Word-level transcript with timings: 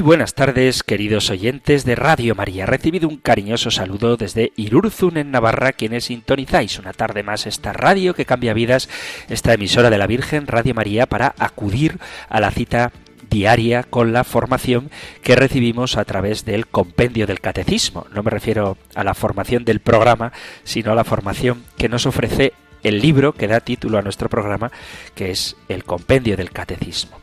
Muy 0.00 0.06
buenas 0.06 0.32
tardes, 0.32 0.82
queridos 0.82 1.28
oyentes 1.28 1.84
de 1.84 1.94
Radio 1.94 2.34
María. 2.34 2.64
Recibido 2.64 3.06
un 3.06 3.18
cariñoso 3.18 3.70
saludo 3.70 4.16
desde 4.16 4.50
Irurzun, 4.56 5.18
en 5.18 5.30
Navarra, 5.30 5.72
quienes 5.72 6.04
sintonizáis 6.04 6.78
una 6.78 6.94
tarde 6.94 7.22
más 7.22 7.46
esta 7.46 7.74
radio 7.74 8.14
que 8.14 8.24
cambia 8.24 8.54
vidas, 8.54 8.88
esta 9.28 9.52
emisora 9.52 9.90
de 9.90 9.98
la 9.98 10.06
Virgen, 10.06 10.46
Radio 10.46 10.72
María, 10.72 11.04
para 11.04 11.34
acudir 11.38 11.98
a 12.30 12.40
la 12.40 12.50
cita 12.50 12.92
diaria 13.28 13.82
con 13.82 14.14
la 14.14 14.24
formación 14.24 14.90
que 15.22 15.36
recibimos 15.36 15.98
a 15.98 16.06
través 16.06 16.46
del 16.46 16.66
compendio 16.66 17.26
del 17.26 17.40
catecismo. 17.40 18.06
No 18.14 18.22
me 18.22 18.30
refiero 18.30 18.78
a 18.94 19.04
la 19.04 19.12
formación 19.12 19.66
del 19.66 19.80
programa, 19.80 20.32
sino 20.64 20.92
a 20.92 20.94
la 20.94 21.04
formación 21.04 21.62
que 21.76 21.90
nos 21.90 22.06
ofrece 22.06 22.54
el 22.82 23.00
libro 23.00 23.34
que 23.34 23.48
da 23.48 23.60
título 23.60 23.98
a 23.98 24.02
nuestro 24.02 24.30
programa, 24.30 24.72
que 25.14 25.30
es 25.30 25.56
el 25.68 25.84
compendio 25.84 26.38
del 26.38 26.52
catecismo. 26.52 27.19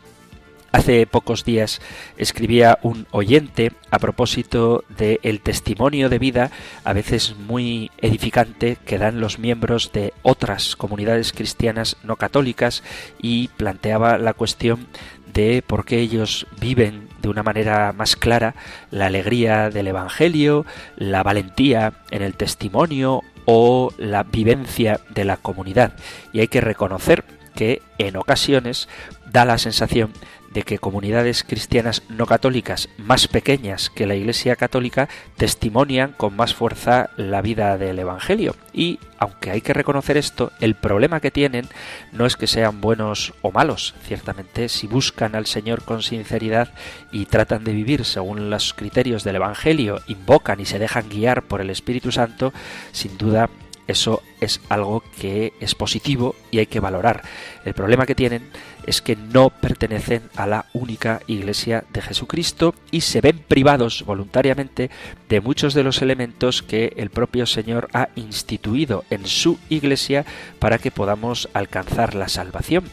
Hace 0.72 1.08
pocos 1.08 1.46
días 1.46 1.82
escribía 2.18 2.78
un 2.82 3.08
oyente 3.12 3.72
a 3.90 4.00
propósito 4.00 4.84
del 4.90 5.40
testimonio 5.40 6.10
de 6.10 6.20
vida, 6.20 6.52
a 6.84 6.92
veces 6.92 7.36
muy 7.38 7.90
edificante, 8.00 8.78
que 8.86 8.98
dan 8.98 9.22
los 9.22 9.40
miembros 9.40 9.92
de 9.94 10.14
otras 10.24 10.76
comunidades 10.76 11.32
cristianas 11.32 11.96
no 12.04 12.18
católicas 12.18 12.84
y 13.22 13.48
planteaba 13.50 14.18
la 14.18 14.34
cuestión 14.34 14.88
de 15.34 15.64
por 15.66 15.86
qué 15.86 16.00
ellos 16.00 16.48
viven 16.60 17.08
de 17.22 17.30
una 17.30 17.44
manera 17.44 17.94
más 17.94 18.16
clara 18.16 18.56
la 18.92 19.06
alegría 19.06 19.70
del 19.70 19.88
Evangelio, 19.88 20.66
la 20.98 21.24
valentía 21.24 21.94
en 22.12 22.24
el 22.24 22.34
testimonio 22.34 23.22
o 23.46 23.94
la 23.98 24.24
vivencia 24.24 25.00
de 25.10 25.24
la 25.24 25.38
comunidad. 25.38 25.94
Y 26.34 26.42
hay 26.42 26.50
que 26.50 26.60
reconocer 26.60 27.24
que 27.56 27.82
en 27.98 28.18
ocasiones 28.18 28.90
da 29.32 29.46
la 29.46 29.58
sensación 29.58 30.12
de 30.58 30.64
que 30.64 30.80
comunidades 30.80 31.44
cristianas 31.44 32.02
no 32.10 32.26
católicas 32.26 32.90
más 32.98 33.28
pequeñas 33.28 33.92
que 33.92 34.08
la 34.08 34.16
Iglesia 34.16 34.56
católica 34.56 35.08
testimonian 35.36 36.16
con 36.18 36.36
más 36.36 36.56
fuerza 36.56 37.12
la 37.16 37.44
vida 37.44 37.78
del 37.78 38.00
Evangelio. 38.00 38.56
Y, 38.74 38.98
aunque 39.20 39.52
hay 39.52 39.62
que 39.62 39.76
reconocer 39.76 40.18
esto, 40.18 40.52
el 40.60 40.74
problema 40.74 41.20
que 41.20 41.30
tienen 41.30 41.68
no 42.12 42.26
es 42.26 42.38
que 42.38 42.48
sean 42.48 42.82
buenos 42.82 43.36
o 43.44 43.52
malos. 43.52 43.94
Ciertamente, 44.02 44.68
si 44.68 44.88
buscan 44.88 45.36
al 45.36 45.46
Señor 45.46 45.84
con 45.84 46.02
sinceridad 46.02 46.74
y 47.12 47.28
tratan 47.28 47.64
de 47.64 47.74
vivir 47.74 48.04
según 48.04 48.50
los 48.50 48.74
criterios 48.74 49.24
del 49.24 49.36
Evangelio, 49.36 50.02
invocan 50.08 50.60
y 50.60 50.66
se 50.66 50.80
dejan 50.80 51.08
guiar 51.08 51.44
por 51.44 51.62
el 51.62 51.70
Espíritu 51.70 52.12
Santo, 52.12 52.52
sin 52.94 53.16
duda 53.20 53.48
eso 53.88 54.22
es 54.42 54.60
algo 54.70 55.02
que 55.20 55.54
es 55.62 55.74
positivo 55.74 56.36
y 56.52 56.60
hay 56.60 56.66
que 56.66 56.82
valorar. 56.82 57.24
El 57.64 57.74
problema 57.74 58.06
que 58.06 58.16
tienen 58.16 58.50
es 58.88 59.02
que 59.02 59.16
no 59.16 59.52
pertenecen 59.52 60.24
a 60.36 60.48
la 60.48 60.66
única 60.74 61.20
Iglesia 61.28 61.84
de 61.94 62.02
Jesucristo 62.02 62.74
y 62.90 63.02
se 63.02 63.22
ven 63.22 63.38
privados 63.38 64.04
voluntariamente 64.06 64.90
de 65.30 65.42
muchos 65.42 65.74
de 65.74 65.84
los 65.84 66.02
elementos 66.02 66.64
que 66.64 66.94
el 66.98 67.12
propio 67.12 67.46
Señor 67.46 67.90
ha 67.94 68.10
instituido 68.16 69.04
en 69.10 69.28
su 69.28 69.60
Iglesia 69.70 70.26
para 70.58 70.80
que 70.80 70.90
podamos 70.90 71.50
alcanzar 71.54 72.16
la 72.16 72.30
salvación. 72.30 72.86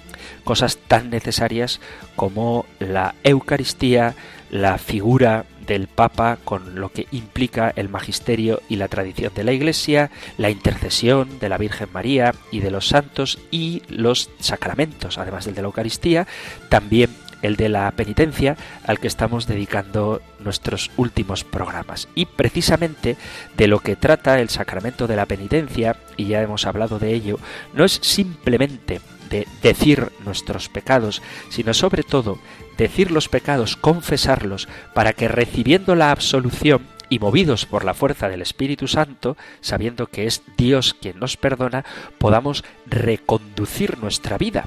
Cosas 0.42 0.76
tan 0.76 1.10
necesarias 1.10 1.80
como 2.16 2.66
la 2.80 3.14
Eucaristía, 3.22 4.14
la 4.50 4.78
figura 4.78 5.46
del 5.66 5.88
Papa 5.88 6.38
con 6.44 6.80
lo 6.80 6.90
que 6.90 7.06
implica 7.10 7.72
el 7.76 7.88
magisterio 7.88 8.60
y 8.68 8.76
la 8.76 8.88
tradición 8.88 9.32
de 9.34 9.44
la 9.44 9.52
Iglesia, 9.52 10.10
la 10.38 10.50
intercesión 10.50 11.38
de 11.38 11.48
la 11.48 11.58
Virgen 11.58 11.88
María 11.92 12.34
y 12.50 12.60
de 12.60 12.70
los 12.70 12.88
santos 12.88 13.38
y 13.50 13.82
los 13.88 14.30
sacramentos, 14.40 15.18
además 15.18 15.44
del 15.44 15.54
de 15.54 15.62
la 15.62 15.66
Eucaristía, 15.66 16.26
también 16.68 17.10
el 17.42 17.56
de 17.56 17.68
la 17.68 17.90
penitencia 17.90 18.56
al 18.86 18.98
que 18.98 19.06
estamos 19.06 19.46
dedicando 19.46 20.22
nuestros 20.38 20.90
últimos 20.96 21.44
programas. 21.44 22.08
Y 22.14 22.24
precisamente 22.24 23.16
de 23.56 23.66
lo 23.66 23.80
que 23.80 23.96
trata 23.96 24.40
el 24.40 24.48
sacramento 24.48 25.06
de 25.06 25.16
la 25.16 25.26
penitencia, 25.26 25.96
y 26.16 26.26
ya 26.26 26.40
hemos 26.40 26.66
hablado 26.66 26.98
de 26.98 27.12
ello, 27.12 27.38
no 27.74 27.84
es 27.84 27.98
simplemente 28.02 29.00
de 29.28 29.46
decir 29.62 30.10
nuestros 30.24 30.70
pecados, 30.70 31.22
sino 31.50 31.74
sobre 31.74 32.02
todo 32.02 32.38
decir 32.76 33.10
los 33.10 33.28
pecados, 33.28 33.76
confesarlos, 33.76 34.68
para 34.94 35.12
que 35.12 35.28
recibiendo 35.28 35.94
la 35.94 36.10
absolución 36.10 36.86
y 37.08 37.18
movidos 37.18 37.66
por 37.66 37.84
la 37.84 37.94
fuerza 37.94 38.28
del 38.28 38.42
Espíritu 38.42 38.88
Santo, 38.88 39.36
sabiendo 39.60 40.06
que 40.06 40.26
es 40.26 40.42
Dios 40.56 40.94
quien 41.00 41.18
nos 41.18 41.36
perdona, 41.36 41.84
podamos 42.18 42.64
reconducir 42.86 43.98
nuestra 43.98 44.38
vida, 44.38 44.66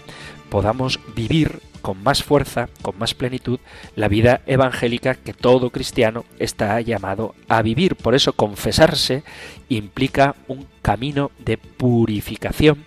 podamos 0.50 1.00
vivir 1.16 1.60
con 1.82 2.02
más 2.04 2.24
fuerza, 2.24 2.70
con 2.82 2.98
más 2.98 3.14
plenitud, 3.14 3.60
la 3.96 4.08
vida 4.08 4.42
evangélica 4.46 5.16
que 5.16 5.34
todo 5.34 5.70
cristiano 5.70 6.26
está 6.40 6.80
llamado 6.82 7.36
a 7.48 7.62
vivir. 7.62 7.96
Por 7.96 8.16
eso 8.16 8.34
confesarse 8.34 9.24
implica 9.70 10.36
un 10.48 10.68
camino 10.82 11.32
de 11.40 11.58
purificación 11.58 12.86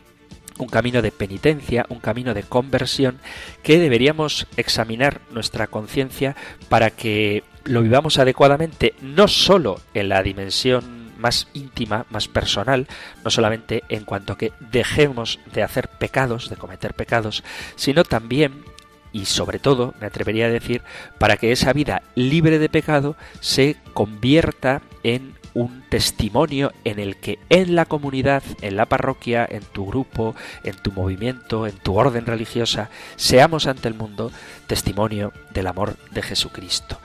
un 0.63 0.69
camino 0.69 1.03
de 1.03 1.13
penitencia, 1.13 1.87
un 1.89 2.01
camino 2.01 2.35
de 2.35 2.43
conversión 2.43 3.19
que 3.63 3.79
deberíamos 3.79 4.47
examinar 4.57 5.21
nuestra 5.31 5.67
conciencia 5.67 6.37
para 6.69 6.91
que 6.91 7.45
lo 7.65 7.83
vivamos 7.83 8.19
adecuadamente, 8.19 8.95
no 9.03 9.29
sólo 9.29 9.81
en 9.95 10.09
la 10.09 10.23
dimensión 10.23 11.01
más 11.19 11.49
íntima, 11.53 12.07
más 12.11 12.29
personal, 12.29 12.87
no 13.25 13.31
solamente 13.31 13.85
en 13.89 14.05
cuanto 14.05 14.37
que 14.37 14.53
dejemos 14.59 15.39
de 15.53 15.63
hacer 15.63 15.89
pecados, 15.89 16.49
de 16.49 16.57
cometer 16.57 16.95
pecados, 16.95 17.45
sino 17.77 18.05
también 18.05 18.65
y 19.13 19.25
sobre 19.25 19.59
todo, 19.59 19.95
me 20.01 20.07
atrevería 20.07 20.47
a 20.47 20.51
decir, 20.51 20.83
para 21.19 21.37
que 21.37 21.53
esa 21.53 21.73
vida 21.73 22.03
libre 22.15 22.59
de 22.59 22.69
pecado 22.69 23.17
se 23.41 23.77
convierta 23.93 24.83
en 25.03 25.35
un 25.55 25.83
testimonio 25.89 26.73
en 26.85 26.99
el 26.99 27.17
que 27.17 27.39
en 27.49 27.75
la 27.75 27.87
comunidad, 27.87 28.43
en 28.61 28.77
la 28.77 28.87
parroquia, 28.87 29.47
en 29.49 29.63
tu 29.63 29.87
grupo, 29.87 30.35
en 30.65 30.77
tu 30.77 30.93
movimiento, 30.93 31.67
en 31.67 31.77
tu 31.77 31.97
orden 31.97 32.27
religiosa, 32.27 32.91
seamos 33.17 33.67
ante 33.67 33.89
el 33.89 33.95
mundo 33.95 34.33
testimonio 34.67 35.33
del 35.53 35.67
amor 35.67 35.97
de 36.11 36.23
Jesucristo. 36.23 36.99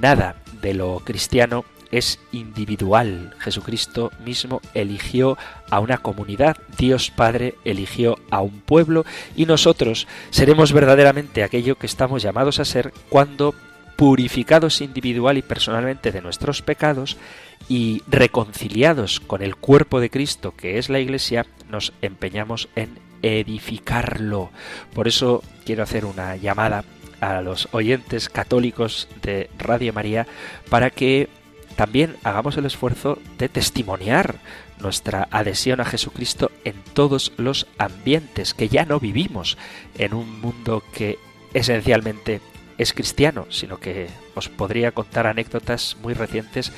Nada 0.00 0.36
de 0.60 0.74
lo 0.74 1.00
cristiano 1.00 1.64
es 1.92 2.18
individual. 2.32 3.34
Jesucristo 3.38 4.10
mismo 4.24 4.60
eligió 4.74 5.36
a 5.70 5.78
una 5.78 5.98
comunidad, 5.98 6.56
Dios 6.76 7.10
Padre 7.10 7.54
eligió 7.64 8.18
a 8.30 8.40
un 8.40 8.60
pueblo 8.60 9.04
y 9.36 9.46
nosotros 9.46 10.08
seremos 10.30 10.72
verdaderamente 10.72 11.44
aquello 11.44 11.76
que 11.76 11.86
estamos 11.86 12.22
llamados 12.22 12.58
a 12.58 12.64
ser 12.64 12.92
cuando 13.10 13.54
purificados 13.96 14.80
individual 14.80 15.38
y 15.38 15.42
personalmente 15.42 16.10
de 16.10 16.22
nuestros 16.22 16.62
pecados, 16.62 17.18
y 17.72 18.02
reconciliados 18.06 19.18
con 19.18 19.40
el 19.40 19.56
cuerpo 19.56 19.98
de 19.98 20.10
Cristo 20.10 20.52
que 20.54 20.76
es 20.76 20.90
la 20.90 21.00
Iglesia, 21.00 21.46
nos 21.70 21.94
empeñamos 22.02 22.68
en 22.76 22.98
edificarlo. 23.22 24.50
Por 24.92 25.08
eso 25.08 25.42
quiero 25.64 25.82
hacer 25.82 26.04
una 26.04 26.36
llamada 26.36 26.84
a 27.22 27.40
los 27.40 27.70
oyentes 27.72 28.28
católicos 28.28 29.08
de 29.22 29.48
Radio 29.58 29.94
María 29.94 30.26
para 30.68 30.90
que 30.90 31.30
también 31.74 32.16
hagamos 32.24 32.58
el 32.58 32.66
esfuerzo 32.66 33.18
de 33.38 33.48
testimoniar 33.48 34.34
nuestra 34.78 35.28
adhesión 35.30 35.80
a 35.80 35.86
Jesucristo 35.86 36.50
en 36.64 36.74
todos 36.92 37.32
los 37.38 37.66
ambientes, 37.78 38.52
que 38.52 38.68
ya 38.68 38.84
no 38.84 39.00
vivimos 39.00 39.56
en 39.96 40.12
un 40.12 40.42
mundo 40.42 40.82
que 40.92 41.18
esencialmente 41.54 42.42
es 42.76 42.92
cristiano, 42.92 43.46
sino 43.48 43.78
que 43.78 44.08
os 44.34 44.48
podría 44.48 44.92
contar 44.92 45.26
anécdotas 45.26 45.96
muy 46.02 46.14
recientes 46.14 46.72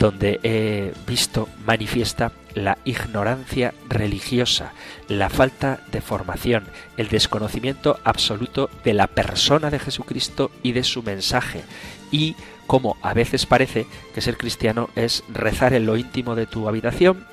donde 0.00 0.40
he 0.42 0.94
visto 1.06 1.46
manifiesta 1.66 2.32
la 2.54 2.78
ignorancia 2.84 3.74
religiosa, 3.88 4.72
la 5.08 5.28
falta 5.28 5.80
de 5.92 6.00
formación, 6.00 6.64
el 6.96 7.08
desconocimiento 7.08 8.00
absoluto 8.02 8.70
de 8.82 8.94
la 8.94 9.06
persona 9.06 9.70
de 9.70 9.78
Jesucristo 9.78 10.50
y 10.62 10.72
de 10.72 10.84
su 10.84 11.02
mensaje, 11.02 11.62
y 12.10 12.34
como 12.66 12.96
a 13.02 13.12
veces 13.12 13.44
parece 13.44 13.86
que 14.14 14.22
ser 14.22 14.38
cristiano 14.38 14.88
es 14.96 15.22
rezar 15.28 15.74
en 15.74 15.84
lo 15.84 15.98
íntimo 15.98 16.34
de 16.34 16.46
tu 16.46 16.66
habitación 16.66 17.26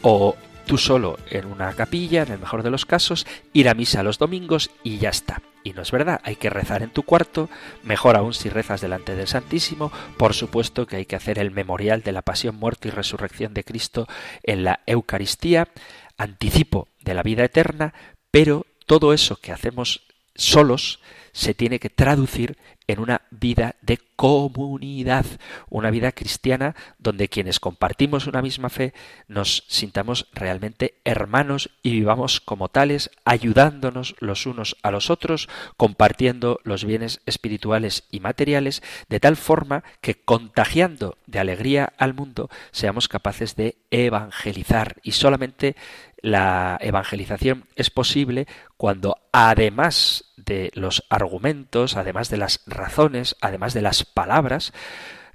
o 0.00 0.34
tú 0.66 0.78
solo 0.78 1.18
en 1.30 1.44
una 1.44 1.74
capilla, 1.74 2.22
en 2.22 2.32
el 2.32 2.38
mejor 2.38 2.62
de 2.62 2.70
los 2.70 2.86
casos, 2.86 3.26
ir 3.52 3.68
a 3.68 3.74
misa 3.74 4.02
los 4.02 4.18
domingos 4.18 4.70
y 4.82 4.96
ya 4.96 5.10
está. 5.10 5.42
Y 5.64 5.72
no 5.72 5.82
es 5.82 5.90
verdad, 5.90 6.20
hay 6.24 6.36
que 6.36 6.50
rezar 6.50 6.82
en 6.82 6.90
tu 6.90 7.02
cuarto, 7.02 7.50
mejor 7.82 8.16
aún 8.16 8.32
si 8.32 8.48
rezas 8.48 8.80
delante 8.80 9.16
del 9.16 9.26
Santísimo, 9.26 9.92
por 10.16 10.34
supuesto 10.34 10.86
que 10.86 10.96
hay 10.96 11.06
que 11.06 11.16
hacer 11.16 11.38
el 11.38 11.50
memorial 11.50 12.02
de 12.02 12.12
la 12.12 12.22
pasión, 12.22 12.56
muerte 12.56 12.88
y 12.88 12.90
resurrección 12.90 13.54
de 13.54 13.64
Cristo 13.64 14.06
en 14.42 14.64
la 14.64 14.80
Eucaristía, 14.86 15.68
anticipo 16.16 16.88
de 17.00 17.14
la 17.14 17.22
vida 17.22 17.44
eterna, 17.44 17.92
pero 18.30 18.66
todo 18.86 19.12
eso 19.12 19.36
que 19.36 19.52
hacemos 19.52 20.06
solos 20.34 21.00
se 21.32 21.54
tiene 21.54 21.78
que 21.78 21.90
traducir 21.90 22.56
en 22.88 22.98
una 22.98 23.22
vida 23.30 23.76
de 23.82 24.00
comunidad, 24.16 25.24
una 25.68 25.92
vida 25.92 26.10
cristiana 26.10 26.74
donde 26.98 27.28
quienes 27.28 27.60
compartimos 27.60 28.26
una 28.26 28.42
misma 28.42 28.68
fe 28.68 28.92
nos 29.28 29.62
sintamos 29.68 30.26
realmente 30.32 30.94
hermanos 31.04 31.70
y 31.84 31.92
vivamos 31.92 32.40
como 32.40 32.68
tales, 32.68 33.10
ayudándonos 33.24 34.16
los 34.18 34.46
unos 34.46 34.76
a 34.82 34.90
los 34.90 35.10
otros, 35.10 35.48
compartiendo 35.76 36.58
los 36.64 36.84
bienes 36.84 37.20
espirituales 37.26 38.08
y 38.10 38.18
materiales, 38.20 38.82
de 39.08 39.20
tal 39.20 39.36
forma 39.36 39.84
que 40.00 40.16
contagiando 40.16 41.16
de 41.26 41.38
alegría 41.38 41.92
al 41.98 42.14
mundo 42.14 42.50
seamos 42.72 43.06
capaces 43.06 43.54
de 43.54 43.76
evangelizar. 43.90 44.96
Y 45.02 45.12
solamente 45.12 45.76
la 46.20 46.78
evangelización 46.80 47.66
es 47.76 47.90
posible 47.90 48.46
cuando 48.76 49.18
además 49.32 50.24
de 50.36 50.70
los 50.74 51.04
argumentos, 51.10 51.96
además 51.96 52.28
de 52.28 52.38
las 52.38 52.60
razones, 52.78 53.36
además 53.40 53.74
de 53.74 53.82
las 53.82 54.04
palabras, 54.04 54.72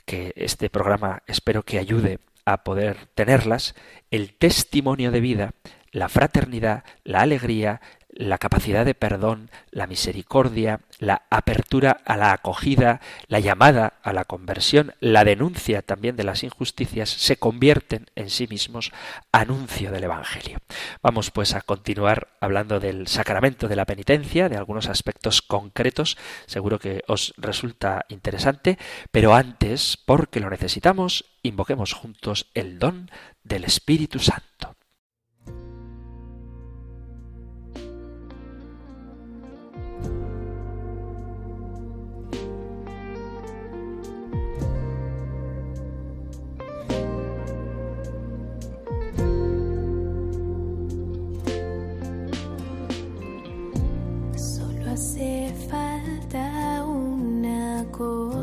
que 0.05 0.33
este 0.35 0.69
programa 0.69 1.23
espero 1.27 1.63
que 1.63 1.79
ayude 1.79 2.19
a 2.45 2.63
poder 2.63 2.97
tenerlas, 3.15 3.75
el 4.11 4.33
testimonio 4.33 5.11
de 5.11 5.19
vida, 5.19 5.51
la 5.91 6.09
fraternidad, 6.09 6.83
la 7.03 7.21
alegría, 7.21 7.81
la 8.15 8.37
capacidad 8.37 8.85
de 8.85 8.93
perdón, 8.93 9.49
la 9.71 9.87
misericordia, 9.87 10.81
la 10.99 11.23
apertura 11.29 12.01
a 12.05 12.15
la 12.17 12.31
acogida, 12.31 13.01
la 13.27 13.39
llamada 13.39 13.93
a 14.03 14.13
la 14.13 14.25
conversión, 14.25 14.93
la 14.99 15.23
denuncia 15.23 15.81
también 15.81 16.15
de 16.15 16.23
las 16.23 16.43
injusticias, 16.43 17.09
se 17.09 17.37
convierten 17.37 18.05
en 18.15 18.29
sí 18.29 18.47
mismos 18.47 18.91
anuncio 19.31 19.91
del 19.91 20.03
Evangelio. 20.03 20.59
Vamos 21.01 21.31
pues 21.31 21.55
a 21.55 21.61
continuar 21.61 22.29
hablando 22.39 22.79
del 22.79 23.07
sacramento 23.07 23.67
de 23.67 23.75
la 23.75 23.85
penitencia, 23.85 24.49
de 24.49 24.57
algunos 24.57 24.87
aspectos 24.87 25.41
concretos, 25.41 26.17
seguro 26.45 26.79
que 26.79 27.03
os 27.07 27.33
resulta 27.37 28.05
interesante, 28.09 28.77
pero 29.11 29.33
antes, 29.33 29.97
porque 29.97 30.39
lo 30.39 30.49
necesitamos, 30.49 31.25
invoquemos 31.41 31.93
juntos 31.93 32.47
el 32.53 32.79
don 32.79 33.09
del 33.43 33.63
Espíritu 33.63 34.19
Santo. 34.19 34.75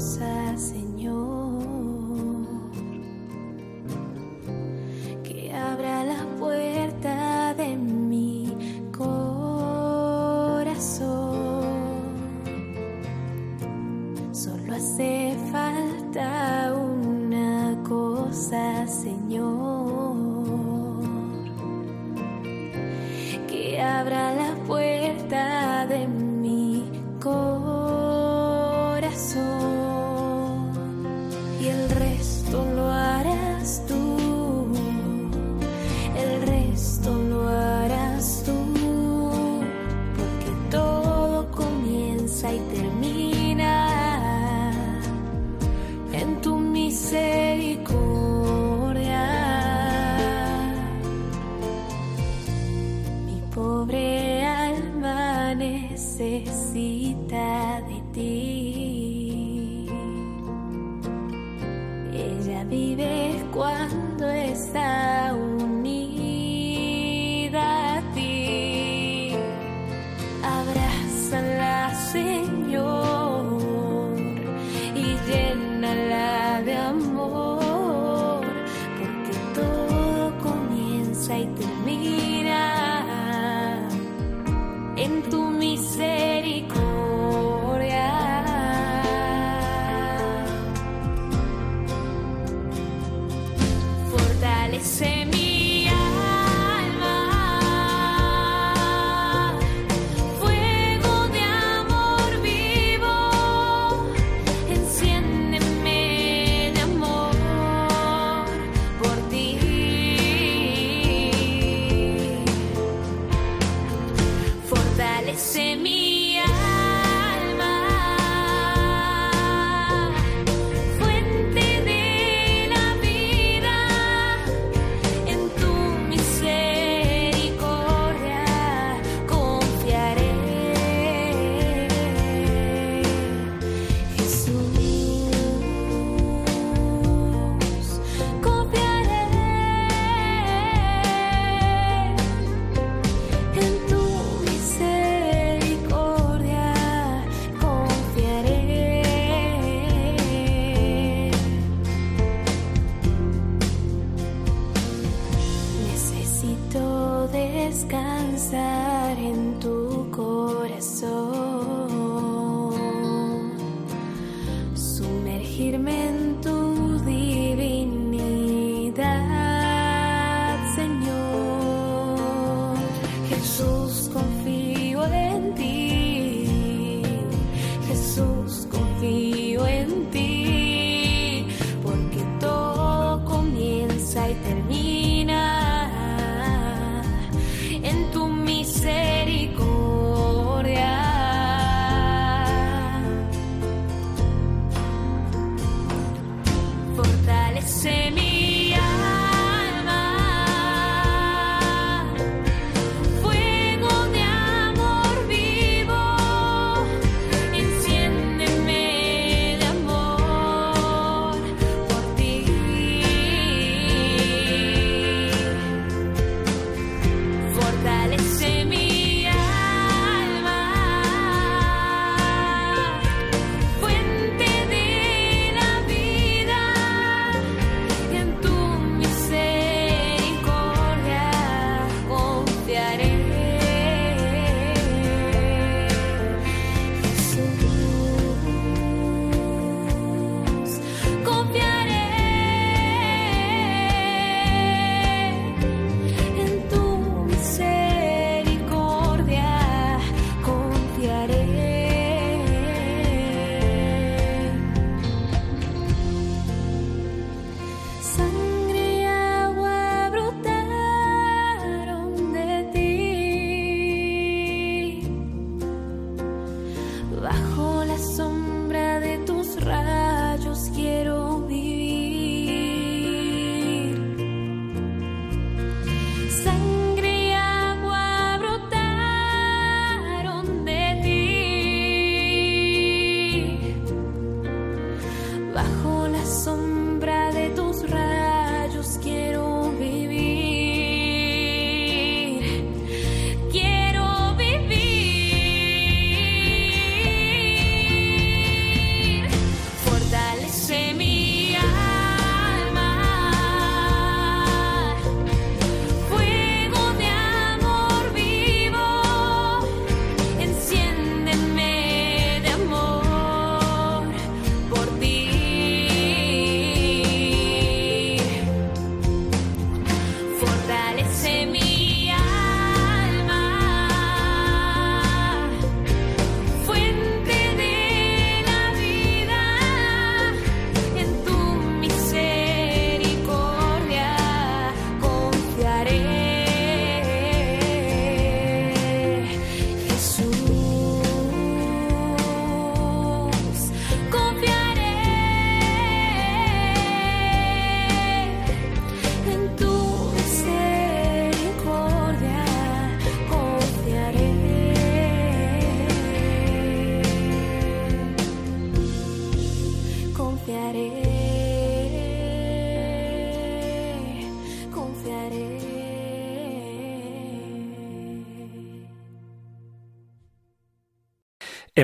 said. 0.00 0.39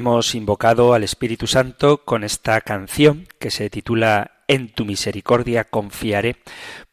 Hemos 0.06 0.36
invocado 0.36 0.94
al 0.94 1.02
Espíritu 1.02 1.48
Santo 1.48 2.04
con 2.04 2.22
esta 2.22 2.60
canción 2.60 3.26
que 3.40 3.50
se 3.50 3.68
titula 3.70 4.44
En 4.46 4.68
tu 4.68 4.84
misericordia 4.84 5.64
confiaré, 5.64 6.36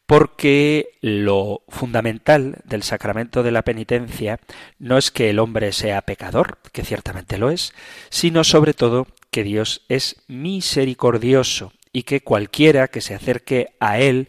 porque 0.04 0.98
lo 1.00 1.62
fundamental 1.68 2.58
del 2.64 2.82
sacramento 2.82 3.44
de 3.44 3.52
la 3.52 3.62
penitencia 3.62 4.40
no 4.80 4.98
es 4.98 5.12
que 5.12 5.30
el 5.30 5.38
hombre 5.38 5.70
sea 5.70 6.02
pecador, 6.02 6.58
que 6.72 6.84
ciertamente 6.84 7.38
lo 7.38 7.50
es, 7.50 7.72
sino 8.10 8.42
sobre 8.42 8.74
todo 8.74 9.06
que 9.30 9.44
Dios 9.44 9.82
es 9.88 10.16
misericordioso 10.26 11.72
y 11.92 12.02
que 12.02 12.20
cualquiera 12.20 12.88
que 12.88 13.00
se 13.00 13.14
acerque 13.14 13.76
a 13.78 14.00
Él 14.00 14.28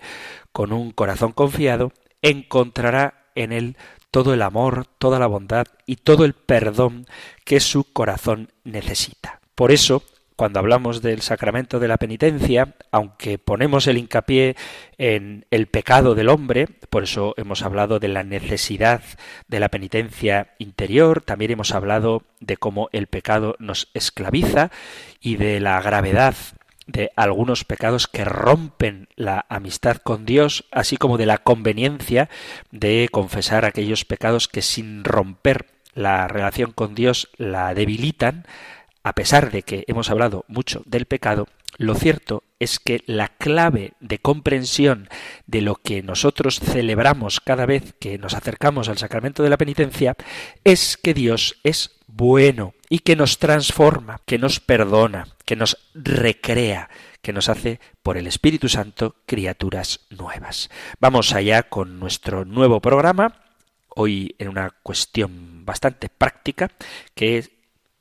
con 0.52 0.72
un 0.72 0.92
corazón 0.92 1.32
confiado 1.32 1.92
encontrará 2.22 3.26
en 3.34 3.52
Él 3.52 3.78
todo 4.16 4.34
el 4.34 4.44
amor, 4.44 4.86
toda 4.98 5.20
la 5.20 5.28
bondad 5.28 5.68
y 5.86 5.98
todo 5.98 6.24
el 6.24 6.32
perdón 6.32 7.06
que 7.44 7.60
su 7.60 7.84
corazón 7.84 8.48
necesita. 8.64 9.42
Por 9.56 9.74
eso, 9.74 10.04
cuando 10.38 10.60
hablamos 10.60 11.02
del 11.02 11.22
sacramento 11.22 11.82
de 11.82 11.90
la 11.90 11.98
penitencia, 11.98 12.76
aunque 12.92 13.38
ponemos 13.38 13.88
el 13.88 13.98
hincapié 13.98 14.56
en 14.98 15.46
el 15.52 15.68
pecado 15.68 16.16
del 16.16 16.30
hombre, 16.30 16.70
por 16.90 17.04
eso 17.04 17.34
hemos 17.36 17.62
hablado 17.62 18.00
de 18.00 18.08
la 18.08 18.24
necesidad 18.24 19.02
de 19.50 19.60
la 19.60 19.68
penitencia 19.68 20.54
interior, 20.60 21.20
también 21.20 21.52
hemos 21.52 21.74
hablado 21.74 22.24
de 22.40 22.56
cómo 22.56 22.88
el 22.94 23.08
pecado 23.08 23.58
nos 23.60 23.90
esclaviza 23.94 24.72
y 25.20 25.36
de 25.36 25.60
la 25.60 25.82
gravedad 25.82 26.36
de 26.88 27.12
algunos 27.16 27.64
pecados 27.64 28.08
que 28.08 28.26
rompen 28.26 29.08
la 29.16 29.46
amistad 29.50 29.98
con 29.98 30.26
Dios, 30.26 30.66
así 30.72 30.98
como 30.98 31.18
de 31.18 31.26
la 31.26 31.40
conveniencia 31.40 32.30
de 32.72 33.10
confesar 33.12 33.66
aquellos 33.66 34.06
pecados 34.06 34.48
que 34.48 34.62
sin 34.62 35.04
romper 35.04 35.68
la 35.94 36.28
relación 36.28 36.72
con 36.72 36.94
Dios 36.94 37.30
la 37.38 37.74
debilitan, 37.74 38.46
a 39.04 39.14
pesar 39.14 39.52
de 39.52 39.64
que 39.64 39.86
hemos 39.88 40.10
hablado 40.10 40.46
mucho 40.48 40.84
del 40.86 41.06
pecado, 41.06 41.48
lo 41.78 41.96
cierto 41.96 42.44
es 42.66 42.80
que 42.80 43.04
la 43.06 43.30
clave 43.30 43.94
de 44.00 44.20
comprensión 44.20 45.08
de 45.46 45.62
lo 45.62 45.76
que 45.76 46.02
nosotros 46.02 46.60
celebramos 46.60 47.40
cada 47.40 47.66
vez 47.66 47.94
que 48.00 48.18
nos 48.18 48.34
acercamos 48.34 48.90
al 48.90 48.98
sacramento 48.98 49.44
de 49.44 49.50
la 49.50 49.58
penitencia 49.58 50.16
es 50.64 50.98
que 50.98 51.14
Dios 51.14 51.58
es 51.64 51.92
bueno 52.08 52.74
y 52.90 53.00
que 53.00 53.16
nos 53.16 53.38
transforma, 53.38 54.20
que 54.26 54.40
nos 54.40 54.60
perdona, 54.60 55.28
que 55.46 55.56
nos 55.56 55.78
recrea, 55.94 56.90
que 57.22 57.34
nos 57.34 57.50
hace 57.50 57.80
por 58.02 58.18
el 58.18 58.26
Espíritu 58.26 58.68
Santo 58.68 59.16
criaturas 59.28 60.02
nuevas. 60.10 60.70
Vamos 61.00 61.34
allá 61.34 61.64
con 61.64 62.00
nuestro 62.00 62.46
nuevo 62.46 62.82
programa, 62.82 63.44
hoy 63.90 64.36
en 64.40 64.50
una 64.50 64.72
cuestión 64.82 65.66
bastante 65.66 66.10
práctica, 66.10 66.72
que 67.14 67.55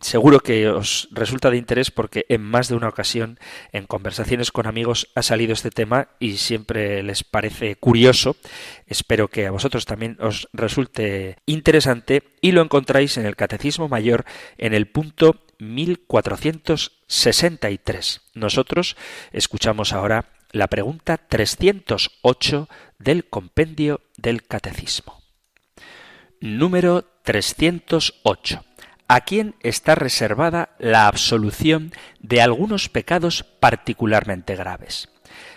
Seguro 0.05 0.41
que 0.41 0.69
os 0.69 1.09
resulta 1.13 1.49
de 1.49 1.57
interés 1.57 1.91
porque 1.91 2.27
en 2.29 2.43
más 2.43 2.69
de 2.69 2.75
una 2.75 2.91
ocasión 2.91 3.39
en 3.73 3.87
conversaciones 3.87 4.53
con 4.53 4.67
amigos 4.67 5.09
ha 5.15 5.23
salido 5.23 5.55
este 5.55 5.71
tema 5.71 6.09
y 6.21 6.37
siempre 6.37 7.03
les 7.03 7.25
parece 7.25 7.77
curioso. 7.77 8.37
Espero 8.87 9.29
que 9.29 9.47
a 9.47 9.51
vosotros 9.51 9.87
también 9.87 10.19
os 10.21 10.47
resulte 10.53 11.39
interesante 11.47 12.23
y 12.43 12.53
lo 12.53 12.61
encontráis 12.61 13.17
en 13.17 13.25
el 13.25 13.35
Catecismo 13.35 13.89
Mayor 13.89 14.27
en 14.59 14.75
el 14.75 14.89
punto 14.89 15.41
1463. 15.59 18.21
Nosotros 18.35 18.99
escuchamos 19.33 19.95
ahora 19.95 20.27
la 20.53 20.69
pregunta 20.69 21.17
308 21.17 22.69
del 22.99 23.25
compendio 23.25 24.03
del 24.19 24.43
Catecismo. 24.43 25.23
Número 26.43 27.07
308 27.23 28.65
a 29.09 29.21
quién 29.21 29.55
está 29.61 29.95
reservada 29.95 30.71
la 30.79 31.07
absolución 31.07 31.93
de 32.21 32.41
algunos 32.41 32.89
pecados 32.89 33.45
particularmente 33.61 34.57
graves. 34.57 35.09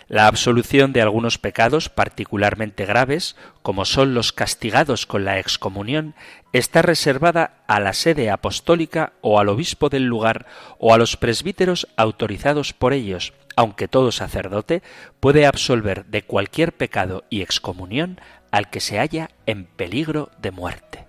La 0.08 0.26
absolución 0.26 0.94
de 0.94 1.02
algunos 1.02 1.36
pecados 1.36 1.90
particularmente 1.90 2.86
graves, 2.86 3.36
como 3.62 3.84
son 3.84 4.14
los 4.14 4.32
castigados 4.32 5.04
con 5.04 5.24
la 5.26 5.38
excomunión, 5.38 6.14
está 6.54 6.80
reservada 6.80 7.62
a 7.66 7.78
la 7.78 7.92
sede 7.92 8.30
apostólica 8.30 9.12
o 9.20 9.38
al 9.38 9.50
obispo 9.50 9.90
del 9.90 10.04
lugar 10.04 10.46
o 10.78 10.94
a 10.94 10.98
los 10.98 11.18
presbíteros 11.18 11.88
autorizados 11.96 12.72
por 12.72 12.94
ellos, 12.94 13.34
aunque 13.54 13.86
todo 13.86 14.10
sacerdote 14.10 14.82
puede 15.20 15.44
absolver 15.44 16.06
de 16.06 16.22
cualquier 16.22 16.72
pecado 16.72 17.24
y 17.28 17.42
excomunión 17.42 18.18
al 18.50 18.70
que 18.70 18.80
se 18.80 18.98
halla 18.98 19.30
en 19.44 19.66
peligro 19.66 20.30
de 20.40 20.52
muerte. 20.52 21.07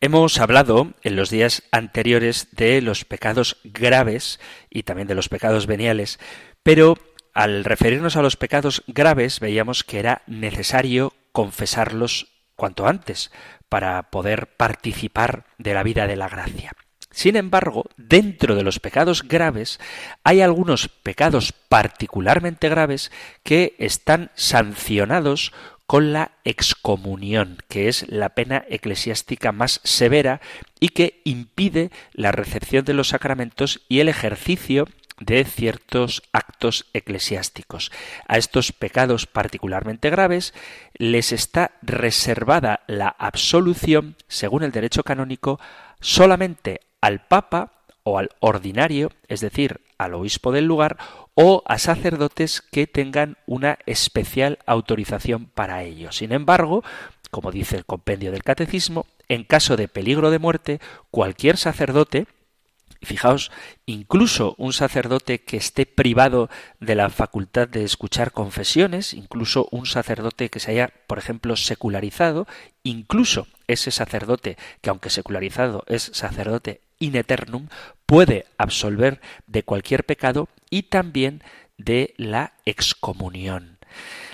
Hemos 0.00 0.38
hablado 0.38 0.92
en 1.02 1.16
los 1.16 1.28
días 1.28 1.64
anteriores 1.72 2.48
de 2.52 2.80
los 2.82 3.04
pecados 3.04 3.56
graves 3.64 4.38
y 4.70 4.84
también 4.84 5.08
de 5.08 5.16
los 5.16 5.28
pecados 5.28 5.66
veniales, 5.66 6.20
pero 6.62 6.96
al 7.34 7.64
referirnos 7.64 8.16
a 8.16 8.22
los 8.22 8.36
pecados 8.36 8.84
graves 8.86 9.40
veíamos 9.40 9.82
que 9.82 9.98
era 9.98 10.22
necesario 10.28 11.14
confesarlos 11.32 12.28
cuanto 12.54 12.86
antes 12.86 13.32
para 13.68 14.10
poder 14.10 14.46
participar 14.56 15.46
de 15.58 15.74
la 15.74 15.82
vida 15.82 16.06
de 16.06 16.16
la 16.16 16.28
gracia. 16.28 16.70
Sin 17.10 17.34
embargo, 17.34 17.86
dentro 17.96 18.54
de 18.54 18.62
los 18.62 18.78
pecados 18.78 19.26
graves 19.26 19.80
hay 20.22 20.42
algunos 20.42 20.86
pecados 20.88 21.52
particularmente 21.68 22.68
graves 22.68 23.10
que 23.42 23.74
están 23.80 24.30
sancionados 24.36 25.52
con 25.88 26.12
la 26.12 26.32
excomunión, 26.44 27.56
que 27.66 27.88
es 27.88 28.06
la 28.08 28.34
pena 28.34 28.62
eclesiástica 28.68 29.52
más 29.52 29.80
severa 29.84 30.42
y 30.80 30.90
que 30.90 31.22
impide 31.24 31.90
la 32.12 32.30
recepción 32.30 32.84
de 32.84 32.92
los 32.92 33.08
sacramentos 33.08 33.80
y 33.88 34.00
el 34.00 34.10
ejercicio 34.10 34.86
de 35.18 35.46
ciertos 35.46 36.22
actos 36.30 36.84
eclesiásticos. 36.92 37.90
A 38.28 38.36
estos 38.36 38.70
pecados 38.72 39.26
particularmente 39.26 40.10
graves 40.10 40.52
les 40.92 41.32
está 41.32 41.72
reservada 41.80 42.80
la 42.86 43.08
absolución, 43.08 44.16
según 44.28 44.64
el 44.64 44.72
derecho 44.72 45.04
canónico, 45.04 45.58
solamente 46.00 46.82
al 47.00 47.24
Papa 47.26 47.77
o 48.02 48.18
al 48.18 48.30
ordinario, 48.40 49.10
es 49.28 49.40
decir, 49.40 49.80
al 49.98 50.14
obispo 50.14 50.52
del 50.52 50.64
lugar, 50.66 50.96
o 51.34 51.62
a 51.66 51.78
sacerdotes 51.78 52.62
que 52.62 52.86
tengan 52.86 53.36
una 53.46 53.78
especial 53.86 54.58
autorización 54.66 55.46
para 55.46 55.82
ello. 55.82 56.12
Sin 56.12 56.32
embargo, 56.32 56.82
como 57.30 57.50
dice 57.52 57.76
el 57.76 57.84
compendio 57.84 58.32
del 58.32 58.42
catecismo, 58.42 59.06
en 59.28 59.44
caso 59.44 59.76
de 59.76 59.88
peligro 59.88 60.30
de 60.30 60.38
muerte, 60.38 60.80
cualquier 61.10 61.56
sacerdote 61.56 62.26
Fijaos, 63.00 63.52
incluso 63.86 64.56
un 64.58 64.72
sacerdote 64.72 65.38
que 65.38 65.56
esté 65.56 65.86
privado 65.86 66.50
de 66.80 66.96
la 66.96 67.10
facultad 67.10 67.68
de 67.68 67.84
escuchar 67.84 68.32
confesiones, 68.32 69.14
incluso 69.14 69.68
un 69.70 69.86
sacerdote 69.86 70.48
que 70.48 70.58
se 70.58 70.72
haya, 70.72 70.92
por 71.06 71.18
ejemplo, 71.18 71.54
secularizado, 71.54 72.48
incluso 72.82 73.46
ese 73.68 73.92
sacerdote 73.92 74.56
que 74.80 74.90
aunque 74.90 75.10
secularizado 75.10 75.84
es 75.86 76.10
sacerdote 76.12 76.80
in 76.98 77.16
eternum, 77.16 77.68
puede 78.06 78.46
absolver 78.56 79.20
de 79.46 79.62
cualquier 79.62 80.04
pecado 80.04 80.48
y 80.70 80.84
también 80.84 81.42
de 81.76 82.14
la 82.16 82.52
excomunión. 82.64 83.78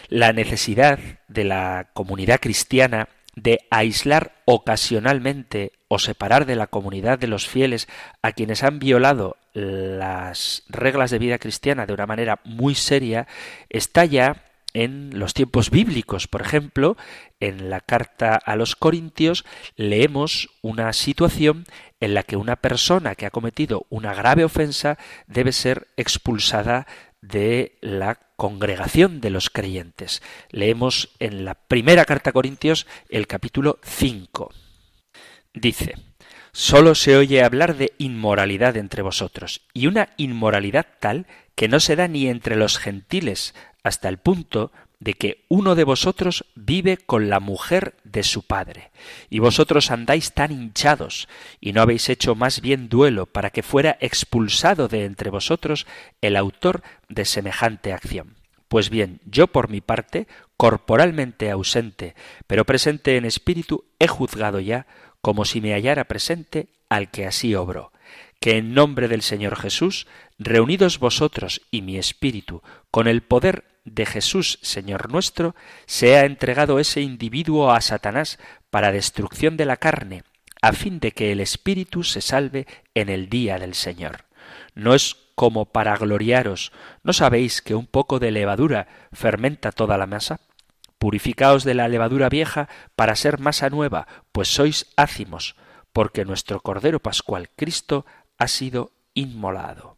La 0.09 0.33
necesidad 0.33 0.99
de 1.29 1.45
la 1.45 1.91
comunidad 1.95 2.41
cristiana 2.41 3.09
de 3.37 3.61
aislar 3.71 4.37
ocasionalmente 4.45 5.73
o 5.89 5.99
separar 5.99 6.47
de 6.47 6.57
la 6.57 6.69
comunidad 6.69 7.19
de 7.19 7.27
los 7.27 7.49
fieles 7.49 7.89
a 8.23 8.33
quienes 8.33 8.63
han 8.63 8.79
violado 8.79 9.37
las 9.53 10.65
reglas 10.69 11.11
de 11.11 11.19
vida 11.19 11.39
cristiana 11.39 11.87
de 11.87 11.93
una 11.93 12.07
manera 12.07 12.41
muy 12.45 12.75
seria 12.75 13.27
está 13.69 14.05
ya 14.05 14.45
en 14.75 15.19
los 15.19 15.33
tiempos 15.33 15.71
bíblicos. 15.71 16.29
Por 16.29 16.43
ejemplo, 16.43 16.97
en 17.41 17.71
la 17.71 17.81
carta 17.81 18.35
a 18.35 18.57
los 18.57 18.77
Corintios 18.77 19.45
leemos 19.77 20.51
una 20.61 20.93
situación 20.93 21.65
en 22.01 22.13
la 22.13 22.23
que 22.23 22.37
una 22.37 22.57
persona 22.57 23.15
que 23.15 23.25
ha 23.25 23.31
cometido 23.31 23.87
una 23.89 24.13
grave 24.13 24.45
ofensa 24.45 24.99
debe 25.27 25.53
ser 25.53 25.89
expulsada 25.97 26.87
de 27.23 27.79
la 27.81 28.19
congregación 28.37 29.21
de 29.21 29.31
los 29.31 29.49
creyentes. 29.49 30.23
Leemos 30.51 31.11
en 31.21 31.47
la 31.47 31.55
primera 31.55 32.05
carta 32.05 32.31
a 32.31 32.33
Corintios 32.35 32.87
el 33.09 33.27
capítulo 33.27 33.79
5. 33.83 34.53
Dice, 35.55 35.95
Solo 36.53 36.95
se 36.95 37.17
oye 37.17 37.43
hablar 37.43 37.77
de 37.77 37.95
inmoralidad 37.99 38.77
entre 38.77 39.03
vosotros, 39.03 39.63
y 39.73 39.89
una 39.89 40.11
inmoralidad 40.17 40.87
tal 41.01 41.27
que 41.57 41.67
no 41.67 41.81
se 41.81 41.97
da 41.97 42.07
ni 42.07 42.29
entre 42.29 42.55
los 42.55 42.79
gentiles, 42.79 43.55
hasta 43.85 44.09
el 44.09 44.19
punto 44.19 44.73
de 44.99 45.15
que 45.15 45.45
uno 45.49 45.75
de 45.75 45.85
vosotros 45.85 46.47
vive 46.55 46.97
con 46.97 47.29
la 47.29 47.39
mujer 47.39 47.95
de 48.05 48.23
su 48.23 48.43
padre, 48.43 48.91
y 49.29 49.39
vosotros 49.39 49.91
andáis 49.91 50.33
tan 50.33 50.51
hinchados, 50.51 51.29
y 51.61 51.75
no 51.75 51.83
habéis 51.83 52.09
hecho 52.09 52.35
más 52.35 52.63
bien 52.63 52.89
duelo 52.89 53.27
para 53.27 53.51
que 53.51 53.63
fuera 53.63 53.99
expulsado 54.01 54.89
de 54.89 55.05
entre 55.05 55.29
vosotros 55.29 55.87
el 56.23 56.37
autor 56.37 56.83
de 57.11 57.27
semejante 57.27 57.93
acción. 57.93 58.37
Pues 58.69 58.89
bien, 58.89 59.21
yo 59.27 59.47
por 59.47 59.69
mi 59.69 59.83
parte, 59.83 60.27
corporalmente 60.57 61.51
ausente, 61.51 62.15
pero 62.47 62.65
presente 62.65 63.19
en 63.19 63.27
espíritu, 63.27 63.85
he 63.99 64.09
juzgado 64.09 64.59
ya, 64.59 64.87
como 65.21 65.45
si 65.45 65.61
me 65.61 65.75
hallara 65.75 66.05
presente, 66.05 66.69
al 66.89 67.11
que 67.11 67.27
así 67.27 67.55
obró 67.55 67.93
que 68.45 68.59
en 68.59 68.75
nombre 68.75 69.09
del 69.09 69.23
Señor 69.23 69.57
Jesús, 69.57 70.07
reunidos 70.39 70.99
vosotros 70.99 71.63
y 71.71 71.81
mi 71.81 71.97
espíritu, 71.97 72.63
con 72.91 73.09
el 73.09 73.23
poder 73.23 73.65
de 73.85 74.07
Jesús, 74.07 74.59
Señor 74.63 75.11
nuestro, 75.11 75.55
sea 75.87 76.25
entregado 76.25 76.79
ese 76.79 77.01
individuo 77.01 77.71
a 77.71 77.81
Satanás 77.81 78.39
para 78.71 78.93
destrucción 78.93 79.57
de 79.57 79.67
la 79.67 79.77
carne, 79.77 80.25
a 80.63 80.73
fin 80.73 80.99
de 81.01 81.13
que 81.13 81.33
el 81.33 81.41
espíritu 81.41 82.03
se 82.03 82.21
salve 82.21 82.67
en 82.95 83.09
el 83.09 83.29
día 83.29 83.59
del 83.59 83.75
Señor. 83.75 84.25
No 84.75 84.95
es 84.95 85.17
como 85.35 85.67
para 85.67 85.97
gloriaros, 85.97 86.73
¿no 87.03 87.13
sabéis 87.13 87.61
que 87.61 87.75
un 87.75 87.87
poco 87.87 88.19
de 88.19 88.31
levadura 88.31 88.89
fermenta 89.13 89.73
toda 89.73 89.99
la 89.99 90.07
masa? 90.07 90.41
Purificaos 90.99 91.65
de 91.65 91.75
la 91.75 91.89
levadura 91.89 92.29
vieja 92.29 92.69
para 92.97 93.17
ser 93.17 93.39
masa 93.39 93.69
nueva, 93.69 94.07
pues 94.33 94.49
sois 94.49 94.87
ácimos, 94.97 95.57
porque 95.93 96.25
nuestro 96.25 96.61
Cordero 96.61 97.01
Pascual 97.01 97.51
Cristo 97.55 98.07
ha 98.39 98.49
sido 98.49 98.93
inmolado. 99.13 99.94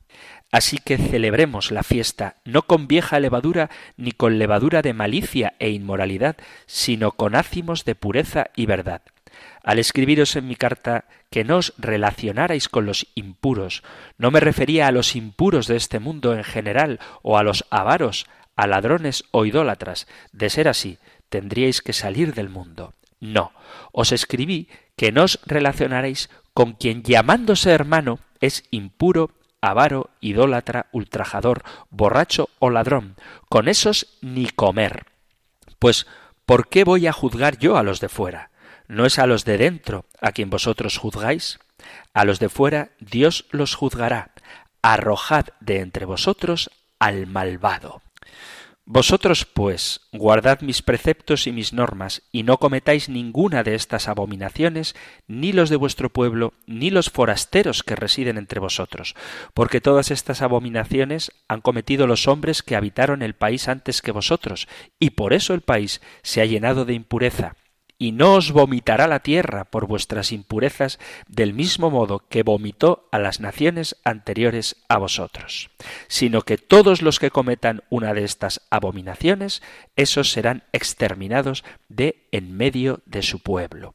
Así 0.57 0.79
que 0.79 0.97
celebremos 0.97 1.71
la 1.71 1.83
fiesta 1.83 2.37
no 2.47 2.63
con 2.63 2.89
vieja 2.89 3.21
levadura 3.21 3.69
ni 3.99 4.13
con 4.13 4.39
levadura 4.39 4.81
de 4.81 4.95
malicia 4.95 5.53
e 5.59 5.69
inmoralidad, 5.69 6.39
sino 6.65 7.13
con 7.13 7.35
ácimos 7.35 7.85
de 7.85 7.95
pureza 7.95 8.47
y 8.57 8.65
verdad. 8.65 9.03
Al 9.63 9.79
escribiros 9.79 10.35
en 10.35 10.49
mi 10.49 10.57
carta 10.57 11.05
que 11.31 11.45
no 11.45 11.59
os 11.59 11.75
relacionarais 11.77 12.71
con 12.71 12.87
los 12.87 13.07
impuros, 13.15 13.83
no 14.17 14.31
me 14.31 14.41
refería 14.41 14.87
a 14.87 14.93
los 14.93 15.15
impuros 15.15 15.67
de 15.67 15.77
este 15.77 15.99
mundo 15.99 16.35
en 16.35 16.43
general 16.43 17.01
o 17.21 17.37
a 17.37 17.43
los 17.43 17.67
avaros, 17.69 18.25
a 18.57 18.67
ladrones 18.67 19.25
o 19.33 19.45
idólatras. 19.45 20.07
De 20.33 20.49
ser 20.49 20.69
así, 20.69 20.97
tendríais 21.29 21.83
que 21.83 21.93
salir 21.93 22.33
del 22.33 22.49
mundo. 22.49 22.95
No, 23.21 23.53
os 23.93 24.11
escribí 24.11 24.71
que 24.97 25.13
no 25.13 25.25
os 25.25 25.39
relacionaréis 25.45 26.31
con 26.55 26.73
quien 26.73 27.03
llamándose 27.03 27.73
hermano 27.73 28.21
es 28.41 28.65
impuro, 28.71 29.36
avaro, 29.61 30.11
idólatra, 30.21 30.87
ultrajador, 30.93 31.63
borracho 31.91 32.49
o 32.59 32.71
ladrón. 32.71 33.17
Con 33.49 33.69
esos 33.69 34.19
ni 34.21 34.49
comer. 34.49 35.07
Pues, 35.79 36.07
¿por 36.45 36.69
qué 36.69 36.85
voy 36.85 37.07
a 37.07 37.13
juzgar 37.13 37.59
yo 37.59 37.77
a 37.77 37.83
los 37.83 38.01
de 38.01 38.09
fuera? 38.09 38.51
¿No 38.89 39.05
es 39.05 39.19
a 39.19 39.27
los 39.27 39.45
de 39.45 39.59
dentro 39.59 40.05
a 40.21 40.33
quien 40.33 40.51
vosotros 40.51 40.99
juzgáis? 40.99 41.59
A 42.15 42.25
los 42.25 42.39
de 42.39 42.49
fuera 42.49 42.91
Dios 43.01 43.47
los 43.51 43.75
juzgará. 43.75 44.31
Arrojad 44.83 45.47
de 45.61 45.81
entre 45.81 46.05
vosotros 46.05 46.71
al 46.99 47.27
malvado. 47.27 48.03
Vosotros, 48.89 49.45
pues, 49.45 50.03
guardad 50.13 50.61
mis 50.61 50.81
preceptos 50.81 51.49
y 51.49 51.53
mis 51.53 51.73
normas, 51.73 52.23
y 52.31 52.45
no 52.45 52.59
cometáis 52.59 53.09
ninguna 53.09 53.65
de 53.65 53.75
estas 53.75 54.07
abominaciones, 54.07 54.95
ni 55.27 55.53
los 55.53 55.71
de 55.71 55.77
vuestro 55.77 56.09
pueblo, 56.09 56.55
ni 56.69 56.91
los 56.91 57.11
forasteros 57.11 57.83
que 57.83 57.97
residen 57.97 58.39
entre 58.39 58.61
vosotros, 58.61 59.17
porque 59.55 59.81
todas 59.81 60.13
estas 60.13 60.41
abominaciones 60.41 61.33
han 61.49 61.63
cometido 61.63 62.07
los 62.07 62.29
hombres 62.29 62.63
que 62.63 62.77
habitaron 62.77 63.23
el 63.23 63.35
país 63.35 63.67
antes 63.67 64.03
que 64.03 64.13
vosotros, 64.13 64.69
y 65.01 65.11
por 65.11 65.33
eso 65.33 65.53
el 65.53 65.63
país 65.63 66.01
se 66.23 66.41
ha 66.41 66.45
llenado 66.45 66.85
de 66.85 66.95
impureza 66.95 67.57
y 67.99 68.13
no 68.13 68.35
os 68.35 68.53
vomitará 68.53 69.07
la 69.07 69.21
tierra 69.21 69.65
por 69.65 69.87
vuestras 69.87 70.33
impurezas 70.33 70.99
del 71.29 71.55
mismo 71.55 71.91
modo 71.91 72.21
que 72.29 72.43
vomitó 72.43 73.09
a 73.13 73.19
las 73.19 73.41
naciones 73.41 73.97
anteriores 74.05 74.77
a 74.89 74.99
vosotros, 74.99 75.71
sino 76.09 76.43
que 76.43 76.59
todos 76.59 77.03
los 77.03 77.19
que 77.19 77.31
cometan 77.31 77.83
una 77.89 78.15
de 78.15 78.25
estas 78.25 78.61
abominaciones, 78.71 79.63
esos 79.97 80.31
serán 80.31 80.65
exterminados 80.73 81.65
de 81.89 82.27
en 82.33 82.57
medio 82.57 83.01
de 83.07 83.23
su 83.23 83.41
pueblo. 83.41 83.95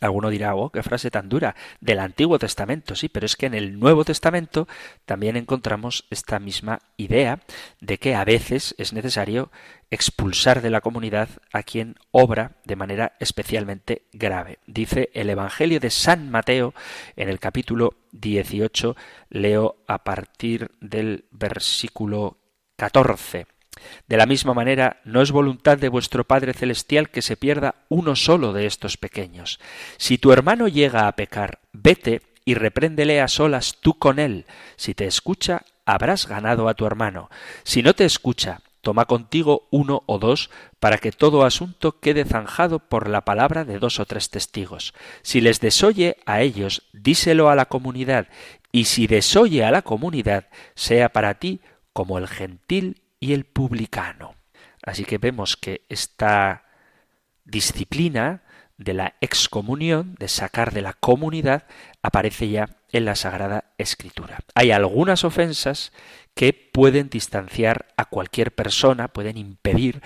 Alguno 0.00 0.30
dirá, 0.30 0.54
oh, 0.54 0.70
qué 0.70 0.82
frase 0.82 1.10
tan 1.10 1.28
dura, 1.28 1.54
del 1.80 1.98
Antiguo 1.98 2.38
Testamento, 2.38 2.94
sí, 2.94 3.08
pero 3.08 3.26
es 3.26 3.36
que 3.36 3.46
en 3.46 3.54
el 3.54 3.78
Nuevo 3.78 4.04
Testamento 4.04 4.66
también 5.04 5.36
encontramos 5.36 6.06
esta 6.10 6.38
misma 6.38 6.80
idea 6.96 7.40
de 7.80 7.98
que 7.98 8.14
a 8.14 8.24
veces 8.24 8.74
es 8.78 8.92
necesario 8.92 9.50
expulsar 9.90 10.62
de 10.62 10.70
la 10.70 10.80
comunidad 10.80 11.28
a 11.52 11.62
quien 11.62 11.96
obra 12.12 12.52
de 12.64 12.76
manera 12.76 13.16
especialmente 13.20 14.02
grave. 14.12 14.58
Dice 14.66 15.10
el 15.14 15.28
Evangelio 15.30 15.80
de 15.80 15.90
San 15.90 16.30
Mateo 16.30 16.74
en 17.16 17.28
el 17.28 17.40
capítulo 17.40 17.94
18, 18.12 18.96
leo 19.30 19.76
a 19.86 20.04
partir 20.04 20.70
del 20.80 21.26
versículo 21.30 22.38
14. 22.76 23.46
De 24.08 24.16
la 24.16 24.26
misma 24.26 24.54
manera, 24.54 25.00
no 25.04 25.22
es 25.22 25.30
voluntad 25.30 25.78
de 25.78 25.88
vuestro 25.88 26.24
Padre 26.24 26.54
Celestial 26.54 27.10
que 27.10 27.22
se 27.22 27.36
pierda 27.36 27.76
uno 27.88 28.16
solo 28.16 28.52
de 28.52 28.66
estos 28.66 28.96
pequeños. 28.96 29.60
Si 29.96 30.18
tu 30.18 30.32
hermano 30.32 30.68
llega 30.68 31.06
a 31.06 31.12
pecar, 31.12 31.60
vete 31.72 32.22
y 32.44 32.54
repréndele 32.54 33.20
a 33.20 33.28
solas 33.28 33.76
tú 33.80 33.98
con 33.98 34.18
él. 34.18 34.46
Si 34.76 34.94
te 34.94 35.06
escucha, 35.06 35.64
habrás 35.86 36.26
ganado 36.26 36.68
a 36.68 36.74
tu 36.74 36.86
hermano. 36.86 37.30
Si 37.62 37.82
no 37.82 37.94
te 37.94 38.04
escucha, 38.04 38.60
toma 38.80 39.04
contigo 39.04 39.68
uno 39.70 40.02
o 40.06 40.18
dos 40.18 40.50
para 40.80 40.98
que 40.98 41.12
todo 41.12 41.44
asunto 41.44 42.00
quede 42.00 42.24
zanjado 42.24 42.78
por 42.78 43.08
la 43.08 43.24
palabra 43.24 43.64
de 43.64 43.78
dos 43.78 44.00
o 44.00 44.06
tres 44.06 44.30
testigos. 44.30 44.94
Si 45.22 45.40
les 45.40 45.60
desoye 45.60 46.16
a 46.26 46.40
ellos, 46.40 46.82
díselo 46.92 47.50
a 47.50 47.54
la 47.54 47.66
comunidad, 47.66 48.28
y 48.72 48.84
si 48.86 49.06
desoye 49.06 49.64
a 49.64 49.70
la 49.70 49.82
comunidad, 49.82 50.48
sea 50.74 51.10
para 51.10 51.34
ti 51.34 51.60
como 51.92 52.18
el 52.18 52.28
gentil 52.28 53.02
y 53.20 53.34
el 53.34 53.44
publicano. 53.44 54.34
Así 54.82 55.04
que 55.04 55.18
vemos 55.18 55.56
que 55.56 55.84
esta 55.88 56.64
disciplina 57.44 58.42
de 58.78 58.94
la 58.94 59.14
excomunión, 59.20 60.16
de 60.18 60.28
sacar 60.28 60.72
de 60.72 60.80
la 60.80 60.94
comunidad, 60.94 61.64
aparece 62.02 62.48
ya 62.48 62.76
en 62.92 63.04
la 63.04 63.14
Sagrada 63.14 63.64
Escritura. 63.76 64.38
Hay 64.54 64.70
algunas 64.70 65.22
ofensas 65.24 65.92
que 66.34 66.54
pueden 66.54 67.10
distanciar 67.10 67.86
a 67.98 68.06
cualquier 68.06 68.54
persona, 68.54 69.08
pueden 69.08 69.36
impedir 69.36 70.00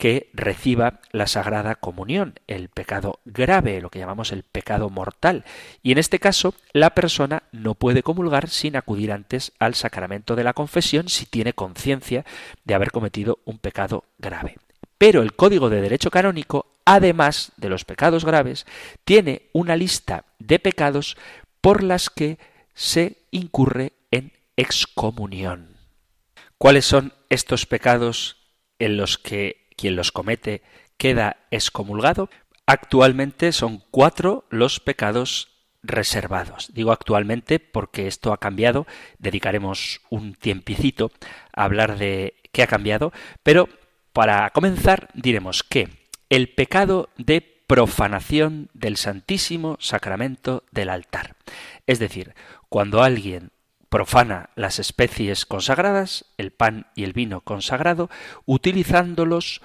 que 0.00 0.30
reciba 0.32 1.00
la 1.12 1.26
Sagrada 1.26 1.74
Comunión, 1.74 2.40
el 2.46 2.70
pecado 2.70 3.20
grave, 3.26 3.82
lo 3.82 3.90
que 3.90 3.98
llamamos 3.98 4.32
el 4.32 4.44
pecado 4.44 4.88
mortal. 4.88 5.44
Y 5.82 5.92
en 5.92 5.98
este 5.98 6.18
caso, 6.18 6.54
la 6.72 6.94
persona 6.94 7.42
no 7.52 7.74
puede 7.74 8.02
comulgar 8.02 8.48
sin 8.48 8.76
acudir 8.76 9.12
antes 9.12 9.52
al 9.58 9.74
sacramento 9.74 10.36
de 10.36 10.44
la 10.44 10.54
confesión 10.54 11.10
si 11.10 11.26
tiene 11.26 11.52
conciencia 11.52 12.24
de 12.64 12.74
haber 12.74 12.92
cometido 12.92 13.40
un 13.44 13.58
pecado 13.58 14.04
grave. 14.16 14.56
Pero 14.96 15.20
el 15.20 15.34
Código 15.34 15.68
de 15.68 15.82
Derecho 15.82 16.10
Canónico, 16.10 16.80
además 16.86 17.52
de 17.58 17.68
los 17.68 17.84
pecados 17.84 18.24
graves, 18.24 18.64
tiene 19.04 19.50
una 19.52 19.76
lista 19.76 20.24
de 20.38 20.58
pecados 20.58 21.18
por 21.60 21.82
las 21.82 22.08
que 22.08 22.38
se 22.72 23.18
incurre 23.32 23.92
en 24.10 24.32
excomunión. 24.56 25.76
¿Cuáles 26.56 26.86
son 26.86 27.12
estos 27.28 27.66
pecados 27.66 28.38
en 28.78 28.96
los 28.96 29.18
que 29.18 29.59
quien 29.80 29.96
los 29.96 30.12
comete 30.12 30.62
queda 30.96 31.38
excomulgado? 31.50 32.28
Actualmente 32.66 33.52
son 33.52 33.82
cuatro 33.90 34.44
los 34.50 34.78
pecados 34.80 35.48
reservados. 35.82 36.70
Digo 36.74 36.92
actualmente 36.92 37.58
porque 37.58 38.06
esto 38.06 38.32
ha 38.32 38.38
cambiado, 38.38 38.86
dedicaremos 39.18 40.02
un 40.10 40.34
tiempicito 40.34 41.10
a 41.54 41.64
hablar 41.64 41.98
de 41.98 42.34
qué 42.52 42.62
ha 42.62 42.66
cambiado, 42.66 43.12
pero 43.42 43.68
para 44.12 44.50
comenzar 44.50 45.08
diremos 45.14 45.62
que 45.62 45.88
el 46.28 46.52
pecado 46.52 47.08
de 47.16 47.40
profanación 47.66 48.68
del 48.74 48.96
Santísimo 48.96 49.76
Sacramento 49.80 50.64
del 50.70 50.90
altar. 50.90 51.36
Es 51.86 51.98
decir, 51.98 52.34
cuando 52.68 53.02
alguien 53.02 53.52
profana 53.90 54.48
las 54.54 54.78
especies 54.78 55.44
consagradas, 55.44 56.24
el 56.38 56.52
pan 56.52 56.86
y 56.94 57.04
el 57.04 57.12
vino 57.12 57.42
consagrado, 57.42 58.08
utilizándolos 58.46 59.60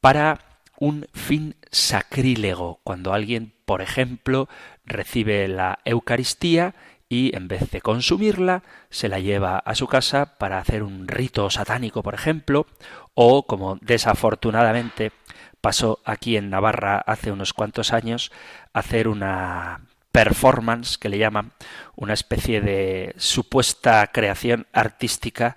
para 0.00 0.40
un 0.80 1.06
fin 1.12 1.56
sacrílego, 1.70 2.80
cuando 2.82 3.12
alguien, 3.12 3.52
por 3.64 3.82
ejemplo, 3.82 4.48
recibe 4.84 5.46
la 5.48 5.80
Eucaristía 5.84 6.74
y 7.08 7.34
en 7.36 7.48
vez 7.48 7.70
de 7.70 7.80
consumirla, 7.80 8.62
se 8.90 9.08
la 9.08 9.18
lleva 9.18 9.58
a 9.58 9.74
su 9.74 9.86
casa 9.86 10.38
para 10.38 10.58
hacer 10.58 10.82
un 10.82 11.08
rito 11.08 11.48
satánico, 11.50 12.02
por 12.02 12.14
ejemplo, 12.14 12.66
o 13.14 13.46
como 13.46 13.78
desafortunadamente 13.80 15.12
pasó 15.60 16.00
aquí 16.04 16.36
en 16.36 16.50
Navarra 16.50 16.98
hace 16.98 17.32
unos 17.32 17.52
cuantos 17.52 17.92
años, 17.92 18.30
hacer 18.72 19.08
una 19.08 19.80
performance 20.18 20.98
que 20.98 21.08
le 21.08 21.18
llaman, 21.18 21.52
una 21.94 22.12
especie 22.12 22.60
de 22.60 23.14
supuesta 23.18 24.04
creación 24.08 24.66
artística 24.72 25.56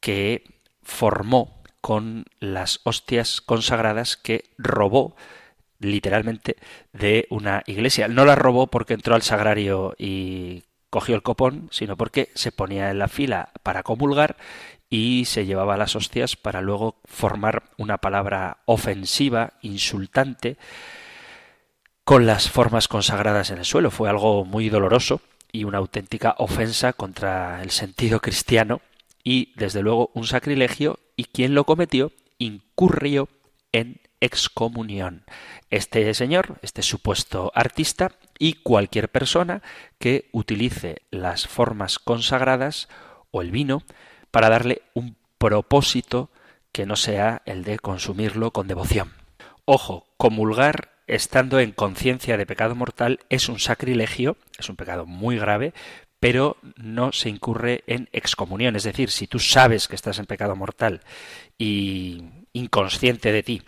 que 0.00 0.44
formó 0.82 1.62
con 1.80 2.26
las 2.38 2.80
hostias 2.84 3.40
consagradas 3.40 4.18
que 4.18 4.50
robó 4.58 5.16
literalmente 5.78 6.56
de 6.92 7.26
una 7.30 7.62
iglesia. 7.64 8.06
No 8.06 8.26
la 8.26 8.34
robó 8.34 8.66
porque 8.66 8.92
entró 8.92 9.14
al 9.14 9.22
sagrario 9.22 9.94
y 9.96 10.64
cogió 10.90 11.14
el 11.14 11.22
copón, 11.22 11.68
sino 11.72 11.96
porque 11.96 12.28
se 12.34 12.52
ponía 12.52 12.90
en 12.90 12.98
la 12.98 13.08
fila 13.08 13.50
para 13.62 13.82
comulgar 13.82 14.36
y 14.90 15.24
se 15.24 15.46
llevaba 15.46 15.78
las 15.78 15.96
hostias 15.96 16.36
para 16.36 16.60
luego 16.60 17.00
formar 17.06 17.62
una 17.78 17.96
palabra 17.96 18.58
ofensiva, 18.66 19.54
insultante, 19.62 20.58
con 22.06 22.24
las 22.24 22.48
formas 22.48 22.86
consagradas 22.86 23.50
en 23.50 23.58
el 23.58 23.64
suelo. 23.64 23.90
Fue 23.90 24.08
algo 24.08 24.44
muy 24.44 24.68
doloroso 24.68 25.20
y 25.50 25.64
una 25.64 25.78
auténtica 25.78 26.36
ofensa 26.38 26.92
contra 26.92 27.60
el 27.64 27.72
sentido 27.72 28.20
cristiano 28.20 28.80
y 29.24 29.52
desde 29.56 29.82
luego 29.82 30.12
un 30.14 30.24
sacrilegio 30.24 31.00
y 31.16 31.24
quien 31.24 31.56
lo 31.56 31.64
cometió 31.64 32.12
incurrió 32.38 33.28
en 33.72 34.00
excomunión. 34.20 35.24
Este 35.70 36.14
señor, 36.14 36.60
este 36.62 36.82
supuesto 36.82 37.50
artista 37.56 38.12
y 38.38 38.52
cualquier 38.52 39.08
persona 39.08 39.60
que 39.98 40.28
utilice 40.30 41.02
las 41.10 41.48
formas 41.48 41.98
consagradas 41.98 42.88
o 43.32 43.42
el 43.42 43.50
vino 43.50 43.82
para 44.30 44.48
darle 44.48 44.82
un 44.94 45.16
propósito 45.38 46.30
que 46.70 46.86
no 46.86 46.94
sea 46.94 47.42
el 47.46 47.64
de 47.64 47.80
consumirlo 47.80 48.52
con 48.52 48.68
devoción. 48.68 49.12
Ojo, 49.64 50.06
comulgar 50.16 50.95
estando 51.06 51.60
en 51.60 51.72
conciencia 51.72 52.36
de 52.36 52.46
pecado 52.46 52.74
mortal 52.74 53.20
es 53.28 53.48
un 53.48 53.58
sacrilegio, 53.58 54.36
es 54.58 54.68
un 54.68 54.76
pecado 54.76 55.06
muy 55.06 55.38
grave, 55.38 55.72
pero 56.20 56.56
no 56.76 57.12
se 57.12 57.28
incurre 57.28 57.84
en 57.86 58.08
excomunión. 58.12 58.76
Es 58.76 58.84
decir, 58.84 59.10
si 59.10 59.26
tú 59.26 59.38
sabes 59.38 59.88
que 59.88 59.94
estás 59.94 60.18
en 60.18 60.26
pecado 60.26 60.56
mortal 60.56 61.02
y 61.58 62.24
inconsciente 62.52 63.32
de 63.32 63.42
ti, 63.42 63.62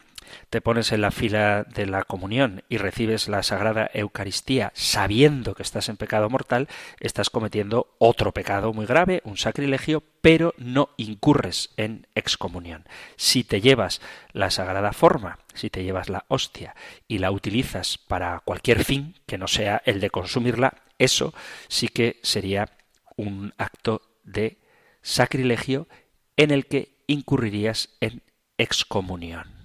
te 0.50 0.60
pones 0.60 0.92
en 0.92 1.00
la 1.00 1.10
fila 1.10 1.64
de 1.64 1.86
la 1.86 2.04
comunión 2.04 2.62
y 2.68 2.78
recibes 2.78 3.28
la 3.28 3.42
Sagrada 3.42 3.90
Eucaristía 3.92 4.72
sabiendo 4.74 5.54
que 5.54 5.62
estás 5.62 5.88
en 5.88 5.96
pecado 5.96 6.30
mortal, 6.30 6.68
estás 7.00 7.30
cometiendo 7.30 7.94
otro 7.98 8.32
pecado 8.32 8.72
muy 8.72 8.86
grave, 8.86 9.20
un 9.24 9.36
sacrilegio, 9.36 10.02
pero 10.20 10.54
no 10.58 10.90
incurres 10.96 11.70
en 11.76 12.06
excomunión. 12.14 12.84
Si 13.16 13.44
te 13.44 13.60
llevas 13.60 14.00
la 14.32 14.50
sagrada 14.50 14.92
forma, 14.92 15.38
si 15.54 15.70
te 15.70 15.84
llevas 15.84 16.08
la 16.08 16.24
hostia 16.28 16.74
y 17.06 17.18
la 17.18 17.30
utilizas 17.30 17.98
para 17.98 18.40
cualquier 18.40 18.84
fin 18.84 19.14
que 19.26 19.38
no 19.38 19.48
sea 19.48 19.82
el 19.84 20.00
de 20.00 20.10
consumirla, 20.10 20.74
eso 20.98 21.34
sí 21.68 21.88
que 21.88 22.18
sería 22.22 22.68
un 23.16 23.52
acto 23.58 24.02
de 24.24 24.58
sacrilegio 25.02 25.88
en 26.36 26.50
el 26.50 26.66
que 26.66 27.02
incurrirías 27.06 27.90
en 28.00 28.22
excomunión. 28.58 29.57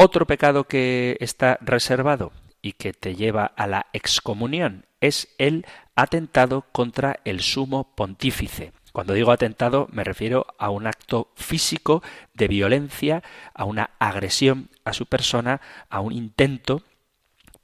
Otro 0.00 0.28
pecado 0.28 0.62
que 0.62 1.16
está 1.18 1.58
reservado 1.60 2.30
y 2.62 2.74
que 2.74 2.92
te 2.92 3.16
lleva 3.16 3.46
a 3.46 3.66
la 3.66 3.86
excomunión 3.92 4.86
es 5.00 5.34
el 5.38 5.66
atentado 5.96 6.66
contra 6.70 7.18
el 7.24 7.40
sumo 7.40 7.96
pontífice. 7.96 8.70
Cuando 8.92 9.12
digo 9.12 9.32
atentado 9.32 9.88
me 9.90 10.04
refiero 10.04 10.46
a 10.56 10.70
un 10.70 10.86
acto 10.86 11.32
físico 11.34 12.00
de 12.32 12.46
violencia, 12.46 13.24
a 13.54 13.64
una 13.64 13.90
agresión 13.98 14.70
a 14.84 14.92
su 14.92 15.06
persona, 15.06 15.60
a 15.90 15.98
un 15.98 16.12
intento, 16.12 16.84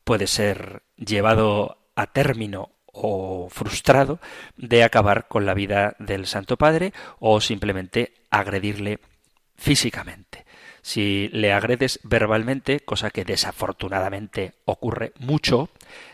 puede 0.03 0.27
ser 0.27 0.83
llevado 0.97 1.79
a 1.95 2.09
término 2.09 2.71
o 2.87 3.49
frustrado 3.49 4.19
de 4.57 4.83
acabar 4.83 5.29
con 5.29 5.47
la 5.47 5.55
vida 5.55 5.95
del 6.01 6.27
Santo 6.27 6.57
Padre 6.57 6.95
o 7.21 7.41
simplemente 7.41 8.13
agredirle 8.29 8.99
físicamente. 9.55 10.44
Si 10.85 11.31
le 11.33 11.55
agredes 11.55 11.99
verbalmente, 12.03 12.81
cosa 12.81 13.09
que 13.09 13.25
desafortunadamente 13.25 14.53
ocurre 14.67 15.15
mucho, 15.19 15.71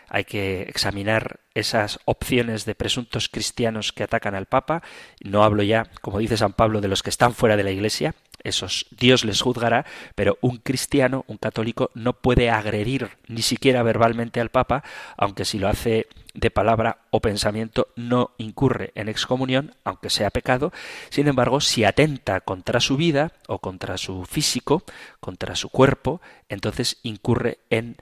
hay 0.07 0.23
que 0.23 0.61
examinar 0.61 1.41
esas 1.53 1.99
opciones 2.05 2.63
de 2.63 2.73
presuntos 2.73 3.27
cristianos 3.27 3.91
que 3.91 4.03
atacan 4.03 4.33
al 4.33 4.45
Papa. 4.45 4.81
No 5.19 5.43
hablo 5.43 5.61
ya, 5.61 5.87
como 5.99 6.19
dice 6.19 6.37
San 6.37 6.53
Pablo, 6.53 6.79
de 6.79 6.87
los 6.87 7.03
que 7.03 7.09
están 7.09 7.33
fuera 7.33 7.57
de 7.57 7.65
la 7.65 7.71
Iglesia, 7.71 8.15
esos 8.43 8.85
Dios 8.91 9.25
les 9.25 9.41
juzgará, 9.41 9.85
pero 10.15 10.37
un 10.41 10.57
cristiano, 10.57 11.23
un 11.27 11.37
católico, 11.37 11.91
no 11.93 12.13
puede 12.13 12.49
agredir 12.49 13.17
ni 13.27 13.41
siquiera 13.41 13.83
verbalmente 13.83 14.39
al 14.39 14.49
Papa, 14.49 14.83
aunque 15.17 15.45
si 15.45 15.59
lo 15.59 15.67
hace 15.67 16.07
de 16.33 16.51
palabra 16.51 16.99
o 17.11 17.19
pensamiento 17.19 17.87
no 17.95 18.31
incurre 18.37 18.91
en 18.95 19.09
excomunión, 19.09 19.75
aunque 19.83 20.09
sea 20.09 20.29
pecado. 20.29 20.71
Sin 21.09 21.27
embargo, 21.27 21.61
si 21.61 21.83
atenta 21.83 22.41
contra 22.41 22.79
su 22.79 22.97
vida 22.97 23.33
o 23.47 23.59
contra 23.59 23.97
su 23.97 24.25
físico, 24.25 24.83
contra 25.19 25.55
su 25.55 25.69
cuerpo, 25.69 26.21
entonces 26.49 26.99
incurre 27.03 27.59
en 27.69 27.97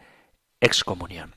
excomunión. 0.62 1.36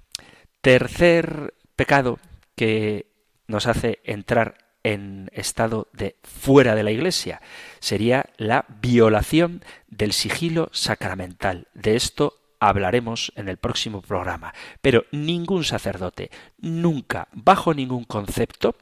Tercer 0.61 1.55
pecado 1.77 2.19
que 2.57 3.07
nos 3.47 3.67
hace 3.67 4.01
entrar 4.05 4.62
en 4.85 5.31
estado 5.33 5.89
de 5.93 6.17
fuera 6.23 6.75
de 6.75 6.83
la 6.83 6.91
Iglesia 6.91 7.41
sería 7.81 8.27
la 8.37 8.65
violación 8.81 9.65
del 9.89 10.13
sigilo 10.13 10.69
sacramental. 10.73 11.69
De 11.75 11.97
esto 11.97 12.39
hablaremos 12.61 13.33
en 13.37 13.49
el 13.49 13.57
próximo 13.57 14.03
programa. 14.03 14.55
Pero 14.81 15.05
ningún 15.11 15.65
sacerdote, 15.65 16.31
nunca, 16.59 17.29
bajo 17.33 17.75
ningún 17.75 18.05
concepto, 18.05 18.77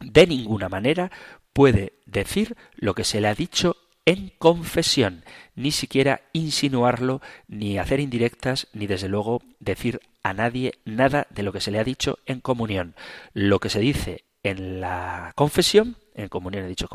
de 0.00 0.26
ninguna 0.26 0.68
manera, 0.68 1.10
puede 1.52 1.94
decir 2.06 2.56
lo 2.74 2.94
que 2.94 3.04
se 3.04 3.20
le 3.20 3.28
ha 3.28 3.34
dicho 3.34 3.76
en 4.06 4.32
confesión, 4.38 5.24
ni 5.54 5.70
siquiera 5.70 6.22
insinuarlo, 6.32 7.20
ni 7.46 7.78
hacer 7.78 8.00
indirectas, 8.00 8.68
ni 8.72 8.86
desde 8.86 9.08
luego 9.08 9.42
decir 9.60 10.00
a 10.22 10.32
nadie 10.32 10.78
nada 10.86 11.26
de 11.28 11.42
lo 11.42 11.52
que 11.52 11.60
se 11.60 11.70
le 11.70 11.78
ha 11.78 11.84
dicho 11.84 12.18
en 12.24 12.40
comunión. 12.40 12.94
Lo 13.34 13.60
que 13.60 13.68
se 13.68 13.80
dice 13.80 14.24
en 14.42 14.80
la 14.80 15.32
confesión, 15.34 15.96
en 16.14 16.28
comunión 16.28 16.64
he 16.64 16.68
dicho 16.68 16.88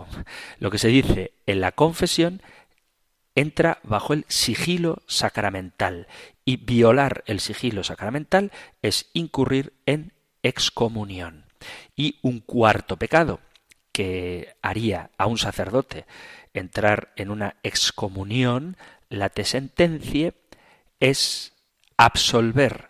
lo 0.60 0.72
que 0.72 0.78
se 0.78 0.88
dice 0.88 1.34
en 1.46 1.62
la 1.62 1.72
confesión 1.72 2.42
entra 3.36 3.80
bajo 3.84 4.14
el 4.14 4.26
sigilo 4.28 5.02
sacramental 5.08 6.08
y 6.46 6.58
violar 6.58 7.24
el 7.26 7.40
sigilo 7.40 7.84
sacramental 7.84 8.52
es 8.82 9.10
incurrir 9.14 9.74
en 9.86 10.14
excomunión. 10.44 11.46
Y 11.96 12.20
un 12.22 12.42
cuarto 12.42 12.98
pecado 12.98 13.40
que 13.92 14.56
haría 14.62 15.12
a 15.18 15.28
un 15.28 15.38
sacerdote 15.38 16.06
entrar 16.54 17.14
en 17.16 17.32
una 17.32 17.56
excomunión, 17.64 18.78
la 19.10 19.30
te 19.30 19.46
sentencie, 19.46 20.34
es 21.00 21.54
absolver 21.98 22.90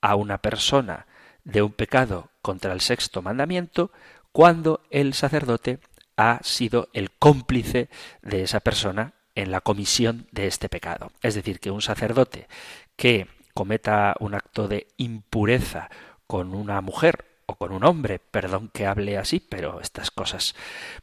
a 0.00 0.16
una 0.16 0.38
persona 0.38 1.06
de 1.44 1.62
un 1.62 1.72
pecado 1.72 2.30
contra 2.42 2.72
el 2.72 2.80
sexto 2.80 3.22
mandamiento 3.22 3.90
cuando 4.32 4.80
el 4.90 5.14
sacerdote 5.14 5.78
ha 6.16 6.40
sido 6.42 6.88
el 6.92 7.10
cómplice 7.10 7.88
de 8.22 8.42
esa 8.42 8.60
persona 8.60 9.14
en 9.34 9.50
la 9.50 9.60
comisión 9.60 10.26
de 10.32 10.46
este 10.46 10.68
pecado. 10.68 11.12
Es 11.22 11.34
decir, 11.34 11.60
que 11.60 11.70
un 11.70 11.82
sacerdote 11.82 12.48
que 12.96 13.28
cometa 13.52 14.14
un 14.20 14.34
acto 14.34 14.68
de 14.68 14.88
impureza 14.96 15.88
con 16.26 16.54
una 16.54 16.80
mujer 16.80 17.24
o 17.46 17.56
con 17.56 17.72
un 17.72 17.84
hombre. 17.84 18.18
Perdón 18.18 18.70
que 18.72 18.86
hable 18.86 19.16
así, 19.16 19.40
pero 19.40 19.80
estas 19.80 20.10
cosas 20.10 20.54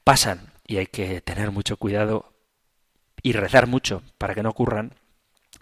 pasan 0.03 0.51
y 0.67 0.77
hay 0.77 0.87
que 0.87 1.21
tener 1.21 1.51
mucho 1.51 1.77
cuidado 1.77 2.33
y 3.23 3.33
rezar 3.33 3.67
mucho 3.67 4.03
para 4.17 4.35
que 4.35 4.43
no 4.43 4.49
ocurran. 4.49 4.93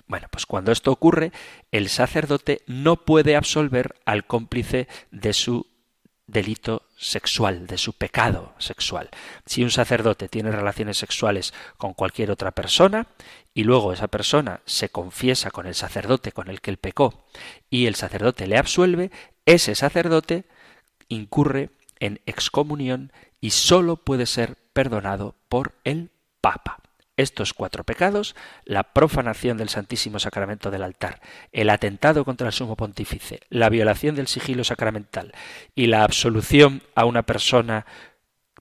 Bueno, 0.10 0.28
pues 0.32 0.48
cuando 0.48 0.72
esto 0.72 0.91
ocurre, 0.91 1.32
el 1.72 1.88
sacerdote 1.88 2.63
no 2.65 3.06
puede 3.06 3.36
absolver 3.36 3.95
al 4.06 4.26
cómplice 4.26 4.88
de 5.12 5.34
su 5.34 5.67
delito 6.26 6.82
sexual, 6.98 7.67
de 7.67 7.78
su 7.78 7.93
pecado 7.93 8.56
sexual. 8.58 9.12
Si 9.45 9.62
un 9.62 9.69
sacerdote 9.69 10.28
tiene 10.28 10.52
relaciones 10.52 10.98
sexuales 10.98 11.54
con 11.78 11.93
cualquier 11.93 12.32
otra 12.32 12.50
persona 12.50 13.06
y 13.54 13.63
luego 13.63 13.93
esa 13.93 14.08
persona 14.08 14.62
se 14.65 14.89
confiesa 14.89 15.52
con 15.52 15.67
el 15.67 15.76
sacerdote 15.76 16.32
con 16.32 16.50
el 16.50 16.60
que 16.60 16.72
él 16.72 16.78
pecó 16.78 17.28
y 17.69 17.86
el 17.86 17.93
sacerdote 17.93 18.48
le 18.48 18.58
absuelve, 18.58 19.12
ese 19.45 19.76
sacerdote 19.76 20.45
incurre 21.08 21.69
en 22.00 22.19
excomunión 22.26 23.13
y 23.41 23.52
sólo 23.52 23.98
puede 23.98 24.26
ser 24.26 24.58
perdonado 24.74 25.36
por 25.50 25.76
el 25.84 26.10
Papa. 26.41 26.80
Estos 27.20 27.54
cuatro 27.54 27.84
pecados, 27.84 28.34
la 28.64 28.94
profanación 28.94 29.58
del 29.58 29.68
Santísimo 29.68 30.20
Sacramento 30.20 30.72
del 30.72 30.84
altar, 30.84 31.20
el 31.52 31.70
atentado 31.70 32.24
contra 32.24 32.48
el 32.48 32.54
sumo 32.54 32.78
pontífice, 32.78 33.42
la 33.50 33.68
violación 33.68 34.16
del 34.16 34.28
sigilo 34.28 34.64
sacramental 34.64 35.34
y 35.76 35.88
la 35.88 36.06
absolución 36.06 36.82
a 36.96 37.04
una 37.04 37.24
persona 37.24 37.86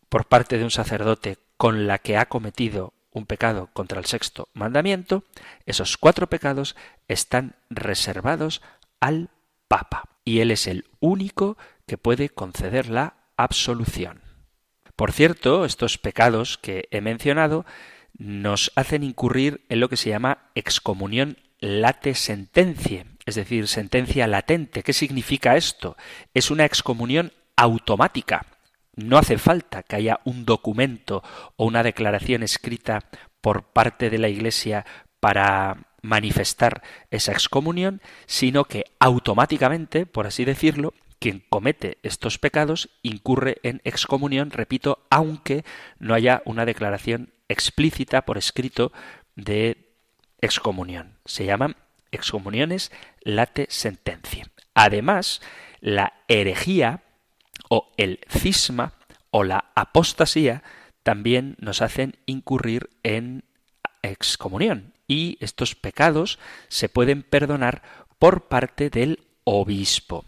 por 0.08 0.24
parte 0.24 0.58
de 0.58 0.64
un 0.64 0.72
sacerdote 0.72 1.38
con 1.56 1.86
la 1.86 1.98
que 1.98 2.16
ha 2.16 2.26
cometido 2.26 2.94
un 3.12 3.26
pecado 3.26 3.70
contra 3.74 4.00
el 4.00 4.06
sexto 4.06 4.48
mandamiento, 4.54 5.22
esos 5.64 5.96
cuatro 5.96 6.26
pecados 6.26 6.74
están 7.06 7.54
reservados 7.70 8.60
al 8.98 9.30
Papa 9.68 10.02
y 10.24 10.40
él 10.40 10.50
es 10.50 10.66
el 10.66 10.84
único 10.98 11.56
que 11.86 11.96
puede 11.96 12.28
conceder 12.28 12.88
la 12.88 13.14
absolución. 13.36 14.20
Por 14.96 15.12
cierto, 15.12 15.64
estos 15.64 15.96
pecados 15.96 16.58
que 16.58 16.88
he 16.90 17.00
mencionado 17.00 17.64
nos 18.18 18.72
hacen 18.74 19.04
incurrir 19.04 19.64
en 19.68 19.80
lo 19.80 19.88
que 19.88 19.96
se 19.96 20.10
llama 20.10 20.50
excomunión 20.54 21.38
late 21.60 22.14
sentencie, 22.14 23.06
es 23.26 23.36
decir, 23.36 23.68
sentencia 23.68 24.26
latente. 24.26 24.82
¿Qué 24.82 24.92
significa 24.92 25.56
esto? 25.56 25.96
Es 26.34 26.50
una 26.50 26.64
excomunión 26.64 27.32
automática. 27.56 28.46
No 28.94 29.18
hace 29.18 29.38
falta 29.38 29.82
que 29.84 29.96
haya 29.96 30.20
un 30.24 30.44
documento 30.44 31.22
o 31.56 31.66
una 31.66 31.82
declaración 31.82 32.42
escrita 32.42 33.04
por 33.40 33.64
parte 33.64 34.10
de 34.10 34.18
la 34.18 34.28
Iglesia 34.28 34.84
para 35.20 35.86
manifestar 36.02 36.82
esa 37.10 37.32
excomunión, 37.32 38.00
sino 38.26 38.64
que 38.64 38.84
automáticamente, 38.98 40.06
por 40.06 40.26
así 40.26 40.44
decirlo, 40.44 40.94
quien 41.18 41.44
comete 41.48 41.98
estos 42.02 42.38
pecados 42.38 42.90
incurre 43.02 43.58
en 43.62 43.80
excomunión, 43.84 44.50
repito, 44.50 45.06
aunque 45.10 45.64
no 45.98 46.14
haya 46.14 46.42
una 46.44 46.64
declaración 46.64 47.32
explícita 47.48 48.24
por 48.24 48.38
escrito 48.38 48.92
de 49.34 49.94
excomunión. 50.40 51.18
Se 51.24 51.44
llaman 51.44 51.76
excomuniones 52.10 52.92
late 53.22 53.66
sentencia. 53.70 54.46
Además, 54.74 55.40
la 55.80 56.14
herejía 56.28 57.02
o 57.68 57.92
el 57.96 58.20
cisma 58.28 58.94
o 59.30 59.44
la 59.44 59.70
apostasía 59.74 60.62
también 61.02 61.56
nos 61.58 61.82
hacen 61.82 62.16
incurrir 62.26 62.90
en 63.02 63.44
excomunión 64.02 64.94
y 65.06 65.38
estos 65.40 65.74
pecados 65.74 66.38
se 66.68 66.88
pueden 66.88 67.22
perdonar 67.22 67.82
por 68.18 68.48
parte 68.48 68.90
del 68.90 69.20
obispo. 69.44 70.24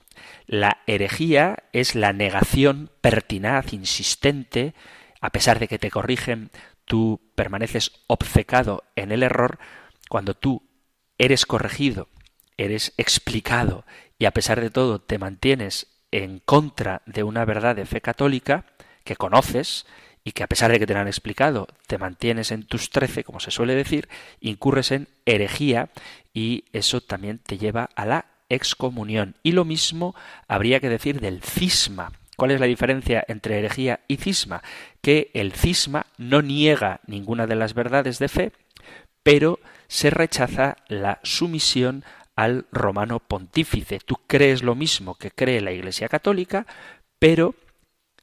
La 0.46 0.78
herejía 0.86 1.64
es 1.72 1.94
la 1.94 2.12
negación 2.12 2.90
pertinaz, 3.00 3.72
insistente, 3.72 4.74
a 5.20 5.30
pesar 5.30 5.58
de 5.58 5.68
que 5.68 5.78
te 5.78 5.90
corrigen 5.90 6.50
tú 6.90 7.20
permaneces 7.36 7.92
obcecado 8.08 8.82
en 8.96 9.12
el 9.12 9.22
error, 9.22 9.60
cuando 10.08 10.34
tú 10.34 10.64
eres 11.18 11.46
corregido, 11.46 12.08
eres 12.56 12.94
explicado 12.96 13.84
y 14.18 14.24
a 14.24 14.32
pesar 14.32 14.60
de 14.60 14.70
todo 14.70 15.00
te 15.00 15.16
mantienes 15.16 15.86
en 16.10 16.40
contra 16.40 17.02
de 17.06 17.22
una 17.22 17.44
verdad 17.44 17.76
de 17.76 17.86
fe 17.86 18.00
católica 18.00 18.64
que 19.04 19.14
conoces 19.14 19.86
y 20.24 20.32
que 20.32 20.42
a 20.42 20.48
pesar 20.48 20.72
de 20.72 20.80
que 20.80 20.86
te 20.88 20.94
la 20.94 21.02
han 21.02 21.06
explicado 21.06 21.68
te 21.86 21.96
mantienes 21.96 22.50
en 22.50 22.64
tus 22.64 22.90
trece, 22.90 23.22
como 23.22 23.38
se 23.38 23.52
suele 23.52 23.76
decir, 23.76 24.08
incurres 24.40 24.90
en 24.90 25.06
herejía 25.26 25.90
y 26.34 26.64
eso 26.72 27.00
también 27.00 27.38
te 27.38 27.56
lleva 27.56 27.88
a 27.94 28.04
la 28.04 28.26
excomunión. 28.48 29.36
Y 29.44 29.52
lo 29.52 29.64
mismo 29.64 30.16
habría 30.48 30.80
que 30.80 30.88
decir 30.88 31.20
del 31.20 31.40
cisma. 31.40 32.10
¿Cuál 32.36 32.50
es 32.50 32.58
la 32.58 32.66
diferencia 32.66 33.22
entre 33.28 33.60
herejía 33.60 34.00
y 34.08 34.16
cisma? 34.16 34.62
Que 35.00 35.30
el 35.34 35.52
cisma 35.52 36.06
no 36.18 36.42
niega 36.42 37.00
ninguna 37.06 37.46
de 37.46 37.56
las 37.56 37.74
verdades 37.74 38.18
de 38.18 38.28
fe, 38.28 38.52
pero 39.22 39.60
se 39.88 40.10
rechaza 40.10 40.76
la 40.88 41.20
sumisión 41.22 42.04
al 42.36 42.66
romano 42.72 43.20
pontífice. 43.20 43.98
Tú 43.98 44.16
crees 44.26 44.62
lo 44.62 44.74
mismo 44.74 45.14
que 45.14 45.30
cree 45.30 45.60
la 45.60 45.72
Iglesia 45.72 46.08
Católica, 46.08 46.66
pero 47.18 47.54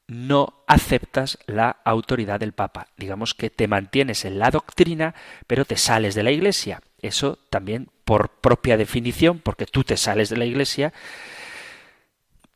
no 0.08 0.64
aceptas 0.68 1.38
la 1.46 1.78
autoridad 1.84 2.40
del 2.40 2.54
Papa. 2.54 2.88
Digamos 2.98 3.34
que 3.34 3.50
te 3.50 3.68
mantienes 3.68 4.26
en 4.26 4.40
la 4.40 4.50
doctrina, 4.50 5.14
pero 5.46 5.66
te 5.66 5.78
sales 5.78 6.16
de 6.16 6.24
la 6.24 6.32
Iglesia. 6.32 6.82
Eso 7.02 7.38
también 7.50 7.90
por 8.06 8.30
propia 8.30 8.78
definición, 8.78 9.40
porque 9.40 9.66
tú 9.66 9.84
te 9.84 9.98
sales 9.98 10.30
de 10.30 10.38
la 10.38 10.46
Iglesia, 10.46 10.94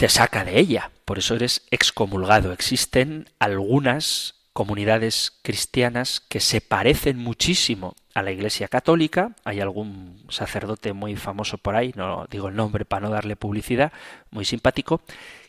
te 0.02 0.10
saca 0.10 0.44
de 0.44 0.58
ella. 0.58 0.90
Por 1.06 1.20
eso 1.20 1.36
eres 1.36 1.62
excomulgado. 1.70 2.54
Existen 2.54 3.30
algunas 3.38 4.34
comunidades 4.52 5.32
cristianas 5.44 6.22
que 6.22 6.40
se 6.40 6.60
parecen 6.60 7.20
muchísimo 7.20 7.96
a 8.16 8.24
la 8.24 8.32
Iglesia 8.32 8.68
Católica. 8.68 9.36
Hay 9.44 9.60
algún 9.60 10.26
sacerdote 10.28 10.94
muy 10.94 11.16
famoso 11.18 11.60
por 11.60 11.76
ahí, 11.76 11.94
no 11.96 12.26
digo 12.32 12.48
el 12.48 12.56
nombre 12.56 12.84
para 12.84 13.06
no 13.06 13.14
darle 13.14 13.36
publicidad, 13.36 13.94
muy 14.32 14.44
simpático 14.44 15.02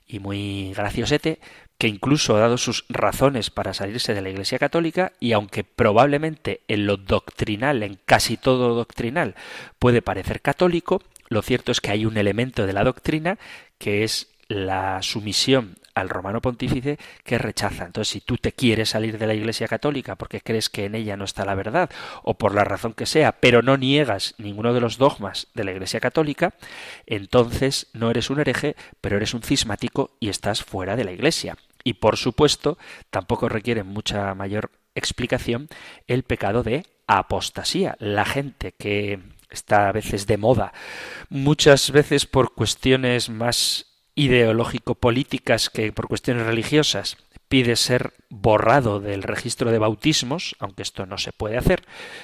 y 0.06 0.18
muy 0.18 0.74
graciosete, 0.74 1.40
que 1.78 1.88
incluso 1.88 2.36
ha 2.36 2.40
dado 2.40 2.58
sus 2.58 2.84
razones 2.90 3.48
para 3.48 3.72
salirse 3.72 4.12
de 4.12 4.20
la 4.20 4.28
Iglesia 4.28 4.58
Católica 4.58 5.12
y 5.18 5.32
aunque 5.32 5.64
probablemente 5.64 6.60
en 6.68 6.84
lo 6.84 6.98
doctrinal, 6.98 7.82
en 7.82 7.98
casi 8.04 8.36
todo 8.36 8.74
doctrinal, 8.74 9.34
puede 9.78 10.02
parecer 10.02 10.42
católico, 10.42 11.00
lo 11.30 11.40
cierto 11.40 11.72
es 11.72 11.80
que 11.80 11.90
hay 11.90 12.04
un 12.04 12.18
elemento 12.18 12.66
de 12.66 12.74
la 12.74 12.84
doctrina 12.84 13.38
que 13.78 14.04
es 14.04 14.28
la 14.52 15.02
sumisión 15.02 15.76
al 15.94 16.08
romano 16.08 16.40
pontífice 16.40 16.98
que 17.24 17.38
rechaza. 17.38 17.84
Entonces, 17.84 18.12
si 18.12 18.20
tú 18.20 18.38
te 18.38 18.52
quieres 18.52 18.90
salir 18.90 19.18
de 19.18 19.26
la 19.26 19.34
Iglesia 19.34 19.68
Católica 19.68 20.16
porque 20.16 20.40
crees 20.40 20.70
que 20.70 20.86
en 20.86 20.94
ella 20.94 21.16
no 21.16 21.24
está 21.24 21.44
la 21.44 21.54
verdad, 21.54 21.90
o 22.22 22.34
por 22.34 22.54
la 22.54 22.64
razón 22.64 22.94
que 22.94 23.06
sea, 23.06 23.32
pero 23.32 23.62
no 23.62 23.76
niegas 23.76 24.34
ninguno 24.38 24.72
de 24.72 24.80
los 24.80 24.98
dogmas 24.98 25.48
de 25.54 25.64
la 25.64 25.72
Iglesia 25.72 26.00
Católica, 26.00 26.54
entonces 27.06 27.88
no 27.92 28.10
eres 28.10 28.30
un 28.30 28.40
hereje, 28.40 28.76
pero 29.00 29.16
eres 29.16 29.34
un 29.34 29.42
cismático 29.42 30.10
y 30.20 30.28
estás 30.28 30.62
fuera 30.62 30.96
de 30.96 31.04
la 31.04 31.12
Iglesia. 31.12 31.56
Y 31.84 31.94
por 31.94 32.16
supuesto, 32.16 32.78
tampoco 33.10 33.48
requiere 33.48 33.82
mucha 33.82 34.34
mayor 34.34 34.70
explicación 34.94 35.68
el 36.06 36.22
pecado 36.22 36.62
de 36.62 36.86
apostasía. 37.06 37.96
La 37.98 38.24
gente 38.24 38.72
que 38.72 39.20
está 39.50 39.88
a 39.88 39.92
veces 39.92 40.26
de 40.26 40.38
moda, 40.38 40.72
muchas 41.28 41.90
veces 41.90 42.24
por 42.24 42.54
cuestiones 42.54 43.28
más 43.28 43.91
ideológico-políticas 44.14 45.70
que 45.70 45.92
por 45.92 46.08
cuestiones 46.08 46.46
religiosas 46.46 47.16
pide 47.52 47.76
ser 47.76 48.14
borrado 48.30 48.98
del 48.98 49.22
registro 49.22 49.70
de 49.70 49.78
bautismos, 49.78 50.56
aunque 50.58 50.82
esto 50.82 51.04
no 51.04 51.18
se 51.18 51.32
puede 51.32 51.58
hacer, 51.58 51.82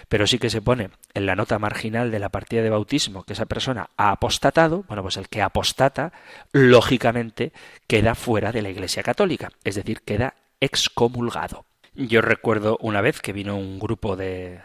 pero 0.09 0.27
sí 0.27 0.38
que 0.38 0.48
se 0.48 0.62
pone 0.62 0.88
en 1.12 1.27
la 1.27 1.37
nota 1.37 1.59
marginal 1.59 2.11
de 2.11 2.18
la 2.18 2.31
partida 2.31 2.62
de 2.62 2.70
bautismo 2.70 3.24
que 3.24 3.35
esa 3.35 3.44
persona 3.44 3.90
ha 3.98 4.11
apostatado, 4.11 4.85
bueno, 4.88 5.03
pues 5.03 5.18
el 5.18 5.29
que 5.29 5.42
apostata, 5.42 6.14
lógicamente, 6.53 7.53
queda 7.87 8.14
fuera 8.14 8.53
de 8.53 8.62
la 8.62 8.70
Iglesia 8.70 9.03
Católica, 9.03 9.51
es 9.64 9.74
decir, 9.74 10.01
queda 10.01 10.35
excomulgado. 10.61 11.66
Yo 11.94 12.22
recuerdo 12.22 12.79
una 12.81 13.03
vez 13.03 13.20
que 13.20 13.35
vino 13.35 13.59
un 13.59 13.79
grupo 13.79 14.16
de 14.16 14.61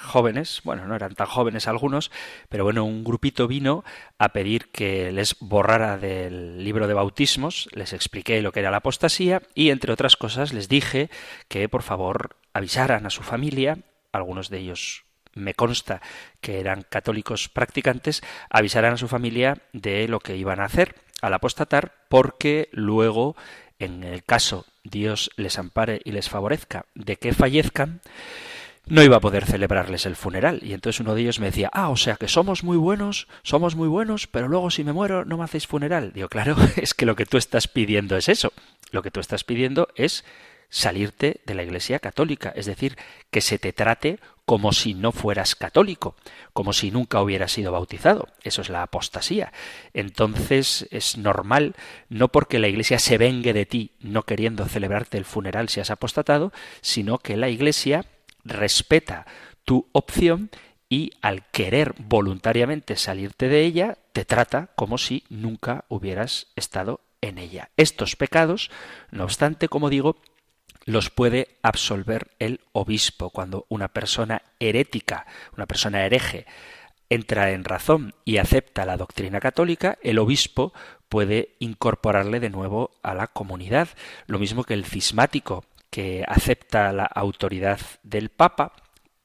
jóvenes, 0.00 0.60
bueno, 0.64 0.86
no 0.86 0.96
eran 0.96 1.14
tan 1.14 1.26
jóvenes 1.26 1.68
algunos, 1.68 2.10
pero 2.48 2.64
bueno, 2.64 2.84
un 2.84 3.04
grupito 3.04 3.46
vino 3.46 3.84
a 4.18 4.30
pedir 4.30 4.70
que 4.70 5.12
les 5.12 5.36
borrara 5.40 5.98
del 5.98 6.64
libro 6.64 6.86
de 6.88 6.94
bautismos, 6.94 7.68
les 7.72 7.92
expliqué 7.92 8.42
lo 8.42 8.52
que 8.52 8.60
era 8.60 8.70
la 8.70 8.78
apostasía 8.78 9.42
y 9.54 9.70
entre 9.70 9.92
otras 9.92 10.16
cosas 10.16 10.52
les 10.52 10.68
dije 10.68 11.10
que 11.48 11.68
por 11.68 11.82
favor 11.82 12.36
avisaran 12.52 13.06
a 13.06 13.10
su 13.10 13.22
familia, 13.22 13.78
algunos 14.12 14.50
de 14.50 14.58
ellos 14.58 15.04
me 15.34 15.54
consta 15.54 16.00
que 16.40 16.60
eran 16.60 16.82
católicos 16.82 17.48
practicantes, 17.48 18.22
avisaran 18.48 18.94
a 18.94 18.98
su 18.98 19.08
familia 19.08 19.58
de 19.72 20.08
lo 20.08 20.20
que 20.20 20.36
iban 20.36 20.60
a 20.60 20.64
hacer 20.64 20.96
al 21.22 21.34
apostatar, 21.34 21.92
porque 22.08 22.68
luego, 22.72 23.36
en 23.78 24.02
el 24.02 24.24
caso 24.24 24.66
Dios 24.84 25.30
les 25.36 25.58
ampare 25.58 26.00
y 26.04 26.12
les 26.12 26.28
favorezca 26.28 26.86
de 26.94 27.16
que 27.16 27.32
fallezcan, 27.32 28.00
no 28.86 29.02
iba 29.02 29.16
a 29.16 29.20
poder 29.20 29.46
celebrarles 29.46 30.06
el 30.06 30.16
funeral. 30.16 30.60
Y 30.62 30.72
entonces 30.72 31.00
uno 31.00 31.14
de 31.14 31.22
ellos 31.22 31.40
me 31.40 31.46
decía, 31.46 31.70
ah, 31.72 31.90
o 31.90 31.96
sea 31.96 32.16
que 32.16 32.28
somos 32.28 32.64
muy 32.64 32.76
buenos, 32.76 33.28
somos 33.42 33.76
muy 33.76 33.88
buenos, 33.88 34.26
pero 34.26 34.48
luego 34.48 34.70
si 34.70 34.84
me 34.84 34.92
muero 34.92 35.24
no 35.24 35.36
me 35.36 35.44
hacéis 35.44 35.66
funeral. 35.66 36.12
Digo, 36.12 36.28
claro, 36.28 36.56
es 36.76 36.94
que 36.94 37.06
lo 37.06 37.16
que 37.16 37.26
tú 37.26 37.36
estás 37.36 37.68
pidiendo 37.68 38.16
es 38.16 38.28
eso. 38.28 38.52
Lo 38.90 39.02
que 39.02 39.10
tú 39.10 39.20
estás 39.20 39.44
pidiendo 39.44 39.88
es 39.94 40.24
salirte 40.70 41.40
de 41.46 41.54
la 41.54 41.64
Iglesia 41.64 41.98
católica, 41.98 42.52
es 42.54 42.66
decir, 42.66 42.96
que 43.30 43.40
se 43.40 43.58
te 43.58 43.72
trate 43.72 44.20
como 44.46 44.72
si 44.72 44.94
no 44.94 45.12
fueras 45.12 45.54
católico, 45.54 46.16
como 46.52 46.72
si 46.72 46.90
nunca 46.90 47.22
hubieras 47.22 47.52
sido 47.52 47.70
bautizado. 47.70 48.28
Eso 48.42 48.62
es 48.62 48.68
la 48.68 48.82
apostasía. 48.82 49.52
Entonces 49.94 50.88
es 50.90 51.18
normal, 51.18 51.76
no 52.08 52.28
porque 52.28 52.58
la 52.58 52.68
Iglesia 52.68 52.98
se 52.98 53.18
vengue 53.18 53.52
de 53.52 53.66
ti 53.66 53.92
no 54.00 54.24
queriendo 54.24 54.64
celebrarte 54.66 55.18
el 55.18 55.24
funeral 55.24 55.68
si 55.68 55.80
has 55.80 55.90
apostatado, 55.90 56.52
sino 56.80 57.18
que 57.18 57.36
la 57.36 57.48
Iglesia 57.48 58.06
respeta 58.44 59.26
tu 59.64 59.88
opción 59.92 60.50
y 60.88 61.12
al 61.22 61.46
querer 61.50 61.94
voluntariamente 61.98 62.96
salirte 62.96 63.48
de 63.48 63.64
ella, 63.64 63.98
te 64.12 64.24
trata 64.24 64.70
como 64.74 64.98
si 64.98 65.24
nunca 65.28 65.84
hubieras 65.88 66.48
estado 66.56 67.00
en 67.20 67.38
ella. 67.38 67.70
Estos 67.76 68.16
pecados, 68.16 68.70
no 69.10 69.24
obstante, 69.24 69.68
como 69.68 69.88
digo, 69.88 70.16
los 70.84 71.10
puede 71.10 71.58
absolver 71.62 72.32
el 72.38 72.60
obispo. 72.72 73.30
Cuando 73.30 73.66
una 73.68 73.88
persona 73.88 74.42
herética, 74.58 75.26
una 75.56 75.66
persona 75.66 76.04
hereje, 76.04 76.46
entra 77.08 77.50
en 77.50 77.64
razón 77.64 78.14
y 78.24 78.38
acepta 78.38 78.86
la 78.86 78.96
doctrina 78.96 79.40
católica, 79.40 79.98
el 80.02 80.18
obispo 80.18 80.72
puede 81.08 81.56
incorporarle 81.58 82.40
de 82.40 82.50
nuevo 82.50 82.92
a 83.02 83.14
la 83.14 83.26
comunidad. 83.26 83.88
Lo 84.26 84.38
mismo 84.38 84.64
que 84.64 84.74
el 84.74 84.84
cismático, 84.84 85.64
que 85.90 86.24
acepta 86.26 86.92
la 86.92 87.04
autoridad 87.04 87.80
del 88.02 88.30
Papa, 88.30 88.72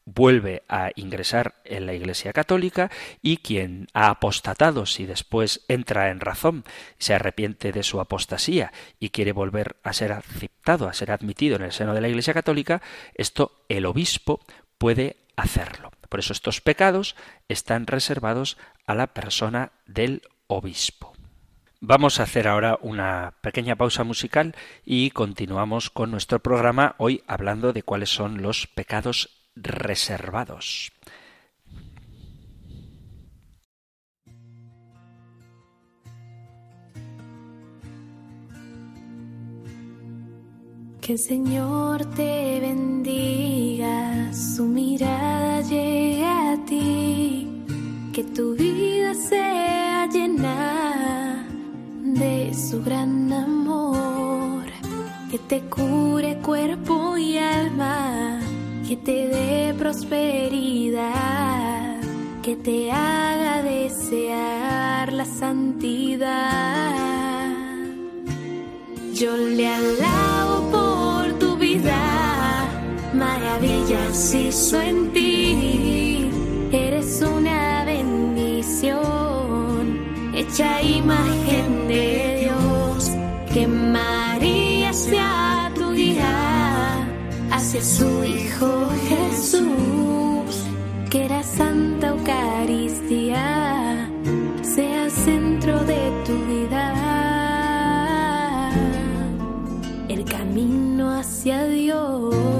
vuelve 0.05 0.63
a 0.69 0.91
ingresar 0.95 1.55
en 1.65 1.87
la 1.87 1.93
Iglesia 1.93 2.31
Católica 2.31 2.91
y 3.21 3.37
quien 3.37 3.87
ha 3.93 4.09
apostatado, 4.09 4.85
si 4.85 5.05
después 5.05 5.65
entra 5.67 6.11
en 6.11 6.19
razón, 6.19 6.63
se 6.99 7.15
arrepiente 7.15 7.71
de 7.71 7.83
su 7.83 7.99
apostasía 7.99 8.71
y 8.99 9.09
quiere 9.09 9.31
volver 9.31 9.77
a 9.83 9.93
ser 9.93 10.11
aceptado, 10.11 10.87
a 10.87 10.93
ser 10.93 11.11
admitido 11.11 11.55
en 11.55 11.63
el 11.63 11.71
seno 11.71 11.93
de 11.93 12.01
la 12.01 12.07
Iglesia 12.07 12.33
Católica, 12.33 12.81
esto 13.15 13.65
el 13.67 13.85
obispo 13.85 14.41
puede 14.77 15.17
hacerlo. 15.35 15.91
Por 16.07 16.19
eso 16.19 16.33
estos 16.33 16.61
pecados 16.61 17.15
están 17.47 17.87
reservados 17.87 18.57
a 18.85 18.93
la 18.93 19.07
persona 19.07 19.71
del 19.87 20.21
obispo. 20.47 21.14
Vamos 21.81 22.19
a 22.19 22.23
hacer 22.23 22.47
ahora 22.47 22.79
una 22.81 23.33
pequeña 23.41 23.75
pausa 23.75 24.03
musical 24.03 24.55
y 24.85 25.11
continuamos 25.11 25.89
con 25.89 26.09
nuestro 26.11 26.39
programa 26.39 26.95
hoy 26.97 27.21
hablando 27.27 27.73
de 27.73 27.83
cuáles 27.83 28.09
son 28.09 28.41
los 28.41 28.67
pecados 28.67 29.29
reservados. 29.55 30.91
Que 41.01 41.11
el 41.11 41.19
Señor 41.19 42.03
te 42.15 42.59
bendiga, 42.61 44.33
su 44.33 44.65
mirada 44.65 45.61
llegue 45.61 46.25
a 46.25 46.57
ti, 46.65 47.47
que 48.11 48.23
tu 48.23 48.55
vida 48.55 49.13
sea 49.13 50.07
llena 50.07 51.04
de 52.15 52.53
su 52.53 52.81
gran 52.83 53.31
amor, 53.31 54.65
que 55.29 55.37
te 55.37 55.61
cure 55.61 56.37
cuerpo 56.41 57.17
y 57.17 57.37
alma 57.37 58.39
que 58.87 58.95
te 58.97 59.27
dé 59.27 59.73
prosperidad, 59.73 61.01
que 62.43 62.55
te 62.55 62.91
haga 62.91 63.63
desear 63.63 65.11
la 65.11 65.25
santidad. 65.25 66.93
Yo 69.13 69.35
le 69.35 69.67
alabo 69.67 70.71
por 70.71 71.33
tu 71.39 71.57
vida, 71.57 72.69
maravillas 73.13 74.35
hizo 74.35 74.79
en 74.81 75.11
ti, 75.13 75.44
hecha 80.47 80.81
imagen 80.81 81.87
de 81.87 82.39
Dios, 82.41 83.11
que 83.53 83.67
María 83.67 84.91
sea 84.93 85.71
tu 85.75 85.91
guía 85.91 87.07
hacia 87.51 87.81
su 87.81 88.23
Hijo 88.23 88.89
Jesús, 89.09 90.65
que 91.09 91.29
la 91.29 91.43
Santa 91.43 92.07
Eucaristía 92.07 94.09
sea 94.61 95.09
centro 95.09 95.83
de 95.83 96.11
tu 96.25 96.33
vida, 96.53 96.85
el 100.09 100.25
camino 100.25 101.11
hacia 101.11 101.65
Dios. 101.65 102.54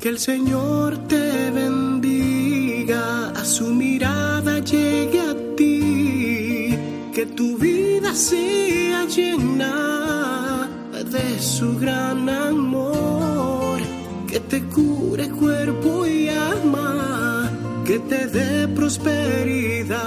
Que 0.00 0.08
el 0.08 0.18
Señor 0.18 0.96
te 1.08 1.50
bendiga, 1.50 3.32
a 3.32 3.44
su 3.44 3.66
mirada 3.66 4.58
llegue 4.60 5.20
a 5.20 5.34
ti, 5.56 6.74
que 7.14 7.26
tu 7.26 7.58
vida 7.58 8.14
sea 8.14 9.04
llena 9.04 10.70
de 11.04 11.38
su 11.38 11.78
gran 11.78 12.30
amor, 12.30 13.78
que 14.26 14.40
te 14.40 14.62
cure 14.62 15.28
cuerpo 15.28 16.06
y 16.06 16.30
alma, 16.30 17.50
que 17.84 17.98
te 17.98 18.26
dé 18.26 18.68
prosperidad, 18.68 19.98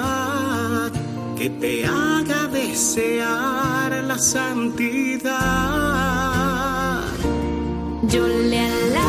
que 1.37 1.51
te 1.51 1.85
haga 1.85 2.47
desear 2.47 4.03
la 4.05 4.17
santidad. 4.17 5.43
Yo 8.09 8.27
le 8.27 8.59
alabo 8.59 9.02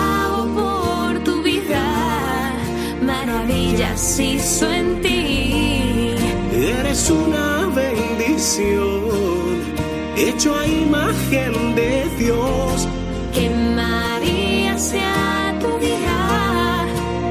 maravillas 3.75 4.21
hizo 4.21 4.71
en 4.71 5.01
ti. 5.01 6.15
Eres 6.53 7.11
una 7.11 7.71
hecho 10.17 10.55
a 10.57 10.67
imagen 10.67 11.75
de 11.75 12.09
Dios. 12.19 12.89
Que 13.33 13.51
María 13.51 14.79
sea 14.79 15.59
tu 15.61 15.69
hija, 15.85 16.87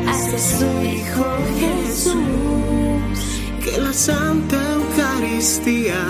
hace 0.09 0.37
su 0.57 0.65
Hijo 0.83 1.25
Jesús. 1.59 2.15
Que 3.63 3.77
la 3.79 3.93
Santa 3.93 4.57
Eucaristía 4.73 6.01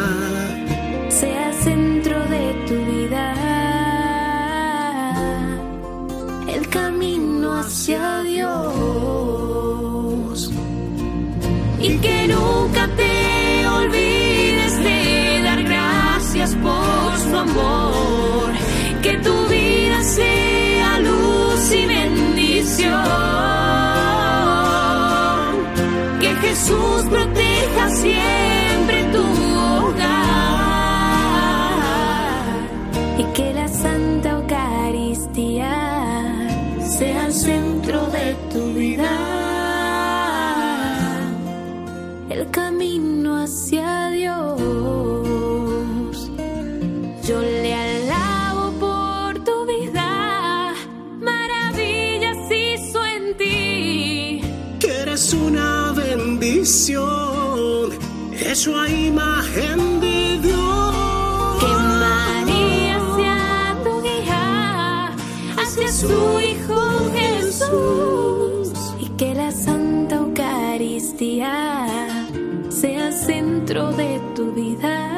sea 1.10 1.54
centro 1.64 2.20
de 2.26 2.54
tu 2.68 2.76
vida, 2.92 3.34
el 6.48 6.68
camino 6.70 7.54
hacia 7.60 8.23
por 16.52 17.18
su 17.20 17.38
amor, 17.38 18.52
que 19.02 19.14
tu 19.20 19.48
vida 19.48 20.04
sea 20.04 21.00
luz 21.00 21.72
y 21.72 21.86
bendición, 21.86 22.92
que 26.20 26.36
Jesús 26.36 27.04
proteja 27.10 27.90
siempre 27.92 28.53
a 58.54 58.88
imagen 58.88 60.00
de 60.00 60.38
Dios. 60.38 61.60
Que 61.60 61.66
María 61.66 63.00
sea 63.16 63.76
tu 63.84 64.00
guía 64.04 65.08
hacia 65.58 65.92
su 65.92 66.40
Hijo 66.40 66.80
Jesús 67.16 68.72
y 69.00 69.08
que 69.18 69.34
la 69.34 69.52
Santa 69.52 70.18
Eucaristía 70.18 71.88
sea 72.70 73.12
centro 73.12 73.92
de 73.94 74.22
tu 74.36 74.52
vida, 74.52 75.13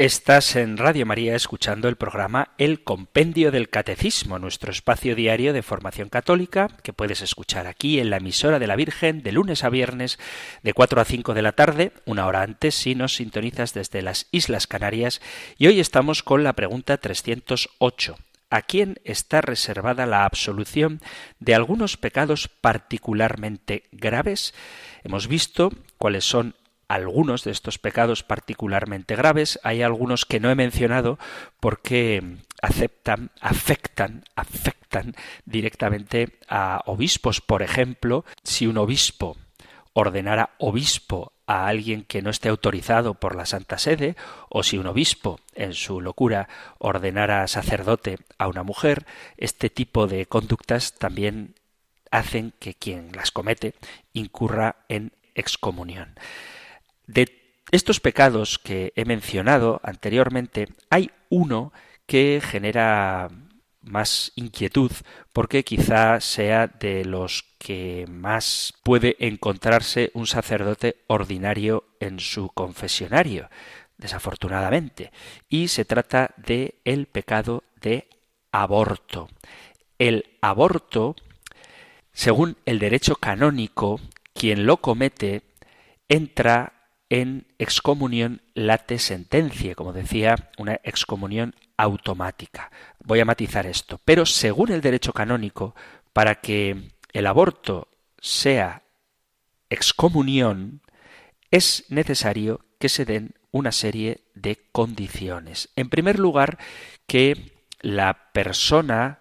Estás 0.00 0.56
en 0.56 0.78
Radio 0.78 1.04
María 1.04 1.36
escuchando 1.36 1.86
el 1.86 1.96
programa 1.96 2.54
El 2.56 2.84
Compendio 2.84 3.50
del 3.50 3.68
Catecismo, 3.68 4.38
nuestro 4.38 4.72
espacio 4.72 5.14
diario 5.14 5.52
de 5.52 5.60
formación 5.60 6.08
católica 6.08 6.68
que 6.82 6.94
puedes 6.94 7.20
escuchar 7.20 7.66
aquí 7.66 8.00
en 8.00 8.08
la 8.08 8.16
emisora 8.16 8.58
de 8.58 8.66
la 8.66 8.76
Virgen 8.76 9.22
de 9.22 9.32
lunes 9.32 9.62
a 9.62 9.68
viernes 9.68 10.18
de 10.62 10.72
4 10.72 11.02
a 11.02 11.04
5 11.04 11.34
de 11.34 11.42
la 11.42 11.52
tarde, 11.52 11.92
una 12.06 12.26
hora 12.26 12.40
antes 12.40 12.76
si 12.76 12.94
nos 12.94 13.16
sintonizas 13.16 13.74
desde 13.74 14.00
las 14.00 14.26
Islas 14.30 14.66
Canarias. 14.66 15.20
Y 15.58 15.66
hoy 15.66 15.80
estamos 15.80 16.22
con 16.22 16.44
la 16.44 16.54
pregunta 16.54 16.96
308. 16.96 18.16
¿A 18.48 18.62
quién 18.62 19.00
está 19.04 19.42
reservada 19.42 20.06
la 20.06 20.24
absolución 20.24 21.02
de 21.40 21.54
algunos 21.54 21.98
pecados 21.98 22.48
particularmente 22.48 23.84
graves? 23.92 24.54
Hemos 25.04 25.28
visto 25.28 25.70
cuáles 25.98 26.24
son 26.24 26.54
algunos 26.90 27.44
de 27.44 27.52
estos 27.52 27.78
pecados 27.78 28.24
particularmente 28.24 29.14
graves. 29.14 29.60
Hay 29.62 29.80
algunos 29.80 30.26
que 30.26 30.40
no 30.40 30.50
he 30.50 30.56
mencionado 30.56 31.20
porque 31.60 32.38
aceptan, 32.60 33.30
afectan, 33.40 34.24
afectan 34.34 35.14
directamente 35.44 36.40
a 36.48 36.82
obispos. 36.86 37.40
Por 37.40 37.62
ejemplo, 37.62 38.24
si 38.42 38.66
un 38.66 38.76
obispo 38.76 39.36
ordenara 39.92 40.50
obispo 40.58 41.32
a 41.46 41.68
alguien 41.68 42.02
que 42.02 42.22
no 42.22 42.30
esté 42.30 42.48
autorizado 42.48 43.14
por 43.14 43.36
la 43.36 43.46
Santa 43.46 43.78
Sede, 43.78 44.16
o 44.48 44.64
si 44.64 44.76
un 44.76 44.88
obispo, 44.88 45.38
en 45.54 45.74
su 45.74 46.00
locura, 46.00 46.48
ordenara 46.78 47.46
sacerdote 47.46 48.18
a 48.36 48.48
una 48.48 48.64
mujer, 48.64 49.06
este 49.36 49.70
tipo 49.70 50.08
de 50.08 50.26
conductas 50.26 50.94
también 50.98 51.54
hacen 52.10 52.52
que 52.58 52.74
quien 52.74 53.12
las 53.12 53.30
comete 53.30 53.74
incurra 54.12 54.76
en 54.88 55.12
excomunión. 55.36 56.16
De 57.10 57.56
estos 57.72 57.98
pecados 57.98 58.60
que 58.60 58.92
he 58.94 59.04
mencionado 59.04 59.80
anteriormente, 59.82 60.68
hay 60.90 61.10
uno 61.28 61.72
que 62.06 62.40
genera 62.40 63.28
más 63.80 64.30
inquietud 64.36 64.92
porque 65.32 65.64
quizá 65.64 66.20
sea 66.20 66.68
de 66.68 67.04
los 67.04 67.44
que 67.58 68.06
más 68.08 68.74
puede 68.84 69.16
encontrarse 69.18 70.12
un 70.14 70.28
sacerdote 70.28 71.02
ordinario 71.08 71.82
en 71.98 72.20
su 72.20 72.48
confesionario, 72.50 73.50
desafortunadamente, 73.98 75.10
y 75.48 75.66
se 75.66 75.84
trata 75.84 76.32
de 76.36 76.76
el 76.84 77.06
pecado 77.06 77.64
de 77.80 78.08
aborto. 78.52 79.28
El 79.98 80.38
aborto, 80.42 81.16
según 82.12 82.56
el 82.66 82.78
derecho 82.78 83.16
canónico, 83.16 83.98
quien 84.32 84.64
lo 84.64 84.76
comete 84.76 85.42
entra 86.08 86.79
en 87.10 87.46
excomunión 87.58 88.40
late 88.54 88.98
sentencia, 88.98 89.74
como 89.74 89.92
decía, 89.92 90.50
una 90.58 90.80
excomunión 90.84 91.54
automática. 91.76 92.70
Voy 93.04 93.20
a 93.20 93.24
matizar 93.24 93.66
esto. 93.66 94.00
Pero 94.04 94.24
según 94.24 94.70
el 94.70 94.80
derecho 94.80 95.12
canónico, 95.12 95.74
para 96.12 96.36
que 96.36 96.92
el 97.12 97.26
aborto 97.26 97.88
sea 98.20 98.82
excomunión, 99.68 100.82
es 101.50 101.84
necesario 101.88 102.60
que 102.78 102.88
se 102.88 103.04
den 103.04 103.34
una 103.50 103.72
serie 103.72 104.22
de 104.34 104.58
condiciones. 104.70 105.68
En 105.74 105.90
primer 105.90 106.18
lugar, 106.18 106.58
que 107.06 107.52
la 107.80 108.30
persona 108.32 109.18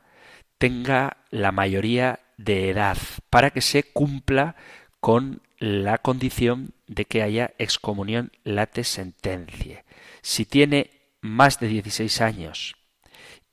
tenga 0.59 1.17
la 1.31 1.51
mayoría 1.51 2.19
de 2.37 2.69
edad 2.69 2.97
para 3.29 3.49
que 3.49 3.61
se 3.61 3.83
cumpla 3.83 4.55
con 4.99 5.41
la 5.59 5.97
condición 5.97 6.71
de 6.87 7.05
que 7.05 7.21
haya 7.21 7.53
excomunión 7.57 8.31
late 8.43 8.83
sentencia. 8.83 9.83
Si 10.21 10.45
tiene 10.45 10.91
más 11.21 11.59
de 11.59 11.67
16 11.67 12.21
años 12.21 12.75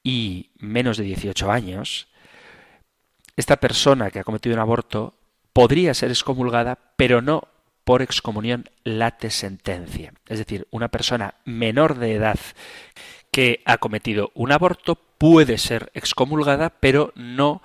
y 0.03 0.51
menos 0.59 0.97
de 0.97 1.05
18 1.05 1.51
años, 1.51 2.09
esta 3.37 3.57
persona 3.57 4.11
que 4.11 4.21
ha 4.21 4.25
cometido 4.25 4.55
un 4.55 4.61
aborto 4.61 5.15
podría 5.53 5.95
ser 5.95 6.11
excomulgada, 6.11 6.79
pero 6.97 7.23
no 7.23 7.49
por 7.85 8.03
excomunión 8.03 8.69
late 8.85 9.31
sentencia. 9.31 10.13
Es 10.27 10.39
decir, 10.39 10.67
una 10.71 10.89
persona 10.89 11.35
menor 11.45 11.99
de 11.99 12.15
edad 12.15 12.39
que 13.31 13.63
ha 13.65 13.79
cometido 13.79 14.33
un 14.35 14.53
aborto 14.53 14.97
puede 15.19 15.59
ser 15.59 15.91
excomulgada, 15.95 16.71
pero 16.71 17.13
no 17.15 17.63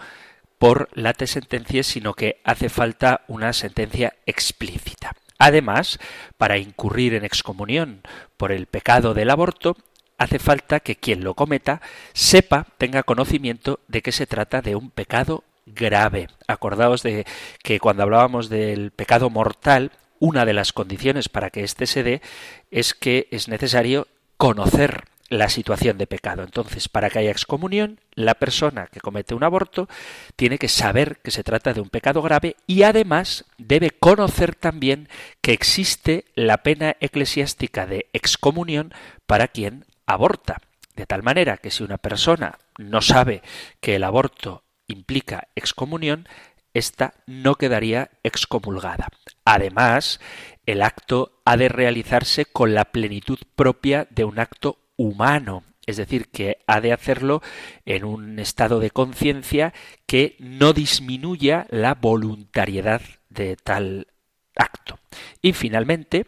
por 0.61 0.89
late 0.93 1.25
sentencia, 1.25 1.81
sino 1.81 2.13
que 2.13 2.39
hace 2.43 2.69
falta 2.69 3.21
una 3.27 3.51
sentencia 3.51 4.13
explícita. 4.27 5.15
Además, 5.39 5.97
para 6.37 6.59
incurrir 6.59 7.15
en 7.15 7.25
excomunión 7.25 8.03
por 8.37 8.51
el 8.51 8.67
pecado 8.67 9.15
del 9.15 9.31
aborto, 9.31 9.75
hace 10.19 10.37
falta 10.37 10.79
que 10.79 10.97
quien 10.97 11.23
lo 11.23 11.33
cometa 11.33 11.81
sepa, 12.13 12.67
tenga 12.77 13.01
conocimiento 13.01 13.79
de 13.87 14.03
que 14.03 14.11
se 14.11 14.27
trata 14.27 14.61
de 14.61 14.75
un 14.75 14.91
pecado 14.91 15.43
grave. 15.65 16.27
Acordaos 16.47 17.01
de 17.01 17.25
que 17.63 17.79
cuando 17.79 18.03
hablábamos 18.03 18.47
del 18.47 18.91
pecado 18.91 19.31
mortal, 19.31 19.91
una 20.19 20.45
de 20.45 20.53
las 20.53 20.73
condiciones 20.73 21.27
para 21.27 21.49
que 21.49 21.63
éste 21.63 21.87
se 21.87 22.03
dé 22.03 22.21
es 22.69 22.93
que 22.93 23.27
es 23.31 23.47
necesario 23.47 24.07
conocer 24.37 25.05
la 25.31 25.47
situación 25.47 25.97
de 25.97 26.07
pecado. 26.07 26.43
Entonces, 26.43 26.89
para 26.89 27.09
que 27.09 27.19
haya 27.19 27.31
excomunión, 27.31 28.01
la 28.15 28.35
persona 28.35 28.87
que 28.87 28.99
comete 28.99 29.33
un 29.33 29.45
aborto 29.45 29.87
tiene 30.35 30.57
que 30.57 30.67
saber 30.67 31.19
que 31.23 31.31
se 31.31 31.43
trata 31.43 31.73
de 31.73 31.79
un 31.79 31.87
pecado 31.87 32.21
grave 32.21 32.57
y 32.67 32.83
además 32.83 33.45
debe 33.57 33.91
conocer 33.91 34.55
también 34.55 35.07
que 35.39 35.53
existe 35.53 36.25
la 36.35 36.57
pena 36.63 36.97
eclesiástica 36.99 37.85
de 37.85 38.09
excomunión 38.11 38.93
para 39.25 39.47
quien 39.47 39.85
aborta. 40.05 40.57
De 40.97 41.05
tal 41.05 41.23
manera 41.23 41.55
que 41.55 41.71
si 41.71 41.81
una 41.81 41.97
persona 41.97 42.59
no 42.77 43.01
sabe 43.01 43.41
que 43.79 43.95
el 43.95 44.03
aborto 44.03 44.65
implica 44.85 45.47
excomunión, 45.55 46.27
ésta 46.73 47.13
no 47.25 47.55
quedaría 47.55 48.11
excomulgada. 48.23 49.07
Además, 49.45 50.19
el 50.65 50.81
acto 50.81 51.39
ha 51.45 51.55
de 51.55 51.69
realizarse 51.69 52.45
con 52.45 52.73
la 52.73 52.83
plenitud 52.83 53.39
propia 53.55 54.07
de 54.09 54.25
un 54.25 54.37
acto 54.37 54.80
humano, 55.01 55.63
es 55.85 55.97
decir, 55.97 56.29
que 56.29 56.57
ha 56.67 56.79
de 56.79 56.93
hacerlo 56.93 57.41
en 57.85 58.05
un 58.05 58.39
estado 58.39 58.79
de 58.79 58.91
conciencia 58.91 59.73
que 60.05 60.35
no 60.39 60.73
disminuya 60.73 61.65
la 61.69 61.95
voluntariedad 61.95 63.01
de 63.29 63.55
tal 63.55 64.07
acto. 64.55 64.99
Y 65.41 65.53
finalmente, 65.53 66.27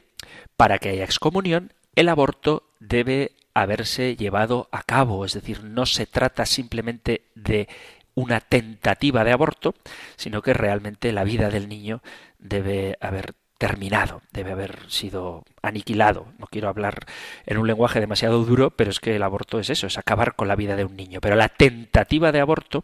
para 0.58 0.80
que 0.80 0.90
haya 0.90 1.04
excomunión, 1.04 1.74
el 1.96 2.10
aborto 2.10 2.74
debe 2.80 3.36
haberse 3.54 4.16
llevado 4.16 4.68
a 4.72 4.82
cabo, 4.82 5.26
es 5.26 5.34
decir, 5.34 5.64
no 5.64 5.86
se 5.86 6.08
trata 6.08 6.48
simplemente 6.48 7.30
de 7.36 7.68
una 8.16 8.40
tentativa 8.40 9.24
de 9.24 9.32
aborto, 9.32 9.76
sino 10.16 10.42
que 10.42 10.54
realmente 10.54 11.12
la 11.12 11.24
vida 11.24 11.50
del 11.50 11.70
niño 11.70 12.02
debe 12.40 12.98
haber 13.00 13.36
terminado, 13.64 14.22
debe 14.34 14.52
haber 14.52 14.78
sido 14.90 15.46
aniquilado. 15.62 16.28
No 16.38 16.48
quiero 16.48 16.68
hablar 16.68 17.06
en 17.46 17.58
un 17.58 17.66
lenguaje 17.66 18.02
demasiado 18.02 18.44
duro, 18.44 18.72
pero 18.72 18.92
es 18.92 19.00
que 19.00 19.16
el 19.16 19.24
aborto 19.24 19.58
es 19.58 19.70
eso, 19.70 19.88
es 19.88 19.98
acabar 19.98 20.36
con 20.36 20.50
la 20.50 20.58
vida 20.58 20.76
de 20.76 20.84
un 20.84 20.98
niño. 20.98 21.22
Pero 21.22 21.38
la 21.38 21.48
tentativa 21.48 22.34
de 22.34 22.42
aborto 22.42 22.84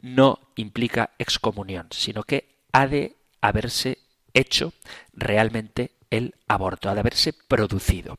no 0.00 0.38
implica 0.54 1.10
excomunión, 1.18 1.88
sino 1.90 2.22
que 2.22 2.60
ha 2.70 2.86
de 2.86 3.16
haberse 3.40 3.98
hecho 4.32 4.72
realmente 5.14 5.96
el 6.10 6.36
aborto, 6.46 6.88
ha 6.88 6.94
de 6.94 7.00
haberse 7.00 7.32
producido. 7.32 8.16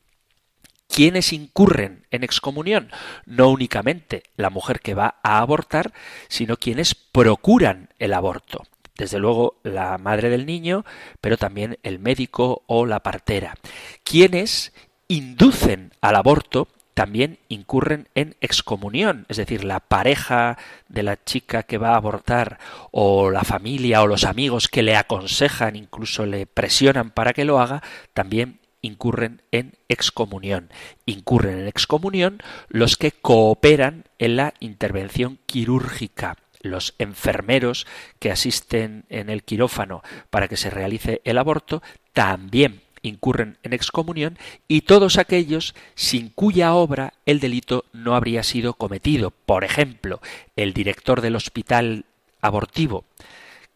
¿Quiénes 0.88 1.32
incurren 1.32 2.06
en 2.10 2.24
excomunión? 2.24 2.90
No 3.24 3.48
únicamente 3.48 4.24
la 4.36 4.50
mujer 4.50 4.80
que 4.80 4.92
va 4.92 5.14
a 5.22 5.38
abortar, 5.38 5.94
sino 6.28 6.58
quienes 6.58 6.94
procuran 6.94 7.88
el 7.98 8.12
aborto 8.12 8.64
desde 9.02 9.18
luego 9.18 9.56
la 9.64 9.98
madre 9.98 10.30
del 10.30 10.46
niño, 10.46 10.84
pero 11.20 11.36
también 11.36 11.76
el 11.82 11.98
médico 11.98 12.62
o 12.66 12.86
la 12.86 13.00
partera. 13.00 13.56
Quienes 14.04 14.72
inducen 15.08 15.92
al 16.00 16.14
aborto 16.14 16.68
también 16.94 17.38
incurren 17.48 18.06
en 18.14 18.36
excomunión, 18.40 19.26
es 19.28 19.38
decir, 19.38 19.64
la 19.64 19.80
pareja 19.80 20.56
de 20.88 21.02
la 21.02 21.22
chica 21.24 21.64
que 21.64 21.78
va 21.78 21.90
a 21.90 21.96
abortar 21.96 22.60
o 22.92 23.30
la 23.30 23.42
familia 23.42 24.02
o 24.02 24.06
los 24.06 24.24
amigos 24.24 24.68
que 24.68 24.84
le 24.84 24.94
aconsejan, 24.94 25.74
incluso 25.74 26.24
le 26.24 26.46
presionan 26.46 27.10
para 27.10 27.32
que 27.32 27.44
lo 27.44 27.58
haga, 27.58 27.82
también 28.14 28.60
incurren 28.82 29.42
en 29.50 29.74
excomunión. 29.88 30.70
Incurren 31.06 31.58
en 31.58 31.66
excomunión 31.66 32.38
los 32.68 32.96
que 32.96 33.10
cooperan 33.10 34.04
en 34.18 34.36
la 34.36 34.54
intervención 34.60 35.38
quirúrgica, 35.46 36.36
los 36.62 36.94
enfermeros 36.98 37.86
que 38.18 38.30
asisten 38.30 39.04
en 39.08 39.30
el 39.30 39.42
quirófano 39.42 40.02
para 40.30 40.48
que 40.48 40.56
se 40.56 40.70
realice 40.70 41.20
el 41.24 41.38
aborto 41.38 41.82
también 42.12 42.82
incurren 43.02 43.58
en 43.62 43.72
excomunión 43.72 44.38
y 44.68 44.82
todos 44.82 45.18
aquellos 45.18 45.74
sin 45.94 46.28
cuya 46.28 46.74
obra 46.74 47.14
el 47.26 47.40
delito 47.40 47.84
no 47.92 48.14
habría 48.14 48.42
sido 48.42 48.74
cometido. 48.74 49.30
Por 49.30 49.64
ejemplo, 49.64 50.20
el 50.56 50.72
director 50.72 51.20
del 51.20 51.36
hospital 51.36 52.04
abortivo 52.40 53.04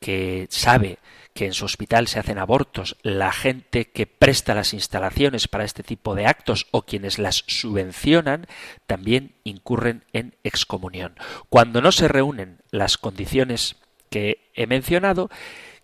que 0.01 0.47
sabe 0.51 0.99
que 1.37 1.45
en 1.45 1.53
su 1.53 1.67
hospital 1.67 2.09
se 2.09 2.19
hacen 2.19 2.39
abortos, 2.39 2.97
la 3.03 3.31
gente 3.31 3.91
que 3.91 4.07
presta 4.07 4.55
las 4.55 4.73
instalaciones 4.73 5.49
para 5.49 5.65
este 5.65 5.83
tipo 5.83 6.15
de 6.15 6.27
actos 6.27 6.67
o 6.71 6.83
quienes 6.83 7.19
las 7.19 7.45
subvencionan, 7.47 8.47
también 8.87 9.35
incurren 9.45 10.03
en 10.15 10.35
excomunión. 10.45 11.15
Cuando 11.51 11.83
no 11.83 11.93
se 11.93 12.09
reúnen 12.09 12.63
las 12.71 12.97
condiciones 12.97 13.77
que 14.09 14.49
he 14.55 14.67
mencionado, 14.67 15.29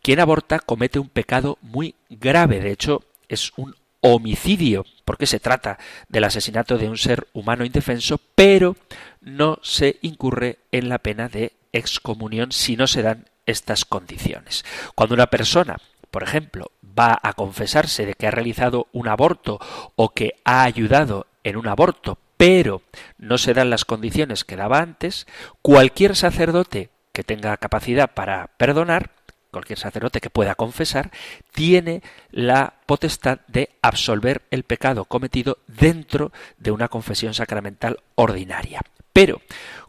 quien 0.00 0.20
aborta 0.20 0.58
comete 0.58 0.98
un 0.98 1.10
pecado 1.10 1.58
muy 1.60 1.94
grave. 2.08 2.60
De 2.60 2.72
hecho, 2.72 3.04
es 3.28 3.52
un 3.56 3.76
homicidio, 4.00 4.86
porque 5.04 5.26
se 5.26 5.38
trata 5.38 5.78
del 6.08 6.24
asesinato 6.24 6.78
de 6.78 6.88
un 6.88 6.96
ser 6.96 7.28
humano 7.34 7.66
indefenso, 7.66 8.18
pero 8.34 8.74
no 9.20 9.58
se 9.62 9.98
incurre 10.00 10.60
en 10.72 10.88
la 10.88 10.98
pena 10.98 11.28
de 11.28 11.52
excomunión 11.72 12.52
si 12.52 12.74
no 12.74 12.86
se 12.86 13.02
dan 13.02 13.26
estas 13.46 13.84
condiciones. 13.84 14.64
Cuando 14.94 15.14
una 15.14 15.28
persona, 15.28 15.78
por 16.10 16.22
ejemplo, 16.22 16.72
va 16.82 17.18
a 17.22 17.32
confesarse 17.32 18.06
de 18.06 18.14
que 18.14 18.26
ha 18.26 18.30
realizado 18.30 18.88
un 18.92 19.08
aborto 19.08 19.58
o 19.96 20.10
que 20.10 20.34
ha 20.44 20.62
ayudado 20.64 21.26
en 21.44 21.56
un 21.56 21.68
aborto, 21.68 22.18
pero 22.36 22.82
no 23.18 23.38
se 23.38 23.54
dan 23.54 23.70
las 23.70 23.84
condiciones 23.84 24.44
que 24.44 24.56
daba 24.56 24.78
antes, 24.78 25.26
cualquier 25.62 26.16
sacerdote 26.16 26.90
que 27.12 27.24
tenga 27.24 27.56
capacidad 27.56 28.12
para 28.12 28.48
perdonar, 28.56 29.10
cualquier 29.50 29.78
sacerdote 29.78 30.20
que 30.20 30.30
pueda 30.30 30.54
confesar, 30.54 31.10
tiene 31.52 32.02
la 32.30 32.74
potestad 32.86 33.40
de 33.48 33.70
absolver 33.82 34.42
el 34.50 34.64
pecado 34.64 35.04
cometido 35.04 35.58
dentro 35.66 36.32
de 36.58 36.70
una 36.70 36.88
confesión 36.88 37.34
sacramental 37.34 37.98
ordinaria. 38.14 38.80
Pero 39.12 39.42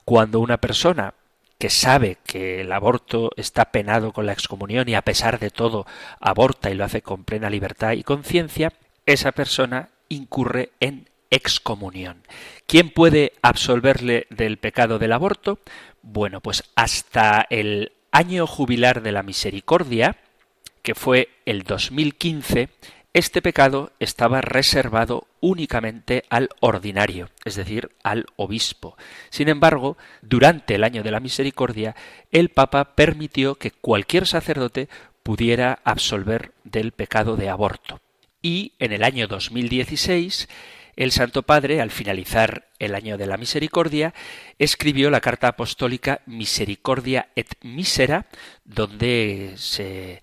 cuando 0.04 0.40
una 0.42 0.58
persona 0.58 1.14
que 1.64 1.70
sabe 1.70 2.18
que 2.26 2.60
el 2.60 2.74
aborto 2.74 3.32
está 3.38 3.72
penado 3.72 4.12
con 4.12 4.26
la 4.26 4.34
excomunión 4.34 4.90
y 4.90 4.96
a 4.96 5.02
pesar 5.02 5.40
de 5.40 5.50
todo 5.50 5.86
aborta 6.20 6.70
y 6.70 6.74
lo 6.74 6.84
hace 6.84 7.02
con 7.02 7.24
plena 7.24 7.50
libertad 7.50 7.94
y 7.94 8.04
conciencia, 8.04 8.74
esa 9.06 9.32
persona 9.32 9.88
incurre 10.10 10.72
en 10.82 11.08
excomunión. 11.30 12.22
¿Quién 12.68 12.90
puede 12.90 13.32
absolverle 13.42 14.28
del 14.30 14.58
pecado 14.58 15.00
del 15.00 15.14
aborto? 15.14 15.60
Bueno, 16.02 16.42
pues 16.42 16.66
hasta 16.76 17.48
el 17.50 17.94
año 18.12 18.46
jubilar 18.46 19.02
de 19.02 19.14
la 19.14 19.24
misericordia, 19.24 20.18
que 20.82 20.96
fue 20.96 21.30
el 21.46 21.64
2015, 21.64 22.68
este 23.14 23.44
pecado 23.44 23.92
estaba 24.00 24.42
reservado 24.42 25.28
únicamente 25.40 26.24
al 26.30 26.50
ordinario, 26.62 27.30
es 27.46 27.56
decir, 27.56 27.92
al 28.04 28.26
obispo. 28.38 28.98
Sin 29.30 29.50
embargo, 29.50 29.98
durante 30.24 30.76
el 30.76 30.84
año 30.84 31.04
de 31.04 31.12
la 31.12 31.20
misericordia, 31.20 31.96
el 32.32 32.50
Papa 32.50 32.96
permitió 32.96 33.56
que 33.56 33.70
cualquier 33.70 34.26
sacerdote 34.26 34.90
pudiera 35.22 35.80
absolver 35.84 36.54
del 36.64 36.92
pecado 36.92 37.38
de 37.38 37.50
aborto. 37.50 38.02
Y 38.42 38.74
en 38.80 38.92
el 38.92 39.04
año 39.04 39.28
2016, 39.28 40.50
el 40.96 41.12
Santo 41.12 41.44
Padre, 41.44 41.82
al 41.82 41.92
finalizar 41.92 42.68
el 42.80 42.96
año 42.96 43.18
de 43.18 43.28
la 43.28 43.38
misericordia, 43.38 44.14
escribió 44.58 45.12
la 45.12 45.22
carta 45.22 45.50
apostólica 45.50 46.22
Misericordia 46.26 47.30
et 47.36 47.56
Misera, 47.62 48.26
donde 48.66 49.54
se 49.56 50.22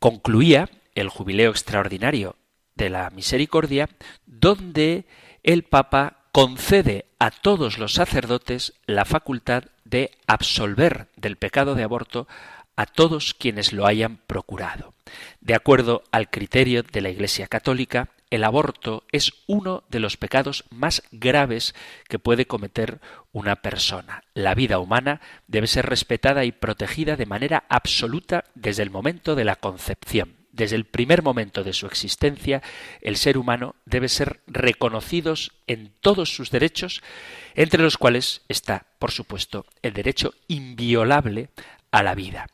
concluía 0.00 0.68
el 0.96 1.08
jubileo 1.08 1.50
extraordinario 1.50 2.34
de 2.74 2.90
la 2.90 3.10
misericordia, 3.10 3.88
donde 4.26 5.06
el 5.44 5.62
Papa 5.62 6.24
concede 6.32 7.06
a 7.18 7.30
todos 7.30 7.78
los 7.78 7.94
sacerdotes 7.94 8.74
la 8.86 9.04
facultad 9.04 9.64
de 9.84 10.10
absolver 10.26 11.08
del 11.16 11.36
pecado 11.36 11.74
de 11.74 11.84
aborto 11.84 12.26
a 12.74 12.84
todos 12.84 13.32
quienes 13.32 13.72
lo 13.72 13.86
hayan 13.86 14.18
procurado. 14.26 14.92
De 15.40 15.54
acuerdo 15.54 16.02
al 16.12 16.28
criterio 16.28 16.82
de 16.82 17.00
la 17.00 17.08
Iglesia 17.08 17.46
Católica, 17.46 18.10
el 18.28 18.44
aborto 18.44 19.04
es 19.12 19.32
uno 19.46 19.84
de 19.88 20.00
los 20.00 20.16
pecados 20.16 20.64
más 20.70 21.02
graves 21.12 21.74
que 22.08 22.18
puede 22.18 22.46
cometer 22.46 23.00
una 23.32 23.56
persona. 23.56 24.24
La 24.34 24.54
vida 24.54 24.78
humana 24.78 25.20
debe 25.46 25.68
ser 25.68 25.86
respetada 25.86 26.44
y 26.44 26.52
protegida 26.52 27.16
de 27.16 27.26
manera 27.26 27.64
absoluta 27.68 28.44
desde 28.54 28.82
el 28.82 28.90
momento 28.90 29.36
de 29.36 29.44
la 29.44 29.56
concepción. 29.56 30.35
Desde 30.56 30.76
el 30.76 30.86
primer 30.86 31.22
momento 31.22 31.64
de 31.64 31.74
su 31.74 31.86
existencia, 31.86 32.62
el 33.02 33.18
ser 33.18 33.36
humano 33.36 33.74
debe 33.84 34.08
ser 34.08 34.40
reconocido 34.46 35.34
en 35.66 35.92
todos 36.00 36.34
sus 36.34 36.50
derechos, 36.50 37.02
entre 37.54 37.82
los 37.82 37.98
cuales 37.98 38.40
está, 38.48 38.86
por 38.98 39.10
supuesto, 39.10 39.66
el 39.82 39.92
derecho 39.92 40.32
inviolable 40.48 41.50
a 41.90 42.02
la 42.02 42.14
vida. 42.14 42.46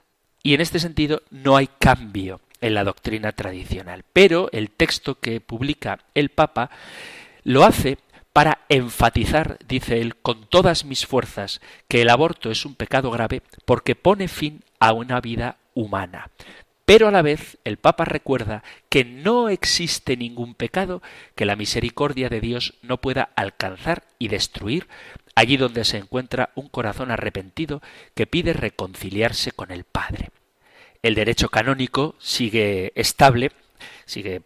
Y 0.43 0.55
en 0.55 0.61
este 0.61 0.81
sentido 0.81 1.23
no 1.31 1.57
hay 1.57 1.69
cambio 1.79 2.41
en 2.61 2.75
la 2.75 2.83
doctrina 2.83 3.31
tradicional. 3.31 4.05
Pero 4.13 4.49
el 4.51 4.71
texto 4.71 5.21
que 5.21 5.41
publica 5.41 6.01
el 6.17 6.31
Papa 6.31 6.71
lo 7.45 7.63
hace 7.63 7.99
para 8.33 8.63
enfatizar, 8.69 9.59
dice 9.69 10.01
él, 10.01 10.17
con 10.17 10.47
todas 10.47 10.85
mis 10.85 11.07
fuerzas, 11.07 11.61
que 11.87 12.03
el 12.03 12.09
aborto 12.09 12.51
es 12.51 12.65
un 12.67 12.75
pecado 12.75 13.13
grave 13.13 13.43
porque 13.65 13.95
pone 13.95 14.27
fin 14.27 14.65
a 14.81 14.93
una 14.93 15.21
vida 15.21 15.59
humana. 15.75 16.31
Pero 16.93 17.09
a 17.09 17.11
la 17.11 17.23
vez 17.23 17.57
el 17.65 17.79
Papa 17.79 18.05
recuerda 18.05 18.63
que 18.91 19.03
no 19.03 19.49
existe 19.49 20.15
ningún 20.15 20.55
pecado 20.55 21.01
que 21.35 21.47
la 21.47 21.57
misericordia 21.57 22.29
de 22.29 22.43
Dios 22.43 22.75
no 22.83 23.01
pueda 23.01 23.31
alcanzar 23.35 24.05
y 24.19 24.29
destruir 24.29 24.89
allí 25.35 25.57
donde 25.57 25.85
se 25.85 25.97
encuentra 25.97 26.51
un 26.55 26.69
corazón 26.69 27.11
arrepentido 27.11 27.81
que 28.15 28.27
pide 28.27 28.53
reconciliarse 28.53 29.53
con 29.53 29.71
el 29.71 29.85
Padre. 29.85 30.33
El 31.03 31.15
derecho 31.15 31.49
canónico 31.49 32.15
sigue 32.19 32.93
estable, 32.95 33.53
sigue 34.05 34.43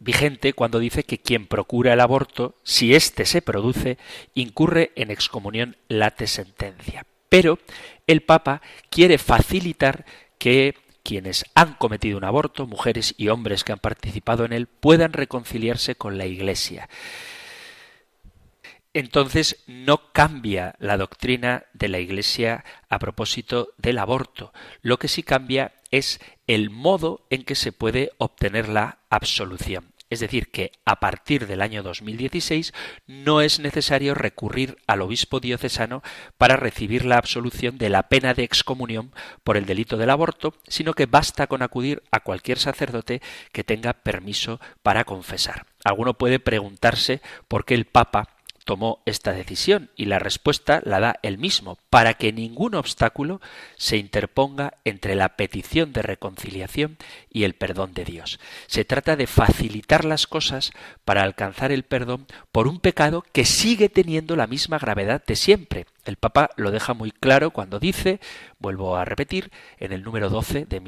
vigente 0.00 0.52
cuando 0.52 0.80
dice 0.80 1.04
que 1.04 1.18
quien 1.18 1.46
procura 1.46 1.92
el 1.92 2.00
aborto, 2.00 2.56
si 2.64 2.92
éste 2.96 3.24
se 3.24 3.40
produce, 3.40 3.98
incurre 4.34 4.90
en 4.96 5.12
excomunión 5.12 5.76
late 5.86 6.26
sentencia. 6.26 7.06
Pero 7.28 7.60
el 8.08 8.22
Papa 8.22 8.62
quiere 8.90 9.16
facilitar 9.16 10.04
que 10.38 10.74
quienes 11.04 11.44
han 11.54 11.74
cometido 11.74 12.18
un 12.18 12.24
aborto, 12.24 12.66
mujeres 12.66 13.14
y 13.16 13.28
hombres 13.28 13.62
que 13.62 13.72
han 13.72 13.78
participado 13.78 14.44
en 14.44 14.52
él, 14.52 14.66
puedan 14.66 15.12
reconciliarse 15.12 15.94
con 15.94 16.18
la 16.18 16.26
Iglesia. 16.26 16.88
Entonces 18.94 19.62
no 19.66 20.12
cambia 20.12 20.76
la 20.78 20.96
doctrina 20.96 21.64
de 21.72 21.88
la 21.88 21.98
Iglesia 21.98 22.64
a 22.88 22.98
propósito 22.98 23.68
del 23.76 23.98
aborto. 23.98 24.52
Lo 24.82 24.98
que 24.98 25.08
sí 25.08 25.22
cambia 25.22 25.74
es 25.90 26.20
el 26.46 26.70
modo 26.70 27.26
en 27.30 27.44
que 27.44 27.54
se 27.54 27.72
puede 27.72 28.12
obtener 28.18 28.68
la 28.68 28.98
absolución. 29.10 29.93
Es 30.14 30.20
decir, 30.20 30.52
que 30.52 30.70
a 30.84 31.00
partir 31.00 31.48
del 31.48 31.60
año 31.60 31.82
2016 31.82 32.72
no 33.08 33.40
es 33.40 33.58
necesario 33.58 34.14
recurrir 34.14 34.76
al 34.86 35.02
obispo 35.02 35.40
diocesano 35.40 36.04
para 36.38 36.54
recibir 36.54 37.04
la 37.04 37.16
absolución 37.16 37.78
de 37.78 37.88
la 37.88 38.04
pena 38.04 38.32
de 38.32 38.44
excomunión 38.44 39.10
por 39.42 39.56
el 39.56 39.66
delito 39.66 39.96
del 39.96 40.10
aborto, 40.10 40.54
sino 40.68 40.94
que 40.94 41.06
basta 41.06 41.48
con 41.48 41.62
acudir 41.62 42.04
a 42.12 42.20
cualquier 42.20 42.60
sacerdote 42.60 43.22
que 43.50 43.64
tenga 43.64 43.92
permiso 43.92 44.60
para 44.84 45.02
confesar. 45.02 45.66
Alguno 45.82 46.14
puede 46.14 46.38
preguntarse 46.38 47.20
por 47.48 47.64
qué 47.64 47.74
el 47.74 47.84
Papa 47.84 48.33
tomó 48.64 49.02
esta 49.04 49.32
decisión 49.32 49.90
y 49.94 50.06
la 50.06 50.18
respuesta 50.18 50.80
la 50.84 51.00
da 51.00 51.20
él 51.22 51.38
mismo, 51.38 51.78
para 51.90 52.14
que 52.14 52.32
ningún 52.32 52.74
obstáculo 52.74 53.40
se 53.76 53.98
interponga 53.98 54.74
entre 54.84 55.14
la 55.14 55.36
petición 55.36 55.92
de 55.92 56.02
reconciliación 56.02 56.96
y 57.30 57.44
el 57.44 57.54
perdón 57.54 57.92
de 57.92 58.04
Dios. 58.04 58.40
Se 58.66 58.84
trata 58.84 59.16
de 59.16 59.26
facilitar 59.26 60.04
las 60.04 60.26
cosas 60.26 60.72
para 61.04 61.22
alcanzar 61.22 61.72
el 61.72 61.84
perdón 61.84 62.26
por 62.52 62.66
un 62.66 62.80
pecado 62.80 63.24
que 63.32 63.44
sigue 63.44 63.88
teniendo 63.88 64.36
la 64.36 64.46
misma 64.46 64.78
gravedad 64.78 65.22
de 65.24 65.36
siempre. 65.36 65.86
El 66.04 66.16
Papa 66.16 66.50
lo 66.56 66.70
deja 66.70 66.94
muy 66.94 67.10
claro 67.12 67.50
cuando 67.50 67.78
dice, 67.78 68.20
vuelvo 68.58 68.96
a 68.96 69.04
repetir, 69.04 69.50
en 69.78 69.92
el 69.92 70.02
número 70.02 70.30
12 70.30 70.66
de, 70.66 70.80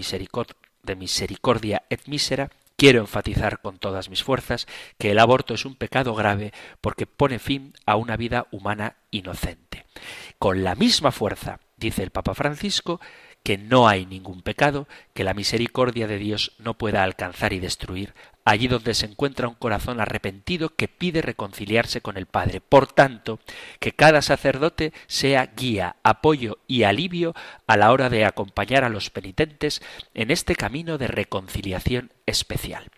de 0.83 0.97
Misericordia 0.97 1.83
et 1.91 2.07
Misera, 2.07 2.51
Quiero 2.77 3.01
enfatizar 3.01 3.61
con 3.63 3.79
todas 3.79 4.11
mis 4.11 4.23
fuerzas 4.23 4.67
que 4.99 5.11
el 5.11 5.19
aborto 5.19 5.55
es 5.55 5.65
un 5.65 5.77
pecado 5.77 6.15
grave 6.15 6.53
porque 6.83 7.07
pone 7.07 7.39
fin 7.39 7.73
a 7.87 7.97
una 7.97 8.17
vida 8.19 8.47
humana 8.51 8.97
inocente. 9.11 9.87
Con 10.39 10.63
la 10.63 10.75
misma 10.75 11.11
fuerza, 11.11 11.61
dice 11.79 12.03
el 12.03 12.11
Papa 12.11 12.35
Francisco, 12.35 13.01
que 13.43 13.57
no 13.57 13.89
hay 13.89 14.05
ningún 14.05 14.43
pecado 14.43 14.89
que 15.15 15.25
la 15.25 15.33
misericordia 15.33 16.07
de 16.07 16.19
Dios 16.19 16.53
no 16.59 16.75
pueda 16.75 17.03
alcanzar 17.03 17.53
y 17.53 17.61
destruir 17.61 18.13
allí 18.47 18.69
donde 18.69 18.95
se 18.95 19.07
encuentra 19.07 19.49
un 19.49 19.55
corazón 19.55 20.01
arrepentido 20.01 20.75
que 20.75 20.87
pide 20.87 21.21
reconciliarse 21.21 22.01
con 22.01 22.17
el 22.17 22.27
Padre. 22.27 22.61
Por 22.61 22.87
tanto, 22.87 23.41
que 23.81 23.93
cada 23.93 24.23
sacerdote 24.23 24.93
sea 25.09 25.53
guía, 25.57 25.97
apoyo 26.05 26.59
y 26.69 26.85
alivio 26.85 27.35
a 27.67 27.77
la 27.77 27.91
hora 27.91 28.09
de 28.09 28.25
acompañar 28.25 28.85
a 28.85 28.89
los 28.89 29.11
penitentes 29.11 29.83
en 30.15 30.31
este 30.31 30.55
camino 30.55 30.97
de 30.97 31.09
reconciliación 31.09 32.13
especial. 32.27 32.91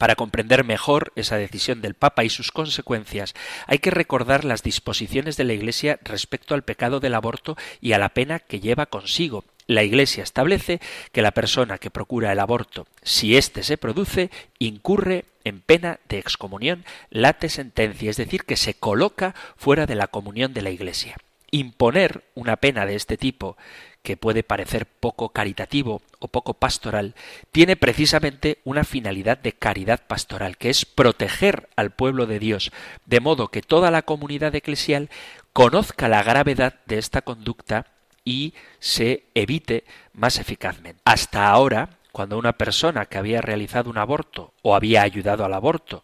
Para 0.00 0.14
comprender 0.14 0.64
mejor 0.64 1.12
esa 1.14 1.36
decisión 1.36 1.82
del 1.82 1.92
Papa 1.92 2.24
y 2.24 2.30
sus 2.30 2.52
consecuencias, 2.52 3.34
hay 3.66 3.80
que 3.80 3.90
recordar 3.90 4.46
las 4.46 4.62
disposiciones 4.62 5.36
de 5.36 5.44
la 5.44 5.52
Iglesia 5.52 5.98
respecto 6.02 6.54
al 6.54 6.62
pecado 6.62 7.00
del 7.00 7.14
aborto 7.14 7.58
y 7.82 7.92
a 7.92 7.98
la 7.98 8.08
pena 8.08 8.38
que 8.38 8.60
lleva 8.60 8.86
consigo. 8.86 9.44
La 9.66 9.82
Iglesia 9.82 10.22
establece 10.22 10.80
que 11.12 11.20
la 11.20 11.32
persona 11.32 11.76
que 11.76 11.90
procura 11.90 12.32
el 12.32 12.38
aborto, 12.38 12.86
si 13.02 13.36
éste 13.36 13.62
se 13.62 13.76
produce, 13.76 14.30
incurre 14.58 15.26
en 15.44 15.60
pena 15.60 16.00
de 16.08 16.18
excomunión 16.18 16.86
late 17.10 17.50
sentencia, 17.50 18.10
es 18.10 18.16
decir, 18.16 18.44
que 18.44 18.56
se 18.56 18.72
coloca 18.72 19.34
fuera 19.56 19.84
de 19.84 19.96
la 19.96 20.06
comunión 20.06 20.54
de 20.54 20.62
la 20.62 20.70
Iglesia. 20.70 21.18
Imponer 21.50 22.24
una 22.34 22.56
pena 22.56 22.86
de 22.86 22.94
este 22.94 23.18
tipo 23.18 23.58
que 24.02 24.16
puede 24.16 24.42
parecer 24.42 24.86
poco 24.86 25.30
caritativo 25.30 26.02
o 26.18 26.28
poco 26.28 26.54
pastoral, 26.54 27.14
tiene 27.52 27.76
precisamente 27.76 28.58
una 28.64 28.84
finalidad 28.84 29.38
de 29.38 29.52
caridad 29.52 30.00
pastoral, 30.06 30.56
que 30.56 30.70
es 30.70 30.84
proteger 30.84 31.68
al 31.76 31.90
pueblo 31.90 32.26
de 32.26 32.38
Dios, 32.38 32.72
de 33.06 33.20
modo 33.20 33.48
que 33.48 33.62
toda 33.62 33.90
la 33.90 34.02
comunidad 34.02 34.54
eclesial 34.54 35.10
conozca 35.52 36.08
la 36.08 36.22
gravedad 36.22 36.80
de 36.86 36.98
esta 36.98 37.22
conducta 37.22 37.86
y 38.24 38.54
se 38.78 39.24
evite 39.34 39.84
más 40.12 40.38
eficazmente. 40.38 41.00
Hasta 41.04 41.48
ahora, 41.48 41.99
cuando 42.12 42.38
una 42.38 42.54
persona 42.54 43.06
que 43.06 43.18
había 43.18 43.40
realizado 43.40 43.90
un 43.90 43.98
aborto 43.98 44.52
o 44.62 44.74
había 44.74 45.02
ayudado 45.02 45.44
al 45.44 45.54
aborto, 45.54 46.02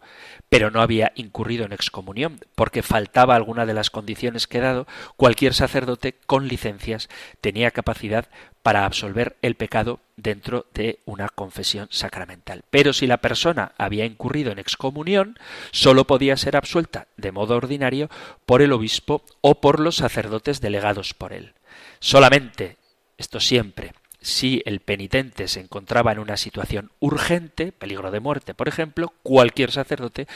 pero 0.49 0.71
no 0.71 0.81
había 0.81 1.11
incurrido 1.15 1.65
en 1.65 1.73
excomunión 1.73 2.39
porque 2.55 2.83
faltaba 2.83 3.35
alguna 3.35 3.65
de 3.65 3.73
las 3.73 3.89
condiciones 3.89 4.47
que 4.47 4.59
he 4.59 4.61
dado, 4.61 4.87
cualquier 5.15 5.53
sacerdote 5.53 6.15
con 6.25 6.47
licencias 6.47 7.09
tenía 7.41 7.71
capacidad 7.71 8.27
para 8.63 8.85
absolver 8.85 9.37
el 9.41 9.55
pecado 9.55 10.01
dentro 10.17 10.65
de 10.73 10.99
una 11.05 11.29
confesión 11.29 11.87
sacramental. 11.89 12.63
Pero 12.69 12.91
si 12.91 13.07
la 13.07 13.17
persona 13.17 13.71
había 13.77 14.05
incurrido 14.05 14.51
en 14.51 14.59
excomunión, 14.59 15.37
sólo 15.71 16.05
podía 16.05 16.35
ser 16.35 16.57
absuelta 16.57 17.07
de 17.15 17.31
modo 17.31 17.55
ordinario 17.55 18.09
por 18.45 18.61
el 18.61 18.73
obispo 18.73 19.23
o 19.41 19.61
por 19.61 19.79
los 19.79 19.95
sacerdotes 19.95 20.59
delegados 20.59 21.13
por 21.13 21.33
él. 21.33 21.53
Solamente, 21.99 22.77
esto 23.17 23.39
siempre, 23.39 23.93
si 24.27 24.61
el 24.65 24.81
penitente 24.81 25.47
se 25.47 25.61
encontraba 25.61 26.11
en 26.11 26.19
una 26.19 26.35
situación 26.35 26.91
urgente, 26.99 27.71
peligro 27.71 28.11
de 28.11 28.19
muerte, 28.19 28.53
por 28.53 28.67
ejemplo, 28.67 29.13
cualquier 29.23 29.71
sacerdote 29.71 30.27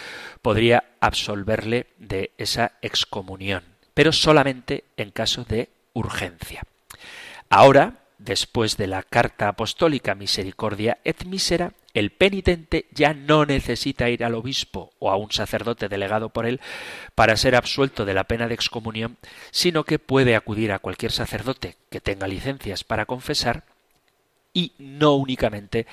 podría 0.42 0.86
absolverle 1.02 1.88
de 1.98 2.32
esa 2.38 2.72
excomunión, 2.82 3.64
pero 3.94 4.14
solamente 4.14 4.86
en 4.96 5.12
caso 5.12 5.44
de 5.44 5.68
urgencia. 5.92 6.64
Ahora, 7.50 8.06
después 8.18 8.78
de 8.78 8.88
la 8.88 9.04
carta 9.04 9.50
apostólica 9.50 10.16
Misericordia 10.16 11.00
et 11.04 11.26
Misera, 11.26 11.74
el 11.94 12.12
penitente 12.12 12.86
ya 12.92 13.14
no 13.14 13.46
necesita 13.46 14.10
ir 14.10 14.24
al 14.24 14.36
obispo 14.36 14.94
o 15.00 15.12
a 15.12 15.18
un 15.18 15.34
sacerdote 15.34 15.90
delegado 15.90 16.30
por 16.30 16.46
él 16.46 16.62
para 17.14 17.36
ser 17.36 17.58
absuelto 17.58 18.06
de 18.06 18.14
la 18.14 18.24
pena 18.24 18.48
de 18.48 18.54
excomunión, 18.54 19.18
sino 19.52 19.84
que 19.84 20.00
puede 20.00 20.38
acudir 20.38 20.72
a 20.72 20.80
cualquier 20.80 21.12
sacerdote 21.12 21.76
que 21.90 22.00
tenga 22.00 22.30
licencias 22.30 22.86
para 22.86 23.06
confesar 23.06 23.66
y 24.54 24.74
no 24.78 25.16
únicamente 25.16 25.88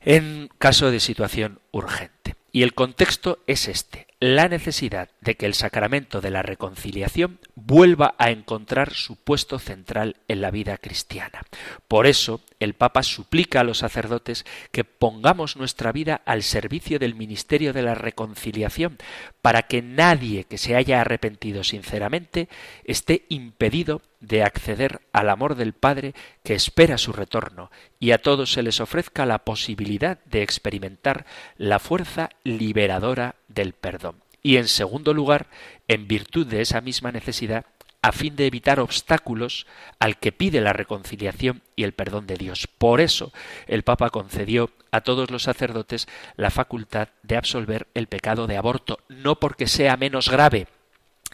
en 0.00 0.50
caso 0.58 0.90
de 0.90 1.00
situación 1.00 1.60
urgente. 1.72 2.36
Y 2.52 2.62
el 2.62 2.72
contexto 2.72 3.40
es 3.48 3.66
este, 3.66 4.06
la 4.20 4.48
necesidad 4.48 5.10
de 5.20 5.34
que 5.34 5.44
el 5.44 5.54
sacramento 5.54 6.20
de 6.20 6.30
la 6.30 6.42
reconciliación 6.42 7.40
vuelva 7.56 8.14
a 8.16 8.30
encontrar 8.30 8.92
su 8.92 9.16
puesto 9.16 9.58
central 9.58 10.16
en 10.28 10.40
la 10.40 10.52
vida 10.52 10.78
cristiana. 10.78 11.42
Por 11.88 12.06
eso 12.06 12.40
el 12.60 12.74
Papa 12.74 13.02
suplica 13.02 13.60
a 13.60 13.64
los 13.64 13.78
sacerdotes 13.78 14.46
que 14.70 14.84
pongamos 14.84 15.56
nuestra 15.56 15.90
vida 15.90 16.22
al 16.26 16.44
servicio 16.44 17.00
del 17.00 17.16
ministerio 17.16 17.72
de 17.72 17.82
la 17.82 17.96
reconciliación, 17.96 18.98
para 19.42 19.62
que 19.62 19.82
nadie 19.82 20.44
que 20.44 20.58
se 20.58 20.76
haya 20.76 21.00
arrepentido 21.00 21.64
sinceramente 21.64 22.48
esté 22.84 23.24
impedido 23.30 24.00
de 24.26 24.42
acceder 24.42 25.00
al 25.12 25.30
amor 25.30 25.54
del 25.54 25.72
Padre 25.72 26.14
que 26.42 26.54
espera 26.54 26.98
su 26.98 27.12
retorno, 27.12 27.70
y 27.98 28.12
a 28.12 28.18
todos 28.18 28.52
se 28.52 28.62
les 28.62 28.80
ofrezca 28.80 29.26
la 29.26 29.44
posibilidad 29.44 30.18
de 30.24 30.42
experimentar 30.42 31.26
la 31.56 31.78
fuerza 31.78 32.30
liberadora 32.42 33.36
del 33.48 33.72
perdón. 33.72 34.22
Y 34.42 34.56
en 34.56 34.68
segundo 34.68 35.14
lugar, 35.14 35.46
en 35.88 36.06
virtud 36.06 36.46
de 36.46 36.60
esa 36.60 36.80
misma 36.80 37.12
necesidad, 37.12 37.64
a 38.04 38.12
fin 38.12 38.36
de 38.36 38.46
evitar 38.46 38.80
obstáculos 38.80 39.66
al 39.98 40.18
que 40.18 40.30
pide 40.30 40.60
la 40.60 40.74
reconciliación 40.74 41.62
y 41.74 41.84
el 41.84 41.94
perdón 41.94 42.26
de 42.26 42.36
Dios. 42.36 42.66
Por 42.66 43.00
eso 43.00 43.32
el 43.66 43.82
Papa 43.82 44.10
concedió 44.10 44.70
a 44.90 45.00
todos 45.00 45.30
los 45.30 45.44
sacerdotes 45.44 46.06
la 46.36 46.50
facultad 46.50 47.08
de 47.22 47.38
absolver 47.38 47.86
el 47.94 48.06
pecado 48.06 48.46
de 48.46 48.58
aborto, 48.58 48.98
no 49.08 49.40
porque 49.40 49.66
sea 49.66 49.96
menos 49.96 50.28
grave, 50.28 50.66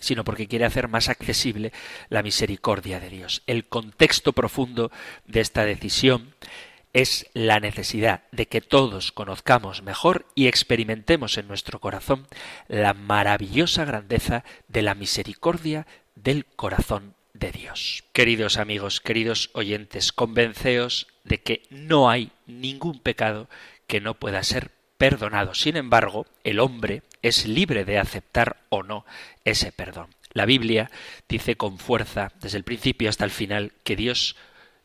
sino 0.00 0.24
porque 0.24 0.48
quiere 0.48 0.64
hacer 0.64 0.88
más 0.88 1.08
accesible 1.08 1.72
la 2.08 2.22
misericordia 2.22 3.00
de 3.00 3.10
Dios. 3.10 3.42
El 3.46 3.66
contexto 3.66 4.32
profundo 4.32 4.90
de 5.26 5.40
esta 5.40 5.64
decisión 5.64 6.34
es 6.92 7.26
la 7.34 7.60
necesidad 7.60 8.24
de 8.32 8.46
que 8.46 8.60
todos 8.60 9.12
conozcamos 9.12 9.82
mejor 9.82 10.26
y 10.34 10.48
experimentemos 10.48 11.38
en 11.38 11.46
nuestro 11.46 11.78
corazón 11.78 12.26
la 12.66 12.94
maravillosa 12.94 13.84
grandeza 13.84 14.44
de 14.68 14.82
la 14.82 14.94
misericordia 14.94 15.86
del 16.16 16.46
corazón 16.46 17.14
de 17.32 17.52
Dios. 17.52 18.04
Queridos 18.12 18.56
amigos, 18.56 19.00
queridos 19.00 19.50
oyentes, 19.54 20.12
convenceos 20.12 21.06
de 21.24 21.40
que 21.42 21.62
no 21.70 22.10
hay 22.10 22.32
ningún 22.46 22.98
pecado 22.98 23.48
que 23.86 24.00
no 24.00 24.14
pueda 24.14 24.42
ser 24.42 24.72
perdonado. 24.98 25.54
Sin 25.54 25.76
embargo, 25.76 26.26
el 26.44 26.58
hombre 26.58 27.02
es 27.22 27.46
libre 27.46 27.84
de 27.84 27.98
aceptar 27.98 28.58
o 28.68 28.82
no 28.82 29.04
ese 29.44 29.72
perdón. 29.72 30.08
La 30.32 30.46
Biblia 30.46 30.90
dice 31.28 31.56
con 31.56 31.78
fuerza, 31.78 32.32
desde 32.40 32.58
el 32.58 32.64
principio 32.64 33.08
hasta 33.08 33.24
el 33.24 33.30
final, 33.30 33.72
que 33.82 33.96
Dios 33.96 34.36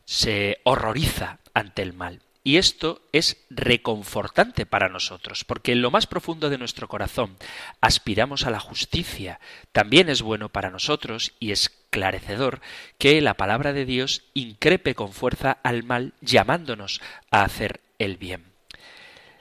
se 0.04 0.58
horroriza 0.64 1.38
ante 1.54 1.82
el 1.82 1.92
mal. 1.92 2.20
Y 2.42 2.58
esto 2.58 3.02
es 3.12 3.38
reconfortante 3.50 4.66
para 4.66 4.88
nosotros, 4.88 5.44
porque 5.44 5.72
en 5.72 5.82
lo 5.82 5.90
más 5.90 6.06
profundo 6.06 6.48
de 6.48 6.58
nuestro 6.58 6.86
corazón 6.86 7.36
aspiramos 7.80 8.46
a 8.46 8.50
la 8.50 8.60
justicia. 8.60 9.40
También 9.72 10.08
es 10.08 10.22
bueno 10.22 10.48
para 10.48 10.70
nosotros 10.70 11.32
y 11.40 11.50
esclarecedor 11.50 12.60
que 12.98 13.20
la 13.20 13.34
palabra 13.34 13.72
de 13.72 13.84
Dios 13.84 14.22
increpe 14.32 14.94
con 14.94 15.12
fuerza 15.12 15.58
al 15.64 15.82
mal, 15.82 16.14
llamándonos 16.20 17.00
a 17.32 17.42
hacer 17.42 17.80
el 17.98 18.16
bien. 18.16 18.44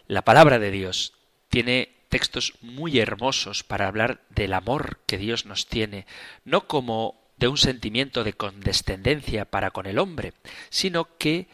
La 0.07 0.23
palabra 0.23 0.57
de 0.57 0.71
Dios 0.71 1.13
tiene 1.49 1.94
textos 2.15 2.53
muy 2.61 2.99
hermosos 2.99 3.63
para 3.63 3.89
hablar 3.89 4.21
del 4.29 4.53
amor 4.53 5.01
que 5.05 5.17
Dios 5.17 5.45
nos 5.45 5.67
tiene, 5.67 6.05
no 6.45 6.65
como 6.65 7.19
de 7.35 7.49
un 7.49 7.57
sentimiento 7.57 8.23
de 8.23 8.31
condescendencia 8.31 9.43
para 9.43 9.71
con 9.71 9.85
el 9.85 9.99
hombre, 9.99 10.31
sino 10.69 11.09
que 11.17 11.49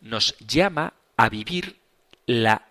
nos 0.00 0.38
llama 0.38 0.94
a 1.18 1.28
vivir 1.28 1.76
la 2.24 2.66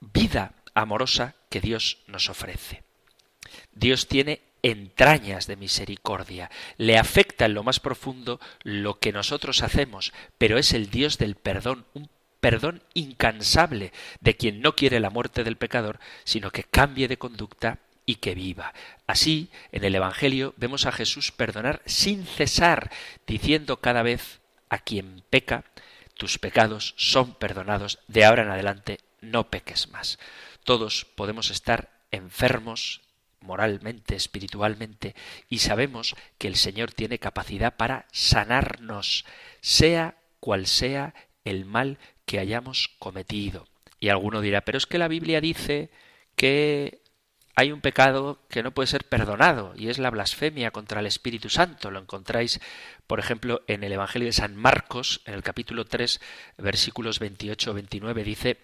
vida 0.00 0.54
amorosa 0.74 1.36
que 1.50 1.60
Dios 1.60 1.98
nos 2.08 2.28
ofrece. 2.30 2.82
Dios 3.72 4.08
tiene 4.08 4.40
entrañas 4.64 5.46
de 5.46 5.54
misericordia, 5.54 6.50
le 6.78 6.98
afecta 6.98 7.44
en 7.44 7.54
lo 7.54 7.62
más 7.62 7.78
profundo 7.78 8.40
lo 8.64 8.98
que 8.98 9.12
nosotros 9.12 9.62
hacemos, 9.62 10.12
pero 10.36 10.58
es 10.58 10.72
el 10.72 10.90
Dios 10.90 11.16
del 11.16 11.36
perdón, 11.36 11.86
un 11.94 12.10
perdón 12.46 12.80
incansable 12.94 13.92
de 14.20 14.36
quien 14.36 14.60
no 14.60 14.76
quiere 14.76 15.00
la 15.00 15.10
muerte 15.10 15.42
del 15.42 15.56
pecador, 15.56 15.98
sino 16.22 16.52
que 16.52 16.62
cambie 16.62 17.08
de 17.08 17.18
conducta 17.18 17.80
y 18.04 18.14
que 18.16 18.36
viva. 18.36 18.72
Así, 19.08 19.50
en 19.72 19.82
el 19.82 19.96
Evangelio 19.96 20.54
vemos 20.56 20.86
a 20.86 20.92
Jesús 20.92 21.32
perdonar 21.32 21.82
sin 21.86 22.24
cesar, 22.24 22.92
diciendo 23.26 23.78
cada 23.78 24.04
vez 24.04 24.38
a 24.68 24.78
quien 24.78 25.24
peca, 25.28 25.64
tus 26.14 26.38
pecados 26.38 26.94
son 26.96 27.34
perdonados, 27.34 27.98
de 28.06 28.24
ahora 28.24 28.44
en 28.44 28.50
adelante 28.50 29.00
no 29.20 29.50
peques 29.50 29.88
más. 29.88 30.20
Todos 30.62 31.04
podemos 31.04 31.50
estar 31.50 31.98
enfermos 32.12 33.02
moralmente, 33.40 34.14
espiritualmente, 34.14 35.16
y 35.48 35.58
sabemos 35.58 36.14
que 36.38 36.46
el 36.46 36.54
Señor 36.54 36.92
tiene 36.92 37.18
capacidad 37.18 37.74
para 37.76 38.06
sanarnos, 38.12 39.24
sea 39.60 40.14
cual 40.38 40.68
sea 40.68 41.12
el 41.44 41.64
mal 41.64 41.98
que 42.26 42.38
hayamos 42.38 42.90
cometido. 42.98 43.66
Y 43.98 44.10
alguno 44.10 44.40
dirá, 44.42 44.60
pero 44.60 44.76
es 44.76 44.86
que 44.86 44.98
la 44.98 45.08
Biblia 45.08 45.40
dice 45.40 45.90
que 46.34 47.00
hay 47.54 47.72
un 47.72 47.80
pecado 47.80 48.44
que 48.50 48.62
no 48.62 48.72
puede 48.72 48.86
ser 48.86 49.04
perdonado 49.04 49.72
y 49.74 49.88
es 49.88 49.98
la 49.98 50.10
blasfemia 50.10 50.70
contra 50.70 51.00
el 51.00 51.06
Espíritu 51.06 51.48
Santo. 51.48 51.90
Lo 51.90 52.00
encontráis, 52.00 52.60
por 53.06 53.18
ejemplo, 53.18 53.62
en 53.66 53.82
el 53.82 53.92
Evangelio 53.92 54.26
de 54.26 54.32
San 54.32 54.54
Marcos, 54.54 55.22
en 55.24 55.32
el 55.32 55.42
capítulo 55.42 55.86
3, 55.86 56.20
versículos 56.58 57.22
28-29, 57.22 58.22
dice, 58.24 58.58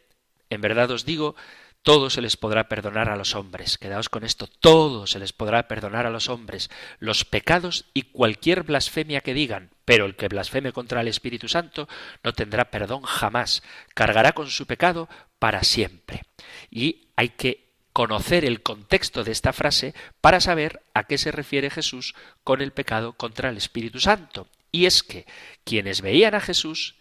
en 0.50 0.60
verdad 0.60 0.90
os 0.90 1.06
digo, 1.06 1.34
todo 1.82 2.10
se 2.10 2.20
les 2.20 2.36
podrá 2.36 2.68
perdonar 2.68 3.08
a 3.08 3.16
los 3.16 3.34
hombres. 3.34 3.78
Quedaos 3.78 4.08
con 4.08 4.24
esto, 4.24 4.46
todo 4.46 5.06
se 5.06 5.18
les 5.18 5.32
podrá 5.32 5.68
perdonar 5.68 6.06
a 6.06 6.10
los 6.10 6.28
hombres, 6.28 6.70
los 6.98 7.24
pecados 7.24 7.86
y 7.92 8.02
cualquier 8.02 8.62
blasfemia 8.62 9.20
que 9.20 9.34
digan, 9.34 9.70
pero 9.84 10.06
el 10.06 10.14
que 10.14 10.28
blasfeme 10.28 10.72
contra 10.72 11.00
el 11.00 11.08
Espíritu 11.08 11.48
Santo 11.48 11.88
no 12.22 12.32
tendrá 12.32 12.70
perdón 12.70 13.02
jamás, 13.02 13.62
cargará 13.94 14.32
con 14.32 14.48
su 14.48 14.66
pecado 14.66 15.08
para 15.38 15.64
siempre. 15.64 16.22
Y 16.70 17.08
hay 17.16 17.30
que 17.30 17.72
conocer 17.92 18.44
el 18.44 18.62
contexto 18.62 19.24
de 19.24 19.32
esta 19.32 19.52
frase 19.52 19.94
para 20.20 20.40
saber 20.40 20.82
a 20.94 21.04
qué 21.04 21.18
se 21.18 21.32
refiere 21.32 21.68
Jesús 21.68 22.14
con 22.44 22.62
el 22.62 22.72
pecado 22.72 23.12
contra 23.14 23.50
el 23.50 23.56
Espíritu 23.56 24.00
Santo. 24.00 24.48
Y 24.70 24.86
es 24.86 25.02
que 25.02 25.26
quienes 25.64 26.00
veían 26.00 26.34
a 26.34 26.40
Jesús 26.40 26.94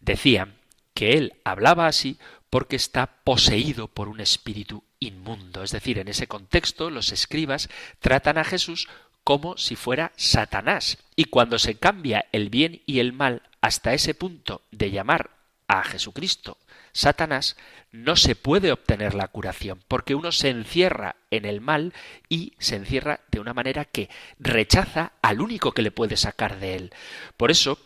decían 0.00 0.56
que 0.94 1.12
él 1.12 1.34
hablaba 1.44 1.86
así 1.86 2.18
porque 2.54 2.76
está 2.76 3.08
poseído 3.24 3.88
por 3.88 4.06
un 4.06 4.20
espíritu 4.20 4.84
inmundo. 5.00 5.64
Es 5.64 5.72
decir, 5.72 5.98
en 5.98 6.06
ese 6.06 6.28
contexto 6.28 6.88
los 6.88 7.10
escribas 7.10 7.68
tratan 7.98 8.38
a 8.38 8.44
Jesús 8.44 8.86
como 9.24 9.56
si 9.56 9.74
fuera 9.74 10.12
Satanás. 10.14 10.98
Y 11.16 11.24
cuando 11.24 11.58
se 11.58 11.74
cambia 11.74 12.26
el 12.30 12.50
bien 12.50 12.80
y 12.86 13.00
el 13.00 13.12
mal 13.12 13.42
hasta 13.60 13.92
ese 13.92 14.14
punto 14.14 14.62
de 14.70 14.92
llamar 14.92 15.30
a 15.66 15.82
Jesucristo 15.82 16.56
Satanás, 16.92 17.56
no 17.90 18.14
se 18.14 18.36
puede 18.36 18.70
obtener 18.70 19.14
la 19.14 19.26
curación, 19.26 19.82
porque 19.88 20.14
uno 20.14 20.30
se 20.30 20.50
encierra 20.50 21.16
en 21.32 21.46
el 21.46 21.60
mal 21.60 21.92
y 22.28 22.52
se 22.60 22.76
encierra 22.76 23.18
de 23.32 23.40
una 23.40 23.52
manera 23.52 23.84
que 23.84 24.08
rechaza 24.38 25.10
al 25.22 25.40
único 25.40 25.72
que 25.72 25.82
le 25.82 25.90
puede 25.90 26.16
sacar 26.16 26.60
de 26.60 26.76
él. 26.76 26.92
Por 27.36 27.50
eso, 27.50 27.80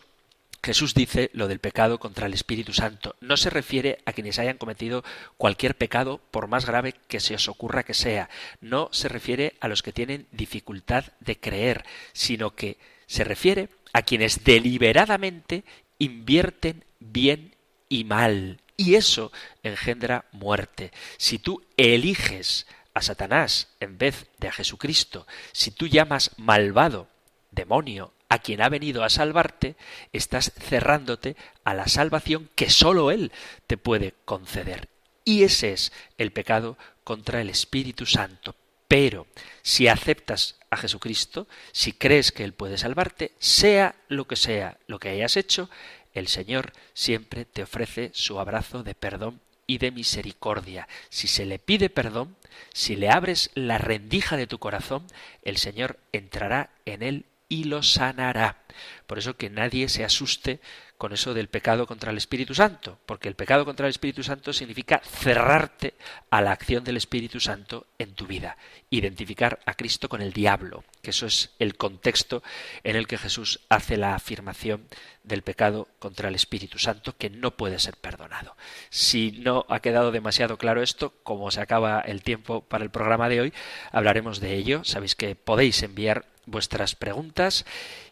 Jesús 0.63 0.93
dice 0.93 1.29
lo 1.33 1.47
del 1.47 1.59
pecado 1.59 1.99
contra 1.99 2.27
el 2.27 2.33
Espíritu 2.33 2.73
Santo. 2.73 3.15
No 3.21 3.37
se 3.37 3.49
refiere 3.49 3.99
a 4.05 4.13
quienes 4.13 4.39
hayan 4.39 4.57
cometido 4.57 5.03
cualquier 5.37 5.75
pecado, 5.75 6.19
por 6.31 6.47
más 6.47 6.65
grave 6.65 6.95
que 7.07 7.19
se 7.19 7.35
os 7.35 7.47
ocurra 7.47 7.83
que 7.83 7.93
sea. 7.93 8.29
No 8.59 8.89
se 8.91 9.07
refiere 9.07 9.55
a 9.61 9.67
los 9.67 9.83
que 9.83 9.93
tienen 9.93 10.27
dificultad 10.31 11.05
de 11.19 11.39
creer, 11.39 11.85
sino 12.13 12.55
que 12.55 12.77
se 13.07 13.23
refiere 13.23 13.69
a 13.93 14.01
quienes 14.01 14.43
deliberadamente 14.43 15.63
invierten 15.97 16.83
bien 16.99 17.55
y 17.87 18.03
mal. 18.03 18.61
Y 18.77 18.95
eso 18.95 19.31
engendra 19.63 20.25
muerte. 20.31 20.91
Si 21.17 21.39
tú 21.39 21.63
eliges 21.75 22.67
a 22.93 23.01
Satanás 23.01 23.69
en 23.79 23.97
vez 23.97 24.27
de 24.37 24.47
a 24.47 24.51
Jesucristo, 24.51 25.25
si 25.51 25.71
tú 25.71 25.87
llamas 25.87 26.31
malvado, 26.37 27.07
demonio, 27.51 28.13
a 28.29 28.39
quien 28.39 28.61
ha 28.61 28.69
venido 28.69 29.03
a 29.03 29.09
salvarte, 29.09 29.75
estás 30.13 30.53
cerrándote 30.57 31.35
a 31.63 31.73
la 31.73 31.87
salvación 31.87 32.49
que 32.55 32.69
sólo 32.69 33.11
Él 33.11 33.31
te 33.67 33.77
puede 33.77 34.13
conceder. 34.23 34.87
Y 35.25 35.43
ese 35.43 35.73
es 35.73 35.91
el 36.17 36.31
pecado 36.31 36.77
contra 37.03 37.41
el 37.41 37.49
Espíritu 37.49 38.05
Santo. 38.05 38.55
Pero 38.87 39.27
si 39.61 39.87
aceptas 39.87 40.57
a 40.69 40.77
Jesucristo, 40.77 41.47
si 41.71 41.91
crees 41.91 42.31
que 42.31 42.43
Él 42.43 42.53
puede 42.53 42.77
salvarte, 42.77 43.33
sea 43.39 43.95
lo 44.07 44.25
que 44.25 44.35
sea 44.35 44.77
lo 44.87 44.99
que 44.99 45.09
hayas 45.09 45.35
hecho, 45.37 45.69
el 46.13 46.27
Señor 46.27 46.73
siempre 46.93 47.45
te 47.45 47.63
ofrece 47.63 48.11
su 48.13 48.39
abrazo 48.39 48.83
de 48.83 48.95
perdón 48.95 49.41
y 49.67 49.77
de 49.77 49.91
misericordia. 49.91 50.87
Si 51.09 51.27
se 51.27 51.45
le 51.45 51.59
pide 51.59 51.89
perdón, 51.89 52.35
si 52.73 52.95
le 52.95 53.09
abres 53.09 53.51
la 53.53 53.77
rendija 53.77 54.35
de 54.35 54.47
tu 54.47 54.57
corazón, 54.57 55.05
el 55.43 55.57
Señor 55.57 55.99
entrará 56.11 56.71
en 56.85 57.03
él 57.03 57.25
y 57.49 57.65
lo 57.65 57.83
sanará. 57.83 58.63
Por 59.07 59.17
eso 59.17 59.35
que 59.35 59.49
nadie 59.49 59.89
se 59.89 60.05
asuste 60.05 60.61
con 60.99 61.13
eso 61.13 61.33
del 61.33 61.47
pecado 61.47 61.87
contra 61.87 62.11
el 62.11 62.17
Espíritu 62.17 62.53
Santo, 62.53 62.99
porque 63.05 63.29
el 63.29 63.35
pecado 63.35 63.63
contra 63.63 63.87
el 63.87 63.91
Espíritu 63.91 64.21
Santo 64.21 64.51
significa 64.51 65.01
cerrarte 65.03 65.93
a 66.29 66.41
la 66.41 66.51
acción 66.51 66.83
del 66.83 66.97
Espíritu 66.97 67.39
Santo 67.39 67.87
en 67.97 68.13
tu 68.15 68.27
vida, 68.27 68.57
identificar 68.89 69.59
a 69.65 69.75
Cristo 69.75 70.09
con 70.09 70.21
el 70.21 70.33
diablo, 70.33 70.83
que 71.01 71.11
eso 71.11 71.25
es 71.25 71.51
el 71.57 71.77
contexto 71.77 72.43
en 72.83 72.97
el 72.97 73.07
que 73.07 73.17
Jesús 73.17 73.61
hace 73.69 73.95
la 73.95 74.13
afirmación 74.13 74.87
del 75.23 75.41
pecado 75.41 75.87
contra 75.99 76.27
el 76.27 76.35
Espíritu 76.35 76.79
Santo 76.79 77.15
que 77.17 77.29
no 77.29 77.55
puede 77.55 77.79
ser 77.79 77.95
perdonado. 77.95 78.57
Si 78.89 79.31
no 79.31 79.65
ha 79.69 79.79
quedado 79.79 80.11
demasiado 80.11 80.57
claro 80.57 80.83
esto, 80.83 81.13
como 81.23 81.49
se 81.49 81.61
acaba 81.61 82.01
el 82.01 82.23
tiempo 82.23 82.61
para 82.61 82.83
el 82.83 82.91
programa 82.91 83.29
de 83.29 83.39
hoy, 83.39 83.53
hablaremos 83.93 84.41
de 84.41 84.55
ello. 84.55 84.83
Sabéis 84.83 85.15
que 85.15 85.35
podéis 85.35 85.81
enviar 85.81 86.25
vuestras 86.51 86.95
preguntas 86.95 87.65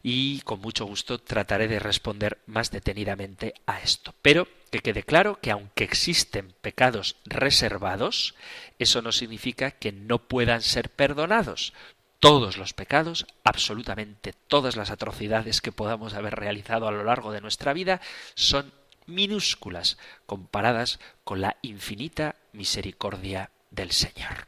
y 0.03 0.41
con 0.41 0.61
mucho 0.61 0.85
gusto 0.85 1.19
trataré 1.19 1.67
de 1.67 1.79
responder 1.79 2.39
más 2.45 2.71
detenidamente 2.71 3.53
a 3.65 3.79
esto. 3.81 4.13
Pero 4.21 4.47
que 4.71 4.79
quede 4.79 5.03
claro 5.03 5.39
que 5.41 5.51
aunque 5.51 5.83
existen 5.83 6.53
pecados 6.61 7.15
reservados, 7.25 8.35
eso 8.79 9.01
no 9.01 9.11
significa 9.11 9.71
que 9.71 9.91
no 9.91 10.19
puedan 10.19 10.61
ser 10.61 10.89
perdonados. 10.89 11.73
Todos 12.19 12.57
los 12.57 12.73
pecados, 12.73 13.27
absolutamente 13.43 14.33
todas 14.47 14.75
las 14.75 14.89
atrocidades 14.89 15.61
que 15.61 15.71
podamos 15.71 16.13
haber 16.15 16.35
realizado 16.35 16.87
a 16.87 16.91
lo 16.91 17.03
largo 17.03 17.31
de 17.31 17.41
nuestra 17.41 17.73
vida, 17.73 18.01
son 18.33 18.73
minúsculas 19.05 19.97
comparadas 20.25 20.99
con 21.23 21.41
la 21.41 21.57
infinita 21.61 22.35
misericordia 22.53 23.51
del 23.71 23.91
Señor. 23.91 24.47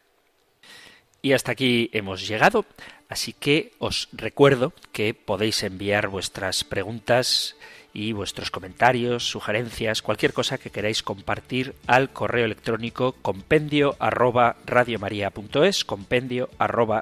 Y 1.21 1.33
hasta 1.33 1.51
aquí 1.51 1.89
hemos 1.93 2.27
llegado. 2.27 2.65
Así 3.09 3.33
que 3.33 3.73
os 3.79 4.07
recuerdo 4.13 4.71
que 4.93 5.15
podéis 5.15 5.63
enviar 5.63 6.07
vuestras 6.09 6.63
preguntas 6.63 7.57
y 7.91 8.13
vuestros 8.13 8.51
comentarios, 8.51 9.27
sugerencias, 9.27 10.03
cualquier 10.03 10.31
cosa 10.31 10.59
que 10.59 10.69
queráis 10.69 11.01
compartir 11.01 11.73
al 11.87 12.11
correo 12.11 12.45
electrónico 12.45 13.13
compendio 13.23 13.95
arroba 13.99 14.57
compendio 15.85 16.49
arroba 16.59 17.01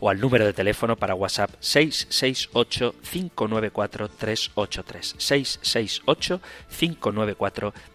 o 0.00 0.10
al 0.10 0.20
número 0.20 0.44
de 0.44 0.52
teléfono 0.52 0.96
para 0.96 1.14
WhatsApp 1.14 1.50
668 1.60 2.96
594 3.00 4.08
383 4.08 5.14
668 5.18 6.40
594 6.76 7.74